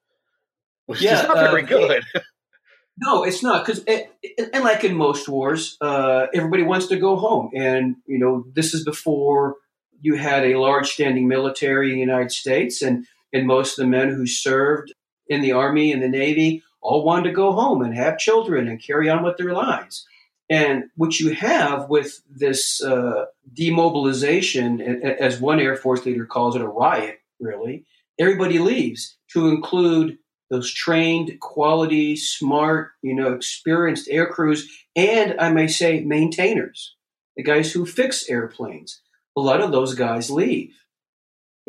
Which 0.87 1.01
yeah, 1.01 1.21
is 1.21 1.27
not 1.27 1.37
very 1.37 1.63
uh, 1.63 1.67
good. 1.67 2.03
It, 2.13 2.23
no, 2.97 3.23
it's 3.23 3.41
not 3.41 3.65
because, 3.65 3.85
and 3.85 4.63
like 4.63 4.83
in 4.83 4.95
most 4.95 5.29
wars, 5.29 5.77
uh, 5.79 6.27
everybody 6.33 6.63
wants 6.63 6.87
to 6.87 6.97
go 6.97 7.15
home, 7.15 7.51
and 7.55 7.95
you 8.05 8.19
know, 8.19 8.45
this 8.53 8.73
is 8.73 8.83
before 8.83 9.55
you 10.01 10.15
had 10.15 10.43
a 10.43 10.59
large 10.59 10.89
standing 10.89 11.29
military 11.29 11.91
in 11.91 11.95
the 11.95 12.01
United 12.01 12.31
States, 12.31 12.81
and 12.81 13.05
and 13.31 13.47
most 13.47 13.79
of 13.79 13.85
the 13.85 13.89
men 13.89 14.09
who 14.09 14.27
served 14.27 14.93
in 15.27 15.41
the 15.41 15.53
army 15.53 15.93
and 15.93 16.03
the 16.03 16.09
navy 16.09 16.61
all 16.81 17.03
wanted 17.03 17.29
to 17.29 17.35
go 17.35 17.51
home 17.51 17.81
and 17.81 17.95
have 17.95 18.17
children 18.17 18.67
and 18.67 18.83
carry 18.83 19.09
on 19.09 19.23
with 19.23 19.37
their 19.37 19.53
lives. 19.53 20.05
And 20.49 20.85
what 20.97 21.19
you 21.19 21.33
have 21.33 21.87
with 21.89 22.21
this 22.29 22.83
uh, 22.83 23.25
demobilization, 23.53 24.81
as 24.81 25.39
one 25.39 25.61
Air 25.61 25.77
Force 25.77 26.05
leader 26.05 26.25
calls 26.25 26.55
it, 26.55 26.61
a 26.61 26.67
riot, 26.67 27.19
really, 27.39 27.85
everybody 28.19 28.59
leaves, 28.59 29.15
to 29.33 29.47
include 29.47 30.17
those 30.49 30.69
trained, 30.69 31.39
quality, 31.39 32.17
smart, 32.17 32.91
you 33.01 33.15
know, 33.15 33.31
experienced 33.31 34.09
air 34.09 34.27
crews, 34.27 34.69
and 34.97 35.39
I 35.39 35.49
may 35.49 35.67
say 35.67 36.01
maintainers, 36.01 36.95
the 37.37 37.43
guys 37.43 37.71
who 37.71 37.85
fix 37.85 38.29
airplanes. 38.29 39.01
A 39.37 39.39
lot 39.39 39.61
of 39.61 39.71
those 39.71 39.95
guys 39.95 40.29
leave. 40.29 40.73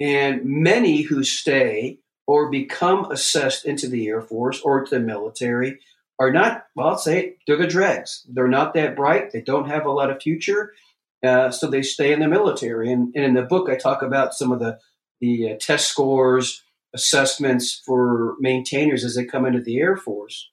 And 0.01 0.45
many 0.45 1.03
who 1.03 1.23
stay 1.23 2.01
or 2.27 2.51
become 2.51 3.11
assessed 3.11 3.64
into 3.64 3.89
the 3.89 4.07
Air 4.09 4.23
Force 4.23 4.61
or 4.61 4.85
to 4.85 4.91
the 4.91 5.01
military 5.01 5.79
are 6.18 6.33
not, 6.33 6.66
well, 6.77 6.89
I'll 6.89 6.99
say 6.99 7.37
they're 7.47 7.57
the 7.57 7.66
dregs. 7.66 8.25
They're 8.29 8.49
not 8.49 8.75
that 8.75 8.97
bright. 8.97 9.33
They 9.33 9.41
don't 9.41 9.68
have 9.68 9.87
a 9.87 9.91
lot 9.91 10.11
of 10.11 10.23
future. 10.23 10.73
Uh, 11.23 11.51
so 11.51 11.68
they 11.68 11.83
stay 11.83 12.12
in 12.12 12.20
the 12.20 12.29
military. 12.29 12.93
And, 12.93 13.12
and, 13.14 13.25
in 13.25 13.35
the 13.35 13.43
book, 13.43 13.68
I 13.68 13.77
talk 13.77 14.03
about 14.03 14.35
some 14.35 14.53
of 14.53 14.59
the, 14.59 14.79
the 15.20 15.53
uh, 15.53 15.57
test 15.61 15.89
scores, 15.89 16.62
assessments 16.95 17.81
for 17.87 18.37
maintainers 18.41 19.05
as 19.05 19.14
they 19.14 19.25
come 19.25 19.47
into 19.47 19.61
the 19.61 19.79
Air 19.79 19.97
Force. 19.97 20.51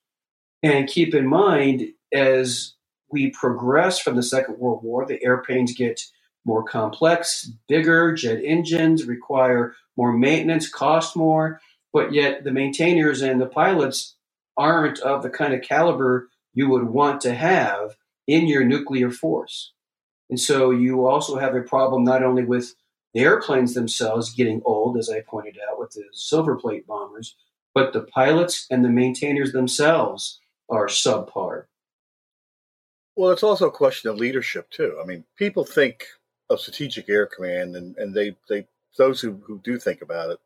And 0.62 0.88
keep 0.88 1.14
in 1.14 1.28
mind, 1.28 1.88
as 2.14 2.74
we 3.12 3.32
progress 3.32 4.00
from 4.00 4.16
the 4.16 4.24
Second 4.24 4.60
World 4.60 4.84
War, 4.84 5.06
the 5.06 5.24
airplanes 5.24 5.74
get 5.74 6.02
more 6.46 6.64
complex, 6.64 7.52
bigger, 7.68 8.14
jet 8.14 8.42
engines 8.44 9.06
require 9.06 9.76
more 9.98 10.14
maintenance, 10.14 10.70
cost 10.70 11.16
more, 11.16 11.60
but 11.92 12.14
yet 12.14 12.44
the 12.44 12.52
maintainers 12.52 13.22
and 13.22 13.42
the 13.42 13.46
pilots 13.46 14.16
aren't 14.58 15.00
of 15.00 15.24
the 15.24 15.30
kind 15.30 15.54
of 15.54 15.62
caliber 15.62 16.30
you 16.54 16.70
would 16.70 16.84
want 16.84 17.22
to 17.22 17.34
have 17.34 17.96
in 18.28 18.48
your 18.48 18.64
nuclear 18.64 19.12
force. 19.12 19.74
And 20.30 20.40
so 20.40 20.72
you 20.72 21.08
also 21.08 21.38
have 21.38 21.56
a 21.56 21.62
problem 21.62 22.04
not 22.04 22.24
only 22.24 22.44
with 22.44 22.76
the 23.14 23.22
airplanes 23.22 23.74
themselves 23.74 24.34
getting 24.34 24.62
old, 24.66 24.98
as 24.98 25.10
I 25.10 25.22
pointed 25.22 25.58
out 25.70 25.80
with 25.80 25.92
the 25.92 26.04
silver 26.12 26.56
plate 26.56 26.86
bombers, 26.86 27.36
but 27.74 27.94
the 27.94 28.02
pilots 28.02 28.68
and 28.70 28.86
the 28.86 28.90
maintainers 28.90 29.52
themselves 29.52 30.40
are 30.70 30.88
subpar. 30.88 31.66
Well, 33.16 33.32
it's 33.32 33.44
also 33.44 33.68
a 33.68 33.72
question 33.72 34.10
of 34.10 34.18
leadership 34.18 34.70
too. 34.70 35.00
I 35.02 35.06
mean, 35.06 35.26
people 35.38 35.66
think 35.66 36.06
of 36.50 36.60
Strategic 36.60 37.10
Air 37.10 37.26
Command, 37.26 37.76
and, 37.76 37.96
and 37.98 38.14
they, 38.14 38.36
they 38.48 38.68
those 38.98 39.22
who, 39.22 39.40
who 39.46 39.60
do 39.64 39.78
think 39.78 40.02
about 40.02 40.32
it 40.32 40.40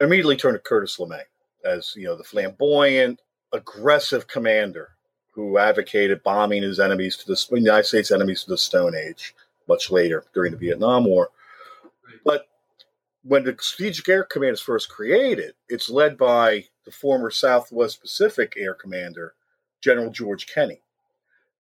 immediately 0.00 0.36
turn 0.36 0.54
to 0.54 0.58
Curtis 0.58 0.96
LeMay 0.98 1.22
as 1.64 1.94
you 1.96 2.04
know 2.04 2.16
the 2.16 2.24
flamboyant, 2.24 3.20
aggressive 3.52 4.26
commander 4.26 4.90
who 5.32 5.58
advocated 5.58 6.22
bombing 6.22 6.62
his 6.62 6.80
enemies 6.80 7.16
to 7.16 7.26
the 7.26 7.56
United 7.56 7.84
States 7.84 8.10
enemies 8.10 8.44
to 8.44 8.50
the 8.50 8.58
Stone 8.58 8.94
Age 8.94 9.34
much 9.68 9.90
later 9.90 10.24
during 10.34 10.50
the 10.50 10.58
Vietnam 10.58 11.04
War. 11.04 11.30
But 12.24 12.48
when 13.22 13.44
the 13.44 13.56
Strategic 13.60 14.08
Air 14.08 14.24
Command 14.24 14.54
is 14.54 14.60
first 14.60 14.88
created, 14.88 15.54
it's 15.68 15.88
led 15.88 16.18
by 16.18 16.64
the 16.84 16.90
former 16.90 17.30
Southwest 17.30 18.00
Pacific 18.00 18.54
Air 18.56 18.74
Commander, 18.74 19.34
General 19.80 20.10
George 20.10 20.48
Kenney. 20.52 20.80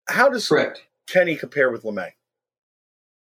How 0.08 0.30
does 0.30 0.48
Correct. 0.48 0.84
Kenney 1.08 1.36
compare 1.36 1.72
with 1.72 1.84
LeMay? 1.84 2.12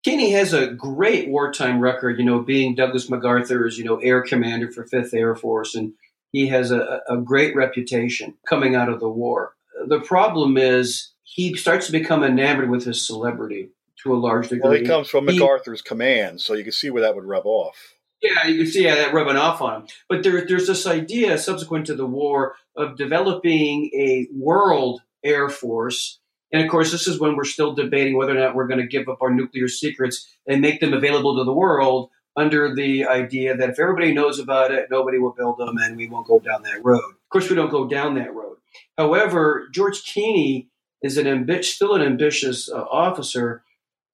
Kenney 0.07 0.31
has 0.31 0.53
a 0.53 0.69
great 0.69 1.29
wartime 1.29 1.81
record, 1.81 2.21
you 2.21 2.25
know, 2.25 2.39
being 2.39 2.77
Douglas 2.77 3.11
MacArthur's, 3.11 3.77
you 3.77 3.83
know, 3.83 3.97
air 3.97 4.23
commander 4.23 4.71
for 4.71 4.85
5th 4.85 5.13
Air 5.13 5.35
Force 5.35 5.75
and 5.75 5.95
he 6.31 6.47
has 6.47 6.71
a, 6.71 7.01
a 7.09 7.17
great 7.17 7.57
reputation 7.57 8.35
coming 8.49 8.77
out 8.77 8.89
of 8.89 9.01
the 9.01 9.09
war. 9.09 9.55
The 9.89 9.99
problem 9.99 10.57
is 10.57 11.13
he 11.25 11.57
starts 11.57 11.87
to 11.87 11.93
become 11.93 12.23
enamored 12.23 12.71
with 12.71 12.85
his 12.85 13.05
celebrity 13.05 13.71
to 14.05 14.15
a 14.15 14.17
large 14.17 14.49
degree. 14.49 14.61
Well, 14.63 14.79
he 14.79 14.87
comes 14.87 15.09
from 15.09 15.25
MacArthur's 15.25 15.83
command, 15.83 16.41
so 16.41 16.55
you 16.55 16.63
can 16.63 16.73
see 16.73 16.89
where 16.89 17.03
that 17.03 17.17
would 17.17 17.25
rub 17.25 17.45
off. 17.45 17.95
Yeah, 18.23 18.47
you 18.47 18.59
can 18.63 18.71
see 18.71 18.85
yeah, 18.85 18.95
that 18.95 19.13
rubbing 19.13 19.37
off 19.37 19.61
on 19.61 19.81
him. 19.81 19.89
But 20.09 20.23
there, 20.23 20.47
there's 20.47 20.69
this 20.69 20.87
idea 20.87 21.37
subsequent 21.37 21.87
to 21.87 21.97
the 21.97 22.07
war 22.07 22.55
of 22.77 22.97
developing 22.97 23.91
a 23.93 24.29
world 24.33 25.03
air 25.25 25.49
force. 25.49 26.21
And 26.53 26.63
of 26.63 26.71
course, 26.71 26.93
this 26.93 27.09
is 27.09 27.21
when 27.21 27.37
we're 27.37 27.45
still 27.45 27.75
debating 27.75 28.17
whether 28.17 28.37
or 28.37 28.41
not 28.41 28.55
we're 28.55 28.69
going 28.69 28.81
to 28.81 28.87
give 28.87 29.09
up 29.09 29.19
our 29.21 29.33
nuclear 29.33 29.69
secrets 29.69 30.29
and 30.47 30.61
make 30.61 30.81
them 30.81 30.93
available 30.93 31.37
to 31.37 31.45
the 31.45 31.53
world 31.53 32.11
under 32.37 32.75
the 32.75 33.07
idea 33.07 33.57
that 33.57 33.71
if 33.71 33.79
everybody 33.79 34.13
knows 34.13 34.39
about 34.39 34.71
it, 34.71 34.89
nobody 34.91 35.19
will 35.19 35.33
build 35.33 35.59
them 35.59 35.77
and 35.79 35.97
we 35.97 36.09
won't 36.09 36.27
go 36.27 36.39
down 36.39 36.63
that 36.63 36.85
road. 36.85 37.01
Of 37.01 37.29
course, 37.31 37.49
we 37.49 37.57
don't 37.57 37.71
go 37.71 37.89
down 37.89 38.15
that 38.15 38.35
road. 38.35 38.59
However, 38.99 39.69
George 39.73 40.05
Kenney 40.05 40.69
is 41.03 41.17
an 41.17 41.63
still 41.63 41.95
an 41.95 42.03
ambitious 42.03 42.71
uh, 42.71 42.83
officer. 42.83 43.65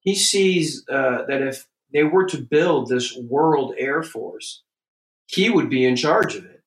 He 0.00 0.14
sees 0.14 0.84
uh, 0.88 1.24
that 1.28 1.42
if 1.42 1.66
they 1.92 2.04
were 2.04 2.26
to 2.26 2.38
build 2.38 2.88
this 2.88 3.16
world 3.16 3.74
air 3.76 4.02
force, 4.02 4.62
he 5.26 5.50
would 5.50 5.68
be 5.68 5.84
in 5.84 5.96
charge 5.96 6.34
of 6.34 6.44
it. 6.44 6.62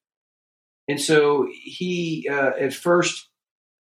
And 0.88 1.02
so 1.02 1.48
he, 1.52 2.28
uh, 2.30 2.52
at 2.60 2.74
first, 2.74 3.30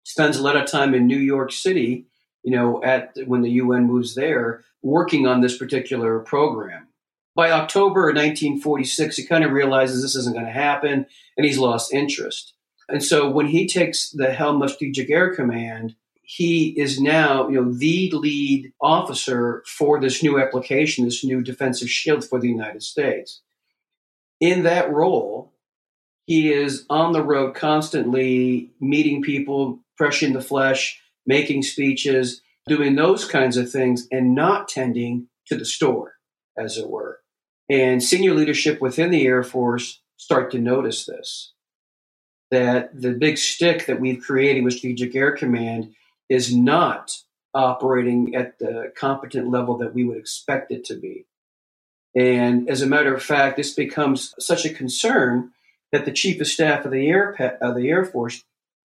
spends 0.09 0.37
a 0.37 0.41
lot 0.41 0.57
of 0.57 0.65
time 0.65 0.95
in 0.95 1.05
New 1.05 1.19
York 1.19 1.51
City, 1.51 2.07
you 2.41 2.51
know, 2.51 2.83
at 2.83 3.15
when 3.27 3.43
the 3.43 3.51
UN 3.51 3.85
moves 3.85 4.15
there, 4.15 4.63
working 4.81 5.27
on 5.27 5.41
this 5.41 5.55
particular 5.55 6.19
program 6.19 6.87
by 7.35 7.51
October 7.51 8.07
1946, 8.07 9.17
he 9.17 9.25
kind 9.25 9.43
of 9.43 9.51
realizes 9.51 10.01
this 10.01 10.15
isn't 10.15 10.33
going 10.33 10.47
to 10.47 10.51
happen 10.51 11.05
and 11.37 11.45
he's 11.45 11.59
lost 11.59 11.93
interest. 11.93 12.53
And 12.87 13.03
so 13.03 13.29
when 13.29 13.45
he 13.45 13.67
takes 13.67 14.09
the 14.09 14.33
helm 14.33 14.63
of 14.63 14.71
Strategic 14.71 15.11
Air 15.11 15.35
Command, 15.35 15.95
he 16.23 16.69
is 16.69 16.99
now, 16.99 17.47
you 17.47 17.61
know, 17.61 17.71
the 17.71 18.09
lead 18.11 18.73
officer 18.81 19.63
for 19.67 20.01
this 20.01 20.23
new 20.23 20.39
application, 20.41 21.05
this 21.05 21.23
new 21.23 21.43
defensive 21.43 21.89
shield 21.89 22.25
for 22.25 22.39
the 22.39 22.49
United 22.49 22.81
States. 22.81 23.41
In 24.39 24.63
that 24.63 24.91
role, 24.91 25.53
he 26.25 26.51
is 26.51 26.85
on 26.89 27.13
the 27.13 27.23
road 27.23 27.55
constantly 27.55 28.71
meeting 28.79 29.21
people, 29.21 29.79
fresh 29.99 30.23
in 30.23 30.31
the 30.31 30.41
flesh, 30.41 30.99
making 31.25 31.61
speeches, 31.61 32.41
doing 32.67 32.95
those 32.95 33.25
kinds 33.25 33.57
of 33.57 33.69
things, 33.69 34.07
and 34.11 34.33
not 34.33 34.69
tending 34.69 35.27
to 35.45 35.57
the 35.57 35.65
store, 35.65 36.13
as 36.57 36.77
it 36.77 36.89
were. 36.89 37.19
And 37.69 38.01
senior 38.01 38.33
leadership 38.33 38.81
within 38.81 39.11
the 39.11 39.27
Air 39.27 39.43
Force 39.43 40.01
start 40.15 40.51
to 40.51 40.59
notice 40.59 41.05
this 41.05 41.53
that 42.51 42.99
the 42.99 43.11
big 43.11 43.37
stick 43.37 43.85
that 43.85 43.99
we've 43.99 44.23
created 44.23 44.63
with 44.63 44.73
Strategic 44.73 45.15
Air 45.15 45.33
Command 45.33 45.93
is 46.29 46.55
not 46.55 47.15
operating 47.53 48.33
at 48.33 48.57
the 48.57 48.91
competent 48.97 49.51
level 49.51 49.77
that 49.77 49.93
we 49.93 50.03
would 50.03 50.17
expect 50.17 50.71
it 50.71 50.83
to 50.85 50.95
be. 50.95 51.27
And 52.15 52.67
as 52.67 52.81
a 52.81 52.87
matter 52.87 53.13
of 53.13 53.21
fact, 53.21 53.57
this 53.57 53.75
becomes 53.75 54.33
such 54.39 54.65
a 54.65 54.73
concern 54.73 55.51
that 55.91 56.05
the 56.05 56.11
Chief 56.11 56.41
of 56.41 56.47
Staff 56.47 56.85
of 56.85 56.91
the 56.91 57.07
Air, 57.07 57.57
of 57.61 57.75
the 57.75 57.87
Air 57.89 58.03
Force, 58.03 58.43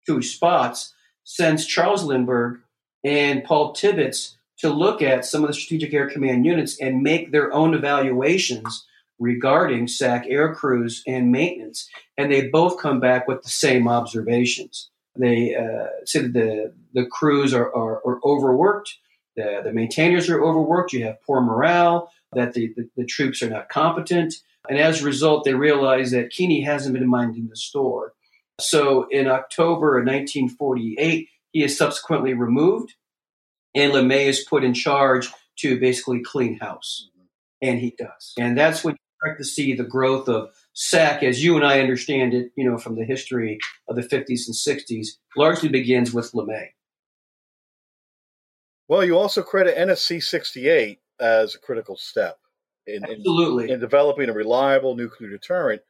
Tooey 0.09 0.22
Spaatz, 0.22 0.92
sends 1.24 1.66
Charles 1.66 2.05
Lindbergh 2.05 2.61
and 3.05 3.44
Paul 3.44 3.72
Tibbets 3.72 4.36
to 4.59 4.70
look 4.70 5.03
at 5.03 5.24
some 5.24 5.42
of 5.42 5.48
the 5.48 5.55
Strategic 5.55 5.92
Air 5.92 6.09
Command 6.09 6.46
units 6.46 6.80
and 6.80 7.03
make 7.03 7.32
their 7.32 7.53
own 7.53 7.74
evaluations 7.74 8.86
regarding 9.18 9.88
SAC 9.88 10.26
air 10.28 10.55
crews 10.55 11.03
and 11.07 11.30
maintenance. 11.30 11.88
And 12.16 12.30
they 12.30 12.48
both 12.48 12.80
come 12.80 13.00
back 13.00 13.28
with 13.28 13.42
the 13.42 13.48
same 13.48 13.88
observations. 13.88 14.90
They 15.16 15.55
uh, 15.55 15.86
say 16.05 16.22
that 16.22 16.32
the, 16.32 16.74
the 16.94 17.07
crews 17.07 17.53
are, 17.55 17.74
are, 17.74 18.00
are 18.07 18.20
overworked, 18.24 18.96
the, 19.36 19.62
the 19.64 19.72
maintainers 19.72 20.28
are 20.28 20.42
overworked, 20.42 20.92
you 20.92 21.05
have 21.05 21.22
poor 21.22 21.40
morale, 21.40 22.11
that 22.32 22.55
the, 22.55 22.72
the, 22.76 22.88
the 22.96 23.05
troops 23.05 23.42
are 23.42 23.50
not 23.50 23.68
competent. 23.68 24.34
And 24.68 24.78
as 24.78 25.03
a 25.03 25.07
result, 25.07 25.44
they 25.44 25.55
realize 25.55 26.12
that 26.12 26.32
Kenney 26.32 26.62
hasn't 26.62 26.94
been 26.94 27.09
minding 27.09 27.48
the 27.48 27.57
store. 27.57 28.14
So 28.62 29.06
in 29.10 29.28
October 29.28 29.98
of 29.98 30.06
1948, 30.06 31.28
he 31.52 31.62
is 31.62 31.76
subsequently 31.76 32.34
removed 32.34 32.94
and 33.74 33.92
LeMay 33.92 34.26
is 34.26 34.44
put 34.48 34.64
in 34.64 34.74
charge 34.74 35.28
to 35.58 35.78
basically 35.78 36.22
clean 36.22 36.58
house. 36.58 37.08
Mm-hmm. 37.10 37.26
And 37.68 37.80
he 37.80 37.94
does. 37.98 38.32
And 38.38 38.56
that's 38.56 38.84
when 38.84 38.94
you 38.94 38.98
start 39.22 39.38
to 39.38 39.44
see 39.44 39.74
the 39.74 39.84
growth 39.84 40.28
of 40.28 40.50
SAC, 40.74 41.22
as 41.22 41.42
you 41.42 41.56
and 41.56 41.64
I 41.64 41.80
understand 41.80 42.34
it, 42.34 42.50
you 42.56 42.68
know, 42.68 42.78
from 42.78 42.96
the 42.96 43.04
history 43.04 43.58
of 43.88 43.96
the 43.96 44.02
50s 44.02 44.46
and 44.46 44.56
60s, 44.56 45.08
largely 45.36 45.68
begins 45.68 46.12
with 46.12 46.32
LeMay. 46.32 46.68
Well, 48.88 49.04
you 49.04 49.16
also 49.16 49.42
credit 49.42 49.76
NSC 49.76 50.22
68 50.22 50.98
as 51.20 51.54
a 51.54 51.58
critical 51.58 51.96
step 51.96 52.38
in, 52.86 53.04
Absolutely. 53.04 53.64
In, 53.64 53.70
in 53.70 53.80
developing 53.80 54.28
a 54.28 54.34
reliable 54.34 54.96
nuclear 54.96 55.30
deterrent, 55.30 55.82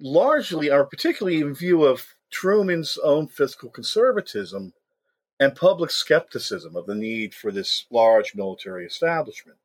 largely 0.00 0.70
or 0.70 0.84
particularly 0.84 1.40
in 1.40 1.54
view 1.54 1.84
of 1.84 2.14
Truman's 2.30 2.98
own 3.02 3.26
fiscal 3.26 3.70
conservatism 3.70 4.72
and 5.40 5.54
public 5.54 5.90
skepticism 5.90 6.76
of 6.76 6.86
the 6.86 6.94
need 6.94 7.34
for 7.34 7.52
this 7.52 7.86
large 7.90 8.34
military 8.34 8.84
establishment. 8.84 9.58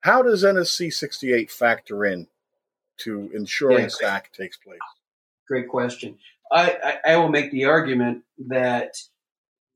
How 0.00 0.22
does 0.22 0.44
NSC 0.44 0.92
68 0.92 1.50
factor 1.50 2.04
in 2.04 2.26
to 2.98 3.30
ensuring 3.34 3.80
yeah, 3.80 3.88
SAC 3.88 4.32
takes 4.32 4.56
place? 4.56 4.78
Great 5.46 5.68
question. 5.68 6.18
I, 6.50 6.78
I, 7.04 7.12
I, 7.12 7.16
will 7.16 7.28
make 7.28 7.50
the 7.50 7.66
argument 7.66 8.24
that 8.48 8.94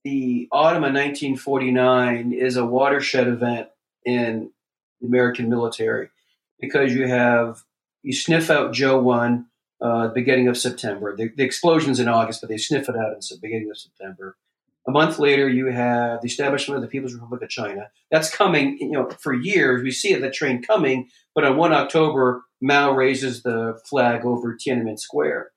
the 0.03 0.49
autumn 0.51 0.85
of 0.85 0.93
1949 0.93 2.33
is 2.33 2.57
a 2.57 2.67
watershed 2.67 3.29
event 3.29 3.69
in 4.05 4.51
the 5.01 5.07
American 5.07 5.49
military 5.49 6.09
because 6.61 6.93
you 6.93 7.07
have 7.07 7.63
you 8.03 8.13
sniff 8.13 8.51
out 8.51 8.73
Joe 8.73 9.01
one 9.01 9.47
uh, 9.81 10.09
beginning 10.09 10.49
of 10.49 10.57
September. 10.57 11.17
The, 11.17 11.31
the 11.37 11.45
explosion's 11.45 12.01
in 12.01 12.09
August, 12.09 12.41
but 12.41 12.49
they 12.49 12.57
sniff 12.57 12.89
it 12.89 12.97
out 12.97 13.13
in 13.13 13.19
the 13.19 13.39
beginning 13.41 13.71
of 13.71 13.79
September. 13.79 14.37
A 14.87 14.91
month 14.91 15.19
later, 15.19 15.49
you 15.49 15.67
have 15.67 16.21
the 16.21 16.27
establishment 16.27 16.77
of 16.77 16.83
the 16.83 16.89
People's 16.89 17.15
Republic 17.15 17.43
of 17.43 17.49
China. 17.49 17.91
That's 18.11 18.35
coming, 18.35 18.77
you 18.79 18.93
know, 18.93 19.09
for 19.21 19.33
years. 19.33 19.83
We 19.83 19.91
see 19.91 20.15
that 20.15 20.35
train 20.35 20.63
coming, 20.63 21.09
but 21.35 21.45
on 21.45 21.57
1 21.57 21.73
October, 21.73 22.43
Mao 22.61 22.93
raises 22.93 23.43
the 23.43 23.81
flag 23.89 24.27
over 24.27 24.57
Tiananmen 24.57 24.99
Square. 24.99 25.51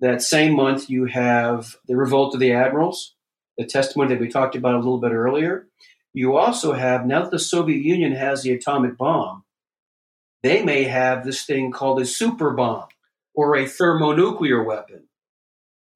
That 0.00 0.22
same 0.22 0.54
month, 0.54 0.88
you 0.88 1.06
have 1.06 1.74
the 1.88 1.96
revolt 1.96 2.34
of 2.34 2.40
the 2.40 2.52
admirals, 2.52 3.16
the 3.56 3.66
testimony 3.66 4.14
that 4.14 4.20
we 4.20 4.28
talked 4.28 4.54
about 4.54 4.74
a 4.74 4.78
little 4.78 5.00
bit 5.00 5.12
earlier. 5.12 5.66
You 6.12 6.36
also 6.36 6.72
have, 6.72 7.04
now 7.04 7.22
that 7.22 7.32
the 7.32 7.38
Soviet 7.40 7.82
Union 7.82 8.12
has 8.12 8.42
the 8.42 8.52
atomic 8.52 8.96
bomb, 8.96 9.44
they 10.44 10.62
may 10.62 10.84
have 10.84 11.24
this 11.24 11.44
thing 11.44 11.72
called 11.72 12.00
a 12.00 12.06
super 12.06 12.52
bomb 12.52 12.86
or 13.34 13.56
a 13.56 13.66
thermonuclear 13.66 14.62
weapon 14.62 15.08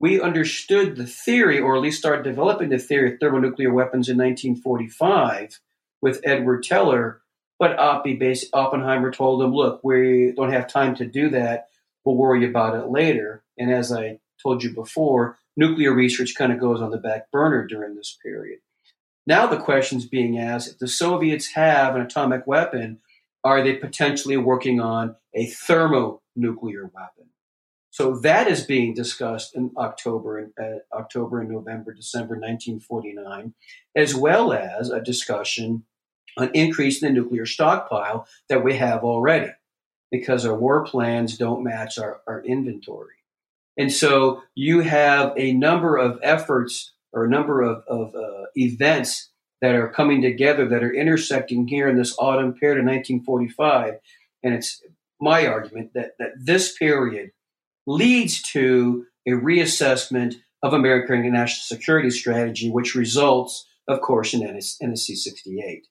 we 0.03 0.21
understood 0.21 0.97
the 0.97 1.07
theory, 1.07 1.61
or 1.61 1.77
at 1.77 1.81
least 1.81 2.01
started 2.01 2.25
developing 2.25 2.71
the 2.71 2.79
theory 2.79 3.13
of 3.15 3.21
thermonuclear 3.21 3.73
weapons 3.73 4.09
in 4.09 4.19
1945 4.19 5.61
with 6.03 6.21
Edward 6.25 6.65
Teller. 6.65 7.23
But 7.61 7.79
Oppenheimer 7.79 9.13
told 9.13 9.41
him, 9.41 9.55
look, 9.55 9.81
we 9.85 10.33
don't 10.37 10.53
have 10.53 10.67
time 10.67 10.97
to 10.97 11.07
do 11.07 11.31
that. 11.31 11.69
We'll 12.05 12.17
worry 12.17 12.45
about 12.45 12.75
it 12.75 12.91
later. 12.91 13.45
And 13.57 13.73
as 13.73 13.93
I 13.93 14.19
told 14.43 14.65
you 14.65 14.75
before, 14.75 15.39
nuclear 15.57 15.95
research 15.95 16.35
kind 16.35 16.53
of 16.53 16.59
goes 16.59 16.83
on 16.83 16.91
the 16.91 16.99
back 16.99 17.31
burner 17.31 17.65
during 17.65 17.95
this 17.95 18.19
period. 18.21 18.59
Now 19.25 19.47
the 19.47 19.57
question's 19.57 20.05
being 20.05 20.37
asked 20.37 20.69
if 20.69 20.79
the 20.79 20.89
Soviets 20.89 21.53
have 21.53 21.95
an 21.95 22.03
atomic 22.03 22.45
weapon, 22.45 22.99
are 23.45 23.63
they 23.63 23.77
potentially 23.77 24.37
working 24.37 24.81
on 24.81 25.15
a 25.35 25.47
thermonuclear 25.47 26.91
weapon? 26.95 27.31
So 27.91 28.17
that 28.21 28.49
is 28.49 28.65
being 28.65 28.95
discussed 28.95 29.55
in 29.55 29.71
October 29.77 30.39
and 30.39 30.53
uh, 30.59 30.97
October 30.97 31.41
and 31.41 31.51
November, 31.51 31.93
December 31.93 32.37
1949, 32.37 33.53
as 33.95 34.15
well 34.15 34.55
as 34.55 34.89
a 34.89 35.03
discussion 35.03 35.85
on 36.39 36.51
increasing 36.55 37.07
the 37.07 37.13
nuclear 37.13 37.45
stockpile 37.45 38.27
that 38.49 38.65
we 38.65 38.77
have 38.77 39.05
already, 39.05 39.53
because 40.11 40.47
our 40.47 40.57
war 40.57 40.87
plans 40.87 41.37
don't 41.37 41.63
match 41.63 41.99
our, 41.99 42.23
our 42.27 42.43
inventory. 42.43 43.17
And 43.77 43.93
so 43.93 44.43
you 44.55 44.81
have 44.81 45.35
a 45.37 45.53
number 45.53 45.99
of 45.99 46.19
efforts 46.23 46.95
or 47.13 47.25
a 47.25 47.31
number 47.31 47.61
of, 47.61 47.85
of 47.87 48.15
uh, 48.15 48.47
events 48.55 49.31
that 49.61 49.75
are 49.75 49.89
coming 49.89 50.23
together 50.23 50.67
that 50.69 50.83
are 50.83 50.95
intersecting 50.95 51.69
here 51.69 51.89
in 51.89 51.97
this 51.97 52.17
autumn 52.19 52.55
period 52.55 52.79
of 52.79 52.87
1945. 52.87 53.95
And 54.43 54.55
it's 54.55 54.83
my 55.23 55.47
argument 55.47 55.93
that, 55.95 56.13
that 56.19 56.33
this 56.37 56.77
period 56.77 57.31
leads 57.87 58.43
to 58.43 59.07
a 59.27 59.31
reassessment 59.31 60.35
of 60.63 60.73
American 60.73 61.23
national 61.33 61.63
security 61.63 62.11
strategy, 62.11 62.71
which 62.71 62.97
results, 62.97 63.67
of 63.89 64.01
course, 64.01 64.35
in 64.35 64.41
NSC 64.41 65.17
68. 65.17 65.87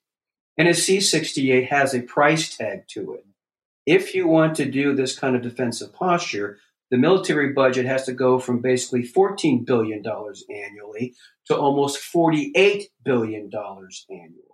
NSC 0.60 1.02
68 1.02 1.68
has 1.68 1.94
a 1.94 2.02
price 2.02 2.54
tag 2.54 2.82
to 2.88 3.14
it. 3.14 3.24
If 3.86 4.14
you 4.14 4.28
want 4.28 4.54
to 4.56 4.70
do 4.70 4.94
this 4.94 5.18
kind 5.18 5.34
of 5.34 5.42
defensive 5.42 5.94
posture, 5.94 6.58
the 6.90 6.98
military 6.98 7.54
budget 7.54 7.86
has 7.86 8.04
to 8.04 8.12
go 8.12 8.38
from 8.38 8.60
basically 8.60 9.02
$14 9.02 9.64
billion 9.64 10.04
annually 10.06 11.14
to 11.46 11.56
almost 11.56 11.98
$48 12.14 12.84
billion 13.02 13.50
annually. 14.10 14.51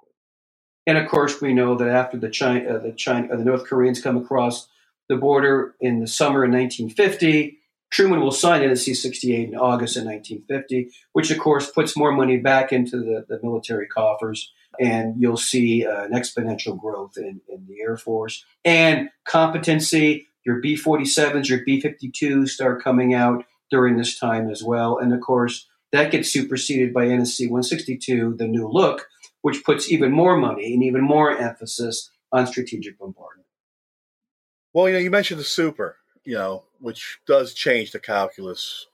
And 0.89 0.97
of 0.97 1.07
course, 1.07 1.43
we 1.43 1.53
know 1.53 1.77
that 1.77 1.91
after 1.91 2.17
the 2.17 2.31
China, 2.31 2.77
uh, 2.77 2.79
the 2.79 2.93
China, 2.93 3.29
uh, 3.31 3.37
the 3.37 3.45
North 3.45 3.65
Koreans 3.65 4.01
come 4.01 4.17
across 4.17 4.69
the 5.11 5.17
border 5.17 5.75
in 5.83 6.01
the 6.01 6.07
summer 6.07 6.45
of 6.45 6.51
1950. 6.51 7.59
Truman 7.91 8.21
will 8.23 8.31
sign 8.31 8.63
NSC 8.63 8.97
68 8.97 9.51
in 9.51 9.55
August 9.55 9.99
of 9.99 10.05
1950, 10.05 10.91
which 11.13 11.31
of 11.31 11.39
course 11.39 11.71
puts 11.71 11.95
more 11.95 12.13
money 12.13 12.39
back 12.39 12.73
into 12.73 12.97
the, 13.01 13.27
the 13.29 13.39
military 13.43 13.87
coffers. 13.87 14.51
And 14.81 15.15
you'll 15.21 15.37
see 15.37 15.85
uh, 15.85 16.05
an 16.05 16.13
exponential 16.13 16.81
growth 16.81 17.19
in, 17.19 17.43
in 17.51 17.67
the 17.69 17.83
Air 17.83 17.99
Force 17.99 18.47
and 18.65 19.11
competency. 19.27 20.27
Your 20.47 20.59
B 20.63 20.75
47s, 20.75 21.51
your 21.51 21.65
B 21.67 21.83
52s 21.83 22.49
start 22.49 22.83
coming 22.83 23.13
out 23.13 23.45
during 23.71 23.99
this 23.99 24.19
time 24.19 24.49
as 24.49 24.63
well. 24.63 24.97
And 24.97 25.13
of 25.13 25.21
course, 25.21 25.69
that 25.93 26.11
gets 26.11 26.31
superseded 26.31 26.95
by 26.95 27.07
NSC 27.07 27.51
162, 27.51 28.37
the 28.39 28.47
new 28.47 28.69
look, 28.69 29.07
which 29.43 29.65
puts 29.65 29.91
even 29.91 30.13
more 30.13 30.37
money 30.37 30.73
and 30.73 30.83
even 30.83 31.03
more 31.03 31.37
emphasis 31.37 32.11
on 32.33 32.47
strategic 32.47 32.99
bombardment. 32.99 33.47
Well, 34.73 34.89
you 34.89 34.95
know, 34.95 35.01
you 35.01 35.11
mentioned 35.11 35.41
the 35.41 35.45
super, 35.45 35.97
you 36.25 36.35
know, 36.35 36.65
which 36.81 37.21
does 37.27 37.55
change 37.55 37.93
the 37.93 38.01
calculus 38.01 38.87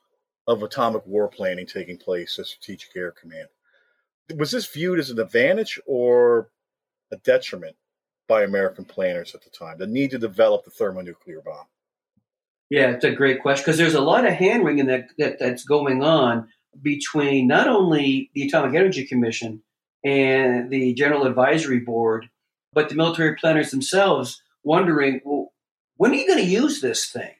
of 0.46 0.62
atomic 0.62 1.06
war 1.06 1.28
planning 1.28 1.66
taking 1.66 1.96
place 1.96 2.38
at 2.38 2.46
Strategic 2.46 2.94
Air 2.96 3.10
Command. 3.10 3.48
Was 4.36 4.50
this 4.50 4.66
viewed 4.66 4.98
as 4.98 5.10
an 5.10 5.18
advantage 5.18 5.80
or 5.86 6.50
a 7.12 7.16
detriment 7.16 7.76
by 8.28 8.42
American 8.42 8.84
planners 8.84 9.34
at 9.34 9.42
the 9.42 9.50
time, 9.50 9.78
the 9.78 9.86
need 9.86 10.10
to 10.10 10.18
develop 10.18 10.64
the 10.64 10.70
thermonuclear 10.70 11.42
bomb? 11.42 11.66
Yeah, 12.70 12.90
it's 12.90 13.04
a 13.04 13.12
great 13.12 13.42
question 13.42 13.64
because 13.64 13.78
there's 13.78 13.94
a 13.94 14.00
lot 14.00 14.26
of 14.26 14.32
hand 14.32 14.64
wringing 14.64 14.86
that, 14.86 15.08
that 15.18 15.38
that's 15.38 15.64
going 15.64 16.02
on 16.02 16.48
between 16.80 17.46
not 17.46 17.68
only 17.68 18.30
the 18.34 18.46
Atomic 18.46 18.74
Energy 18.74 19.06
Commission 19.06 19.62
and 20.04 20.70
the 20.70 20.94
General 20.94 21.26
Advisory 21.26 21.80
Board, 21.80 22.28
but 22.72 22.88
the 22.88 22.94
military 22.94 23.36
planners 23.36 23.70
themselves 23.70 24.42
wondering, 24.62 25.20
well, 25.24 25.52
when 25.96 26.10
are 26.10 26.14
you 26.14 26.26
going 26.26 26.44
to 26.44 26.50
use 26.50 26.80
this 26.80 27.06
thing? 27.08 27.34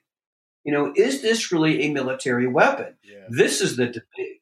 You 0.65 0.73
know, 0.73 0.93
is 0.97 1.21
this 1.21 1.53
really 1.53 1.83
a 1.83 1.93
military 1.93 2.47
weapon? 2.47 2.95
Yeah. 3.05 3.27
This 3.29 3.61
is 3.61 3.77
the 3.77 3.87
debate. 3.87 4.41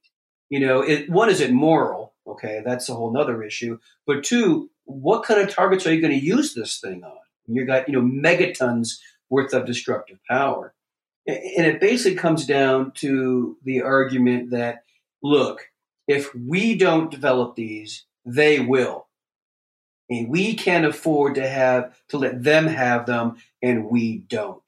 You 0.51 0.61
know, 0.61 0.81
it, 0.83 1.11
one, 1.11 1.31
is 1.31 1.41
it 1.41 1.53
moral? 1.53 2.15
Okay, 2.27 2.63
that's 2.65 2.89
a 2.89 2.95
whole 2.95 3.19
other 3.19 3.43
issue. 3.43 3.79
But 4.07 4.23
two, 4.23 4.71
what 4.85 5.25
kind 5.25 5.41
of 5.41 5.49
targets 5.49 5.87
are 5.87 5.93
you 5.93 6.01
going 6.01 6.19
to 6.19 6.25
use 6.25 6.55
this 6.55 6.79
thing 6.79 7.03
on? 7.03 7.17
You've 7.47 7.67
got, 7.67 7.89
you 7.89 7.95
know, 7.95 8.03
megatons 8.03 8.99
worth 9.29 9.53
of 9.53 9.67
destructive 9.67 10.19
power. 10.29 10.75
And 11.27 11.67
it 11.67 11.81
basically 11.81 12.17
comes 12.17 12.47
down 12.47 12.93
to 12.97 13.57
the 13.65 13.83
argument 13.83 14.51
that, 14.51 14.85
look, 15.23 15.71
if 16.07 16.35
we 16.35 16.77
don't 16.77 17.11
develop 17.11 17.57
these, 17.57 18.05
they 18.25 18.61
will. 18.61 19.07
And 20.11 20.29
we 20.29 20.55
can't 20.55 20.85
afford 20.85 21.35
to 21.37 21.49
have 21.49 21.95
to 22.09 22.19
let 22.19 22.43
them 22.43 22.67
have 22.67 23.07
them, 23.07 23.37
and 23.63 23.87
we 23.87 24.19
don't. 24.19 24.63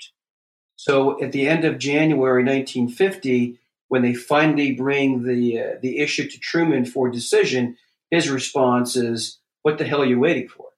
So 0.76 1.22
at 1.22 1.32
the 1.32 1.46
end 1.46 1.64
of 1.64 1.78
January 1.78 2.42
1950, 2.42 3.58
when 3.88 4.02
they 4.02 4.14
finally 4.14 4.72
bring 4.72 5.24
the 5.24 5.58
uh, 5.58 5.72
the 5.80 5.98
issue 5.98 6.28
to 6.28 6.38
Truman 6.38 6.84
for 6.84 7.10
decision, 7.10 7.76
his 8.10 8.30
response 8.30 8.96
is, 8.96 9.38
"What 9.62 9.78
the 9.78 9.84
hell 9.84 10.02
are 10.02 10.06
you 10.06 10.18
waiting 10.18 10.48
for? 10.48 10.68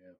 Yeah. 0.00 0.12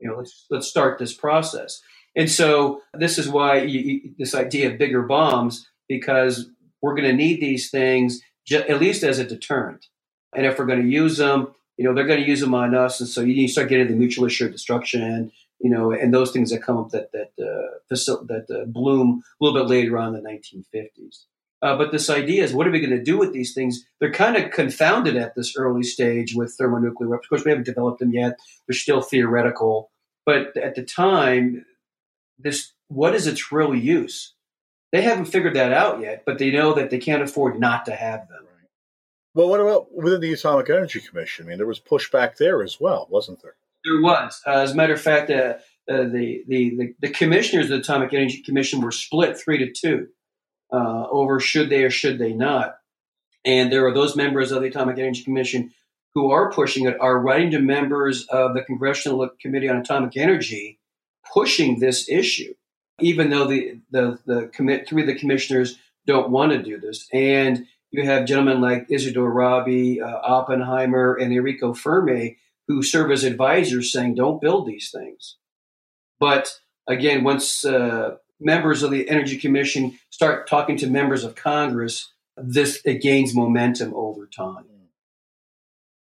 You 0.00 0.08
know, 0.08 0.16
let's 0.16 0.46
let's 0.50 0.68
start 0.68 0.98
this 0.98 1.14
process." 1.14 1.82
And 2.16 2.30
so 2.30 2.82
this 2.94 3.18
is 3.18 3.28
why 3.28 3.60
you, 3.62 4.12
this 4.18 4.34
idea 4.34 4.70
of 4.70 4.78
bigger 4.78 5.02
bombs, 5.02 5.68
because 5.88 6.50
we're 6.82 6.94
going 6.94 7.08
to 7.08 7.12
need 7.12 7.40
these 7.40 7.70
things 7.70 8.20
ju- 8.46 8.64
at 8.68 8.80
least 8.80 9.02
as 9.02 9.18
a 9.18 9.24
deterrent. 9.24 9.86
And 10.34 10.46
if 10.46 10.58
we're 10.58 10.66
going 10.66 10.82
to 10.82 10.88
use 10.88 11.16
them, 11.16 11.48
you 11.76 11.84
know, 11.84 11.94
they're 11.94 12.06
going 12.06 12.20
to 12.20 12.28
use 12.28 12.40
them 12.40 12.54
on 12.54 12.74
us. 12.74 13.00
And 13.00 13.08
so 13.08 13.20
you 13.20 13.48
start 13.48 13.68
getting 13.68 13.88
the 13.88 13.94
mutual 13.94 14.26
assured 14.26 14.52
destruction, 14.52 15.32
you 15.60 15.70
know, 15.70 15.92
and 15.92 16.12
those 16.12 16.32
things 16.32 16.50
that 16.50 16.62
come 16.62 16.76
up 16.76 16.90
that, 16.90 17.12
that, 17.12 17.30
uh, 17.38 17.78
that 18.26 18.46
uh, 18.50 18.64
bloom 18.66 19.22
a 19.40 19.44
little 19.44 19.60
bit 19.60 19.70
later 19.70 19.96
on 19.96 20.14
in 20.14 20.22
the 20.22 20.28
1950s. 20.28 21.24
Uh, 21.60 21.76
but 21.76 21.90
this 21.90 22.08
idea 22.08 22.44
is 22.44 22.52
what 22.52 22.66
are 22.66 22.70
we 22.70 22.80
going 22.80 22.96
to 22.96 23.02
do 23.02 23.18
with 23.18 23.32
these 23.32 23.52
things? 23.52 23.84
They're 24.00 24.12
kind 24.12 24.36
of 24.36 24.50
confounded 24.52 25.16
at 25.16 25.34
this 25.34 25.56
early 25.56 25.82
stage 25.82 26.34
with 26.34 26.54
thermonuclear 26.56 27.08
weapons. 27.08 27.26
Of 27.26 27.30
course, 27.30 27.44
we 27.44 27.50
haven't 27.50 27.64
developed 27.64 27.98
them 27.98 28.12
yet. 28.12 28.38
They're 28.66 28.76
still 28.76 29.00
theoretical. 29.00 29.90
But 30.24 30.56
at 30.56 30.74
the 30.74 30.84
time, 30.84 31.64
this 32.38 32.72
what 32.88 33.14
is 33.14 33.26
its 33.26 33.50
real 33.50 33.74
use? 33.74 34.34
They 34.92 35.02
haven't 35.02 35.26
figured 35.26 35.56
that 35.56 35.72
out 35.72 36.00
yet, 36.00 36.22
but 36.24 36.38
they 36.38 36.50
know 36.50 36.74
that 36.74 36.90
they 36.90 36.98
can't 36.98 37.22
afford 37.22 37.58
not 37.58 37.84
to 37.86 37.94
have 37.94 38.28
them. 38.28 38.44
Right. 38.44 38.57
Well, 39.38 39.48
what 39.48 39.60
about 39.60 39.94
within 39.94 40.20
the 40.20 40.32
Atomic 40.32 40.68
Energy 40.68 40.98
Commission? 40.98 41.46
I 41.46 41.50
mean, 41.50 41.58
there 41.58 41.66
was 41.68 41.78
pushback 41.78 42.38
there 42.38 42.60
as 42.60 42.80
well, 42.80 43.06
wasn't 43.08 43.40
there? 43.40 43.54
There 43.84 44.02
was. 44.02 44.42
Uh, 44.44 44.62
as 44.62 44.72
a 44.72 44.74
matter 44.74 44.94
of 44.94 45.00
fact, 45.00 45.30
uh, 45.30 45.58
uh, 45.88 46.08
the, 46.08 46.42
the, 46.48 46.76
the, 46.76 46.94
the, 46.98 47.08
commissioners 47.08 47.66
of 47.66 47.70
the 47.70 47.76
Atomic 47.76 48.12
Energy 48.12 48.42
Commission 48.42 48.80
were 48.80 48.90
split 48.90 49.38
three 49.38 49.58
to 49.58 49.70
two 49.70 50.08
uh, 50.72 51.06
over 51.12 51.38
should 51.38 51.70
they 51.70 51.84
or 51.84 51.90
should 51.90 52.18
they 52.18 52.32
not. 52.32 52.78
And 53.44 53.70
there 53.70 53.86
are 53.86 53.94
those 53.94 54.16
members 54.16 54.50
of 54.50 54.60
the 54.60 54.70
Atomic 54.70 54.98
Energy 54.98 55.22
Commission 55.22 55.70
who 56.16 56.32
are 56.32 56.50
pushing 56.50 56.86
it, 56.86 56.96
are 57.00 57.20
writing 57.20 57.52
to 57.52 57.60
members 57.60 58.26
of 58.30 58.54
the 58.54 58.62
Congressional 58.62 59.30
Committee 59.40 59.68
on 59.68 59.76
Atomic 59.76 60.16
Energy 60.16 60.80
pushing 61.32 61.78
this 61.78 62.08
issue, 62.08 62.54
even 62.98 63.30
though 63.30 63.46
the, 63.46 63.78
the, 63.92 64.18
the 64.26 64.50
commit, 64.52 64.88
three 64.88 65.02
of 65.02 65.06
the 65.06 65.14
commissioners 65.14 65.78
don't 66.08 66.30
want 66.30 66.50
to 66.50 66.60
do 66.60 66.80
this. 66.80 67.06
And 67.12 67.68
you 67.90 68.04
have 68.04 68.26
gentlemen 68.26 68.60
like 68.60 68.88
Isidor 68.88 69.32
Rabi, 69.32 70.00
uh, 70.00 70.18
Oppenheimer, 70.22 71.14
and 71.14 71.32
Enrico 71.32 71.72
Fermi 71.74 72.36
who 72.68 72.82
serve 72.82 73.10
as 73.10 73.24
advisors 73.24 73.90
saying, 73.90 74.14
don't 74.14 74.40
build 74.40 74.66
these 74.66 74.90
things. 74.90 75.36
But 76.20 76.60
again, 76.86 77.24
once 77.24 77.64
uh, 77.64 78.16
members 78.38 78.82
of 78.82 78.90
the 78.90 79.08
Energy 79.08 79.38
Commission 79.38 79.98
start 80.10 80.46
talking 80.46 80.76
to 80.76 80.86
members 80.86 81.24
of 81.24 81.34
Congress, 81.34 82.12
this 82.36 82.80
it 82.84 83.00
gains 83.00 83.34
momentum 83.34 83.94
over 83.94 84.26
time. 84.26 84.66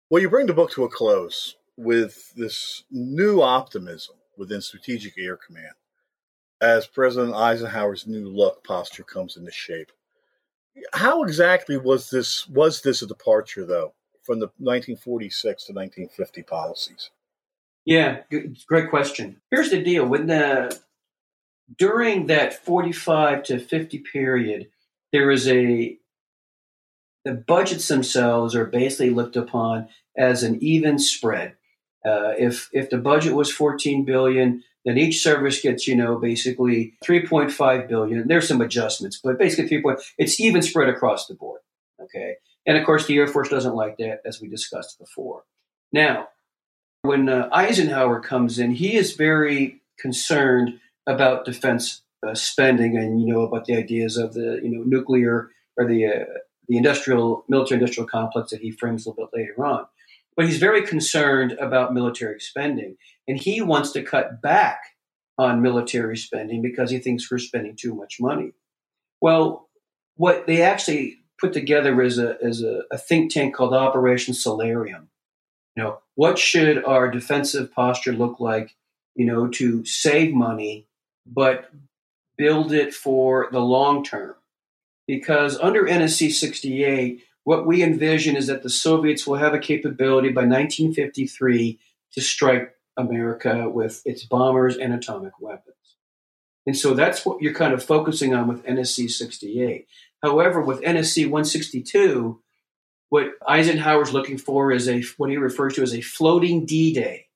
Well, 0.10 0.22
you 0.22 0.30
bring 0.30 0.48
the 0.48 0.54
book 0.54 0.72
to 0.72 0.84
a 0.84 0.90
close 0.90 1.56
with 1.78 2.34
this 2.36 2.84
new 2.92 3.42
optimism 3.42 4.16
within 4.38 4.60
Strategic 4.60 5.18
Air 5.18 5.38
Command 5.38 5.74
as 6.60 6.86
President 6.86 7.34
Eisenhower's 7.34 8.06
new 8.06 8.28
look 8.28 8.62
posture 8.64 9.04
comes 9.04 9.38
into 9.38 9.52
shape. 9.52 9.92
How 10.94 11.24
exactly 11.24 11.78
was 11.78 12.10
this 12.10 12.48
was 12.48 12.82
this 12.82 13.02
a 13.02 13.08
departure 13.08 13.66
though 13.66 13.94
from 14.24 14.40
the 14.40 14.48
1946 14.58 15.66
to 15.66 15.74
1950 15.74 16.44
policies? 16.44 17.12
Yeah, 17.86 18.22
great 18.68 18.90
question. 18.90 19.42
Here's 19.50 19.72
the 19.72 19.84
deal: 19.84 20.06
when 20.06 20.28
the 20.28 20.78
during 21.78 22.28
that 22.28 22.54
45 22.66 23.44
to 23.44 23.60
50 23.60 24.00
period, 24.00 24.70
there 25.12 25.32
is 25.32 25.48
a 25.48 25.98
the 27.24 27.34
budgets 27.34 27.88
themselves 27.88 28.56
are 28.56 28.66
basically 28.66 29.12
looked 29.12 29.36
upon 29.36 29.88
as 30.18 30.44
an 30.44 30.62
even 30.62 30.98
spread. 31.00 31.56
Uh, 32.06 32.34
if 32.38 32.70
if 32.74 32.90
the 32.90 32.98
budget 32.98 33.34
was 33.34 33.52
14 33.52 34.06
billion, 34.06 34.64
then 34.86 34.98
each 34.98 35.22
service 35.22 35.62
gets 35.62 35.88
you 35.88 35.96
know 35.96 36.18
basically 36.18 36.94
3.5 37.04 37.88
billion. 37.88 38.28
There's 38.28 38.48
some 38.48 38.62
adjustments, 38.62 39.20
but 39.24 39.38
basically 39.38 39.68
3. 39.68 39.82
Point, 39.82 40.02
it's 40.18 40.40
even 40.40 40.62
spread 40.62 40.90
across 40.90 41.28
the 41.28 41.36
board. 41.36 41.62
Okay, 42.02 42.36
and 42.66 42.78
of 42.78 42.86
course 42.86 43.06
the 43.06 43.18
Air 43.18 43.28
Force 43.28 43.50
doesn't 43.50 43.76
like 43.76 43.98
that, 43.98 44.22
as 44.26 44.42
we 44.42 44.48
discussed 44.48 45.00
before. 45.00 45.44
Now, 45.92 46.30
when 47.04 47.30
uh, 47.30 47.50
Eisenhower 47.52 48.20
comes 48.20 48.60
in, 48.60 48.72
he 48.72 48.96
is 48.96 49.14
very 49.14 49.82
concerned 50.00 50.80
about 51.08 51.46
defense 51.46 52.02
uh, 52.26 52.36
spending, 52.36 52.98
and 52.98 53.22
you 53.22 53.34
know 53.34 53.42
about 53.42 53.66
the 53.66 53.76
ideas 53.76 54.18
of 54.18 54.34
the 54.34 54.60
you 54.64 54.70
know 54.70 54.84
nuclear 54.84 55.50
or 55.78 55.88
the 55.88 56.06
uh, 56.06 56.26
the 56.68 56.78
industrial 56.78 57.44
military 57.50 57.80
industrial 57.80 58.08
complex 58.08 58.52
that 58.52 58.62
he 58.62 58.72
frames 58.72 59.06
a 59.06 59.10
little 59.10 59.26
bit 59.26 59.40
later 59.40 59.66
on. 59.66 59.86
But 60.36 60.46
he's 60.46 60.58
very 60.58 60.82
concerned 60.86 61.54
about 61.54 61.94
military 61.94 62.40
spending, 62.40 62.98
and 63.28 63.38
he 63.38 63.62
wants 63.62 63.92
to 63.92 64.04
cut 64.04 64.42
back 64.42 64.80
on 65.38 65.62
military 65.62 66.18
spending 66.18 66.62
because 66.62 66.92
he 66.92 67.00
thinks 67.00 67.30
we're 67.30 67.38
spending 67.38 67.76
too 67.76 67.96
much 67.96 68.18
money. 68.20 68.54
Well, 69.20 69.70
what 70.16 70.48
they 70.48 70.62
actually 70.62 71.18
put 71.40 71.54
together 71.54 72.02
is 72.02 72.18
a 72.18 72.38
is 72.40 72.64
a, 72.64 72.84
a 72.92 72.98
think 72.98 73.34
tank 73.34 73.56
called 73.56 73.74
Operation 73.74 74.34
Solarium. 74.34 75.10
You 75.76 75.84
know, 75.84 76.00
what 76.16 76.38
should 76.38 76.84
our 76.86 77.10
defensive 77.10 77.72
posture 77.72 78.14
look 78.14 78.40
like? 78.40 78.76
You 79.16 79.26
know, 79.26 79.48
to 79.50 79.84
save 79.86 80.34
money 80.34 80.88
but 81.26 81.72
build 82.38 82.72
it 82.72 82.94
for 82.94 83.50
the 83.52 83.60
long 83.60 84.04
term. 84.04 84.36
Because 85.08 85.60
under 85.60 85.84
NSC 85.84 86.32
68, 86.32 87.24
what 87.44 87.66
we 87.66 87.84
envision 87.84 88.36
is 88.36 88.48
that 88.48 88.64
the 88.64 88.70
Soviets 88.70 89.26
will 89.26 89.38
have 89.38 89.54
a 89.54 89.60
capability 89.60 90.30
by 90.30 90.42
1953 90.42 91.80
to 92.14 92.22
strike 92.22 92.76
America 92.98 93.70
with 93.70 94.02
its 94.06 94.26
bombers 94.26 94.78
and 94.78 94.94
atomic 94.94 95.34
weapons. 95.40 95.76
And 96.66 96.78
so 96.78 96.94
that's 96.94 97.26
what 97.26 97.42
you're 97.42 97.54
kind 97.54 97.74
of 97.74 97.84
focusing 97.84 98.36
on 98.36 98.48
with 98.48 98.66
NSC 98.66 99.10
68. 99.10 99.88
However, 100.22 100.62
with 100.62 100.82
NSC 100.82 101.24
162, 101.24 102.40
what 103.10 103.32
Eisenhower's 103.48 104.14
looking 104.14 104.38
for 104.38 104.72
is 104.72 104.88
a 104.88 105.02
what 105.18 105.32
he 105.32 105.38
refers 105.38 105.74
to 105.76 105.84
as 105.84 105.96
a 105.96 106.02
floating 106.02 106.66
D 106.66 106.94
Day 106.94 107.28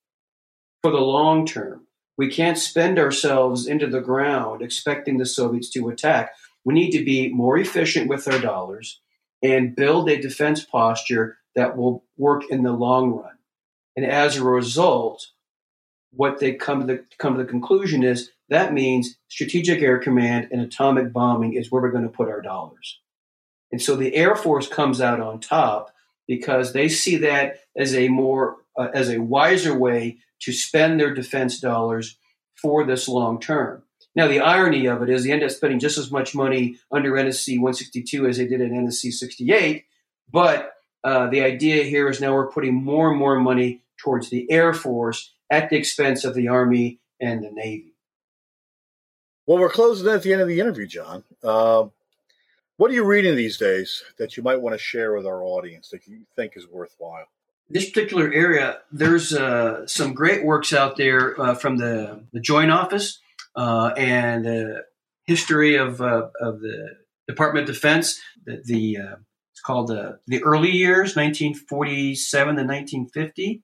for 0.83 0.91
the 0.91 0.99
long 0.99 1.45
term. 1.45 1.87
We 2.17 2.29
can't 2.29 2.57
spend 2.57 2.99
ourselves 2.99 3.67
into 3.67 3.87
the 3.87 3.99
ground 3.99 4.61
expecting 4.61 5.17
the 5.17 5.25
Soviets 5.25 5.69
to 5.71 5.89
attack. 5.89 6.33
We 6.63 6.75
need 6.75 6.91
to 6.91 7.03
be 7.03 7.33
more 7.33 7.57
efficient 7.57 8.07
with 8.07 8.27
our 8.27 8.39
dollars 8.39 9.01
and 9.53 9.75
build 9.75 10.09
a 10.09 10.21
defense 10.21 10.63
posture 10.63 11.37
that 11.55 11.77
will 11.77 12.03
work 12.17 12.43
in 12.49 12.63
the 12.63 12.73
long 12.73 13.11
run. 13.11 13.37
And 13.95 14.05
as 14.05 14.37
a 14.37 14.43
result, 14.43 15.27
what 16.11 16.39
they 16.39 16.53
come 16.53 16.81
to 16.81 16.85
the, 16.85 17.05
come 17.17 17.37
to 17.37 17.43
the 17.43 17.49
conclusion 17.49 18.03
is 18.03 18.31
that 18.49 18.73
means 18.73 19.17
strategic 19.27 19.81
air 19.81 19.99
command 19.99 20.49
and 20.51 20.61
atomic 20.61 21.13
bombing 21.13 21.53
is 21.53 21.71
where 21.71 21.81
we're 21.81 21.91
going 21.91 22.03
to 22.03 22.09
put 22.09 22.29
our 22.29 22.41
dollars. 22.41 22.99
And 23.71 23.81
so 23.81 23.95
the 23.95 24.15
Air 24.15 24.35
Force 24.35 24.67
comes 24.67 25.01
out 25.01 25.19
on 25.19 25.39
top 25.39 25.93
because 26.27 26.73
they 26.73 26.87
see 26.87 27.17
that 27.17 27.59
as 27.75 27.95
a 27.95 28.07
more 28.07 28.57
uh, 28.77 28.89
as 28.93 29.09
a 29.09 29.21
wiser 29.21 29.77
way 29.77 30.17
to 30.41 30.51
spend 30.51 30.99
their 30.99 31.13
defense 31.13 31.59
dollars 31.59 32.17
for 32.61 32.85
this 32.85 33.07
long 33.07 33.39
term. 33.39 33.83
Now, 34.15 34.27
the 34.27 34.39
irony 34.39 34.85
of 34.85 35.01
it 35.01 35.09
is 35.09 35.23
they 35.23 35.31
end 35.31 35.43
up 35.43 35.51
spending 35.51 35.79
just 35.79 35.97
as 35.97 36.11
much 36.11 36.33
money 36.33 36.77
under 36.91 37.11
NSC 37.11 37.57
162 37.57 38.27
as 38.27 38.37
they 38.37 38.47
did 38.47 38.61
in 38.61 38.71
NSC 38.71 39.11
68. 39.11 39.85
But 40.31 40.73
uh, 41.03 41.27
the 41.27 41.41
idea 41.41 41.83
here 41.83 42.09
is 42.09 42.21
now 42.21 42.33
we're 42.33 42.51
putting 42.51 42.73
more 42.73 43.09
and 43.09 43.19
more 43.19 43.37
money 43.39 43.81
towards 43.97 44.29
the 44.29 44.49
Air 44.49 44.73
Force 44.73 45.33
at 45.49 45.69
the 45.69 45.75
expense 45.75 46.23
of 46.23 46.33
the 46.33 46.47
Army 46.47 46.99
and 47.19 47.43
the 47.43 47.51
Navy. 47.51 47.93
Well, 49.45 49.59
we're 49.59 49.69
closing 49.69 50.07
at 50.07 50.23
the 50.23 50.33
end 50.33 50.41
of 50.41 50.47
the 50.47 50.59
interview, 50.59 50.87
John. 50.87 51.23
Uh, 51.43 51.85
what 52.77 52.89
are 52.89 52.93
you 52.95 53.03
reading 53.03 53.35
these 53.35 53.57
days 53.57 54.03
that 54.17 54.35
you 54.35 54.43
might 54.43 54.61
want 54.61 54.73
to 54.73 54.79
share 54.79 55.13
with 55.13 55.25
our 55.25 55.43
audience 55.43 55.89
that 55.89 56.07
you 56.07 56.21
think 56.35 56.53
is 56.55 56.67
worthwhile? 56.67 57.27
this 57.69 57.89
particular 57.89 58.31
area, 58.31 58.79
there's 58.91 59.33
uh, 59.33 59.87
some 59.87 60.13
great 60.13 60.45
works 60.45 60.73
out 60.73 60.97
there 60.97 61.39
uh, 61.41 61.55
from 61.55 61.77
the, 61.77 62.23
the 62.31 62.39
Joint 62.39 62.71
Office 62.71 63.19
and 63.55 64.45
the 64.45 64.83
history 65.25 65.75
of, 65.75 66.01
uh, 66.01 66.27
of 66.39 66.59
the 66.59 66.95
Department 67.27 67.67
of 67.67 67.75
Defense. 67.75 68.19
The, 68.45 68.61
the 68.63 68.97
uh, 68.97 69.15
it's 69.51 69.61
called 69.61 69.87
the 69.87 70.19
the 70.27 70.43
early 70.43 70.71
years, 70.71 71.15
1947 71.15 72.55
to 72.55 72.63
1950. 72.63 73.61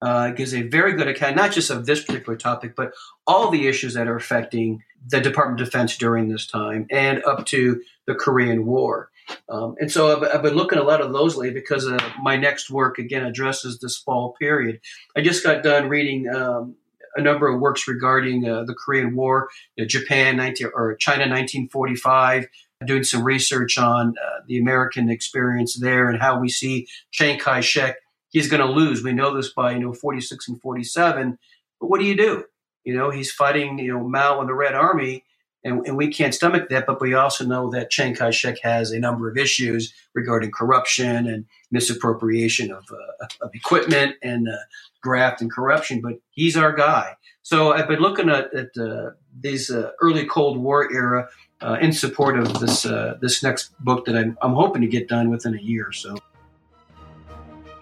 Uh, 0.00 0.30
gives 0.30 0.54
a 0.54 0.62
very 0.62 0.92
good 0.92 1.08
account, 1.08 1.34
not 1.34 1.50
just 1.50 1.70
of 1.70 1.84
this 1.84 2.04
particular 2.04 2.36
topic, 2.38 2.76
but 2.76 2.92
all 3.26 3.50
the 3.50 3.66
issues 3.66 3.94
that 3.94 4.06
are 4.06 4.14
affecting 4.14 4.80
the 5.08 5.20
Department 5.20 5.60
of 5.60 5.66
Defense 5.66 5.96
during 5.96 6.28
this 6.28 6.46
time 6.46 6.86
and 6.88 7.20
up 7.24 7.46
to 7.46 7.82
the 8.06 8.14
Korean 8.14 8.64
War. 8.64 9.10
Um, 9.48 9.74
and 9.80 9.90
so 9.90 10.16
I've, 10.16 10.36
I've, 10.36 10.42
been 10.42 10.54
looking 10.54 10.78
a 10.78 10.84
lot 10.84 11.00
of 11.00 11.12
those 11.12 11.36
lately 11.36 11.60
because 11.60 11.86
uh, 11.86 11.98
my 12.22 12.36
next 12.36 12.70
work 12.70 12.98
again 12.98 13.24
addresses 13.24 13.80
this 13.80 13.96
fall 13.96 14.36
period. 14.38 14.80
I 15.16 15.20
just 15.20 15.42
got 15.42 15.64
done 15.64 15.88
reading 15.88 16.28
um, 16.28 16.76
a 17.18 17.22
number 17.22 17.48
of 17.48 17.60
works 17.60 17.88
regarding 17.88 18.48
uh, 18.48 18.64
the 18.64 18.74
Korean 18.74 19.14
War, 19.14 19.48
Japan 19.86 20.36
19 20.36 20.70
or 20.74 20.94
China 20.96 21.22
1945. 21.22 22.46
Doing 22.86 23.02
some 23.02 23.24
research 23.24 23.76
on 23.76 24.14
uh, 24.24 24.42
the 24.46 24.56
American 24.56 25.10
experience 25.10 25.74
there 25.80 26.08
and 26.08 26.22
how 26.22 26.38
we 26.38 26.48
see 26.48 26.86
Chiang 27.10 27.36
Kai-shek. 27.36 27.96
He's 28.30 28.48
going 28.48 28.64
to 28.64 28.72
lose. 28.72 29.02
We 29.02 29.12
know 29.12 29.34
this 29.34 29.52
by 29.52 29.72
you 29.72 29.80
know 29.80 29.92
46 29.92 30.48
and 30.48 30.60
47. 30.60 31.38
But 31.80 31.90
what 31.90 31.98
do 31.98 32.06
you 32.06 32.16
do? 32.16 32.44
You 32.84 32.94
know 32.94 33.10
he's 33.10 33.32
fighting 33.32 33.80
you 33.80 33.92
know 33.92 34.08
Mao 34.08 34.38
and 34.38 34.48
the 34.48 34.54
Red 34.54 34.76
Army 34.76 35.24
and, 35.64 35.86
and, 35.86 35.96
we 35.96 36.08
can't 36.08 36.34
stomach 36.34 36.68
that. 36.68 36.86
But 36.86 37.00
we 37.00 37.14
also 37.14 37.44
know 37.44 37.70
that 37.70 37.90
Chiang 37.90 38.14
Kai 38.14 38.30
shek 38.30 38.58
has 38.62 38.90
a 38.90 38.98
number 38.98 39.28
of 39.28 39.36
issues 39.36 39.92
regarding 40.14 40.50
corruption 40.50 41.26
and 41.26 41.44
misappropriation 41.70 42.70
of, 42.70 42.84
uh, 42.92 43.26
of 43.40 43.54
equipment 43.54 44.16
and 44.22 44.48
uh, 44.48 44.56
graft 45.02 45.40
and 45.40 45.50
corruption. 45.50 46.00
But 46.00 46.14
he's 46.30 46.56
our 46.56 46.72
guy. 46.72 47.16
So 47.42 47.72
I've 47.72 47.88
been 47.88 48.00
looking 48.00 48.28
at, 48.28 48.52
at 48.54 48.76
uh, 48.78 49.10
these 49.40 49.70
uh, 49.70 49.90
early 50.00 50.26
Cold 50.26 50.58
War 50.58 50.92
era 50.92 51.28
uh, 51.60 51.78
in 51.80 51.92
support 51.92 52.38
of 52.38 52.60
this 52.60 52.86
uh, 52.86 53.16
this 53.20 53.42
next 53.42 53.72
book 53.82 54.04
that 54.06 54.16
I'm, 54.16 54.38
I'm 54.42 54.52
hoping 54.52 54.82
to 54.82 54.88
get 54.88 55.08
done 55.08 55.30
within 55.30 55.54
a 55.54 55.60
year 55.60 55.88
or 55.88 55.92
so. 55.92 56.16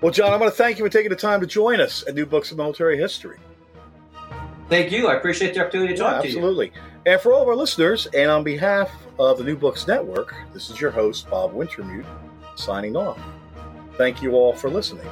Well, 0.00 0.12
John, 0.12 0.32
I 0.32 0.36
want 0.36 0.52
to 0.52 0.56
thank 0.56 0.78
you 0.78 0.84
for 0.84 0.88
taking 0.88 1.10
the 1.10 1.16
time 1.16 1.40
to 1.40 1.46
join 1.46 1.80
us 1.80 2.04
at 2.06 2.14
New 2.14 2.26
Books 2.26 2.50
of 2.50 2.58
Military 2.58 2.98
History. 2.98 3.38
Thank 4.68 4.92
you. 4.92 5.08
I 5.08 5.14
appreciate 5.14 5.54
the 5.54 5.60
opportunity 5.60 5.94
to 5.94 6.00
talk 6.00 6.16
yeah, 6.16 6.20
to 6.22 6.28
you. 6.28 6.38
Absolutely. 6.38 6.72
And 7.06 7.20
for 7.20 7.32
all 7.32 7.42
of 7.42 7.46
our 7.48 7.54
listeners, 7.54 8.06
and 8.06 8.28
on 8.28 8.42
behalf 8.42 8.90
of 9.20 9.38
the 9.38 9.44
New 9.44 9.56
Books 9.56 9.86
Network, 9.86 10.34
this 10.52 10.70
is 10.70 10.80
your 10.80 10.90
host, 10.90 11.30
Bob 11.30 11.54
Wintermute, 11.54 12.04
signing 12.56 12.96
off. 12.96 13.20
Thank 13.96 14.22
you 14.22 14.32
all 14.32 14.52
for 14.52 14.68
listening. 14.68 15.06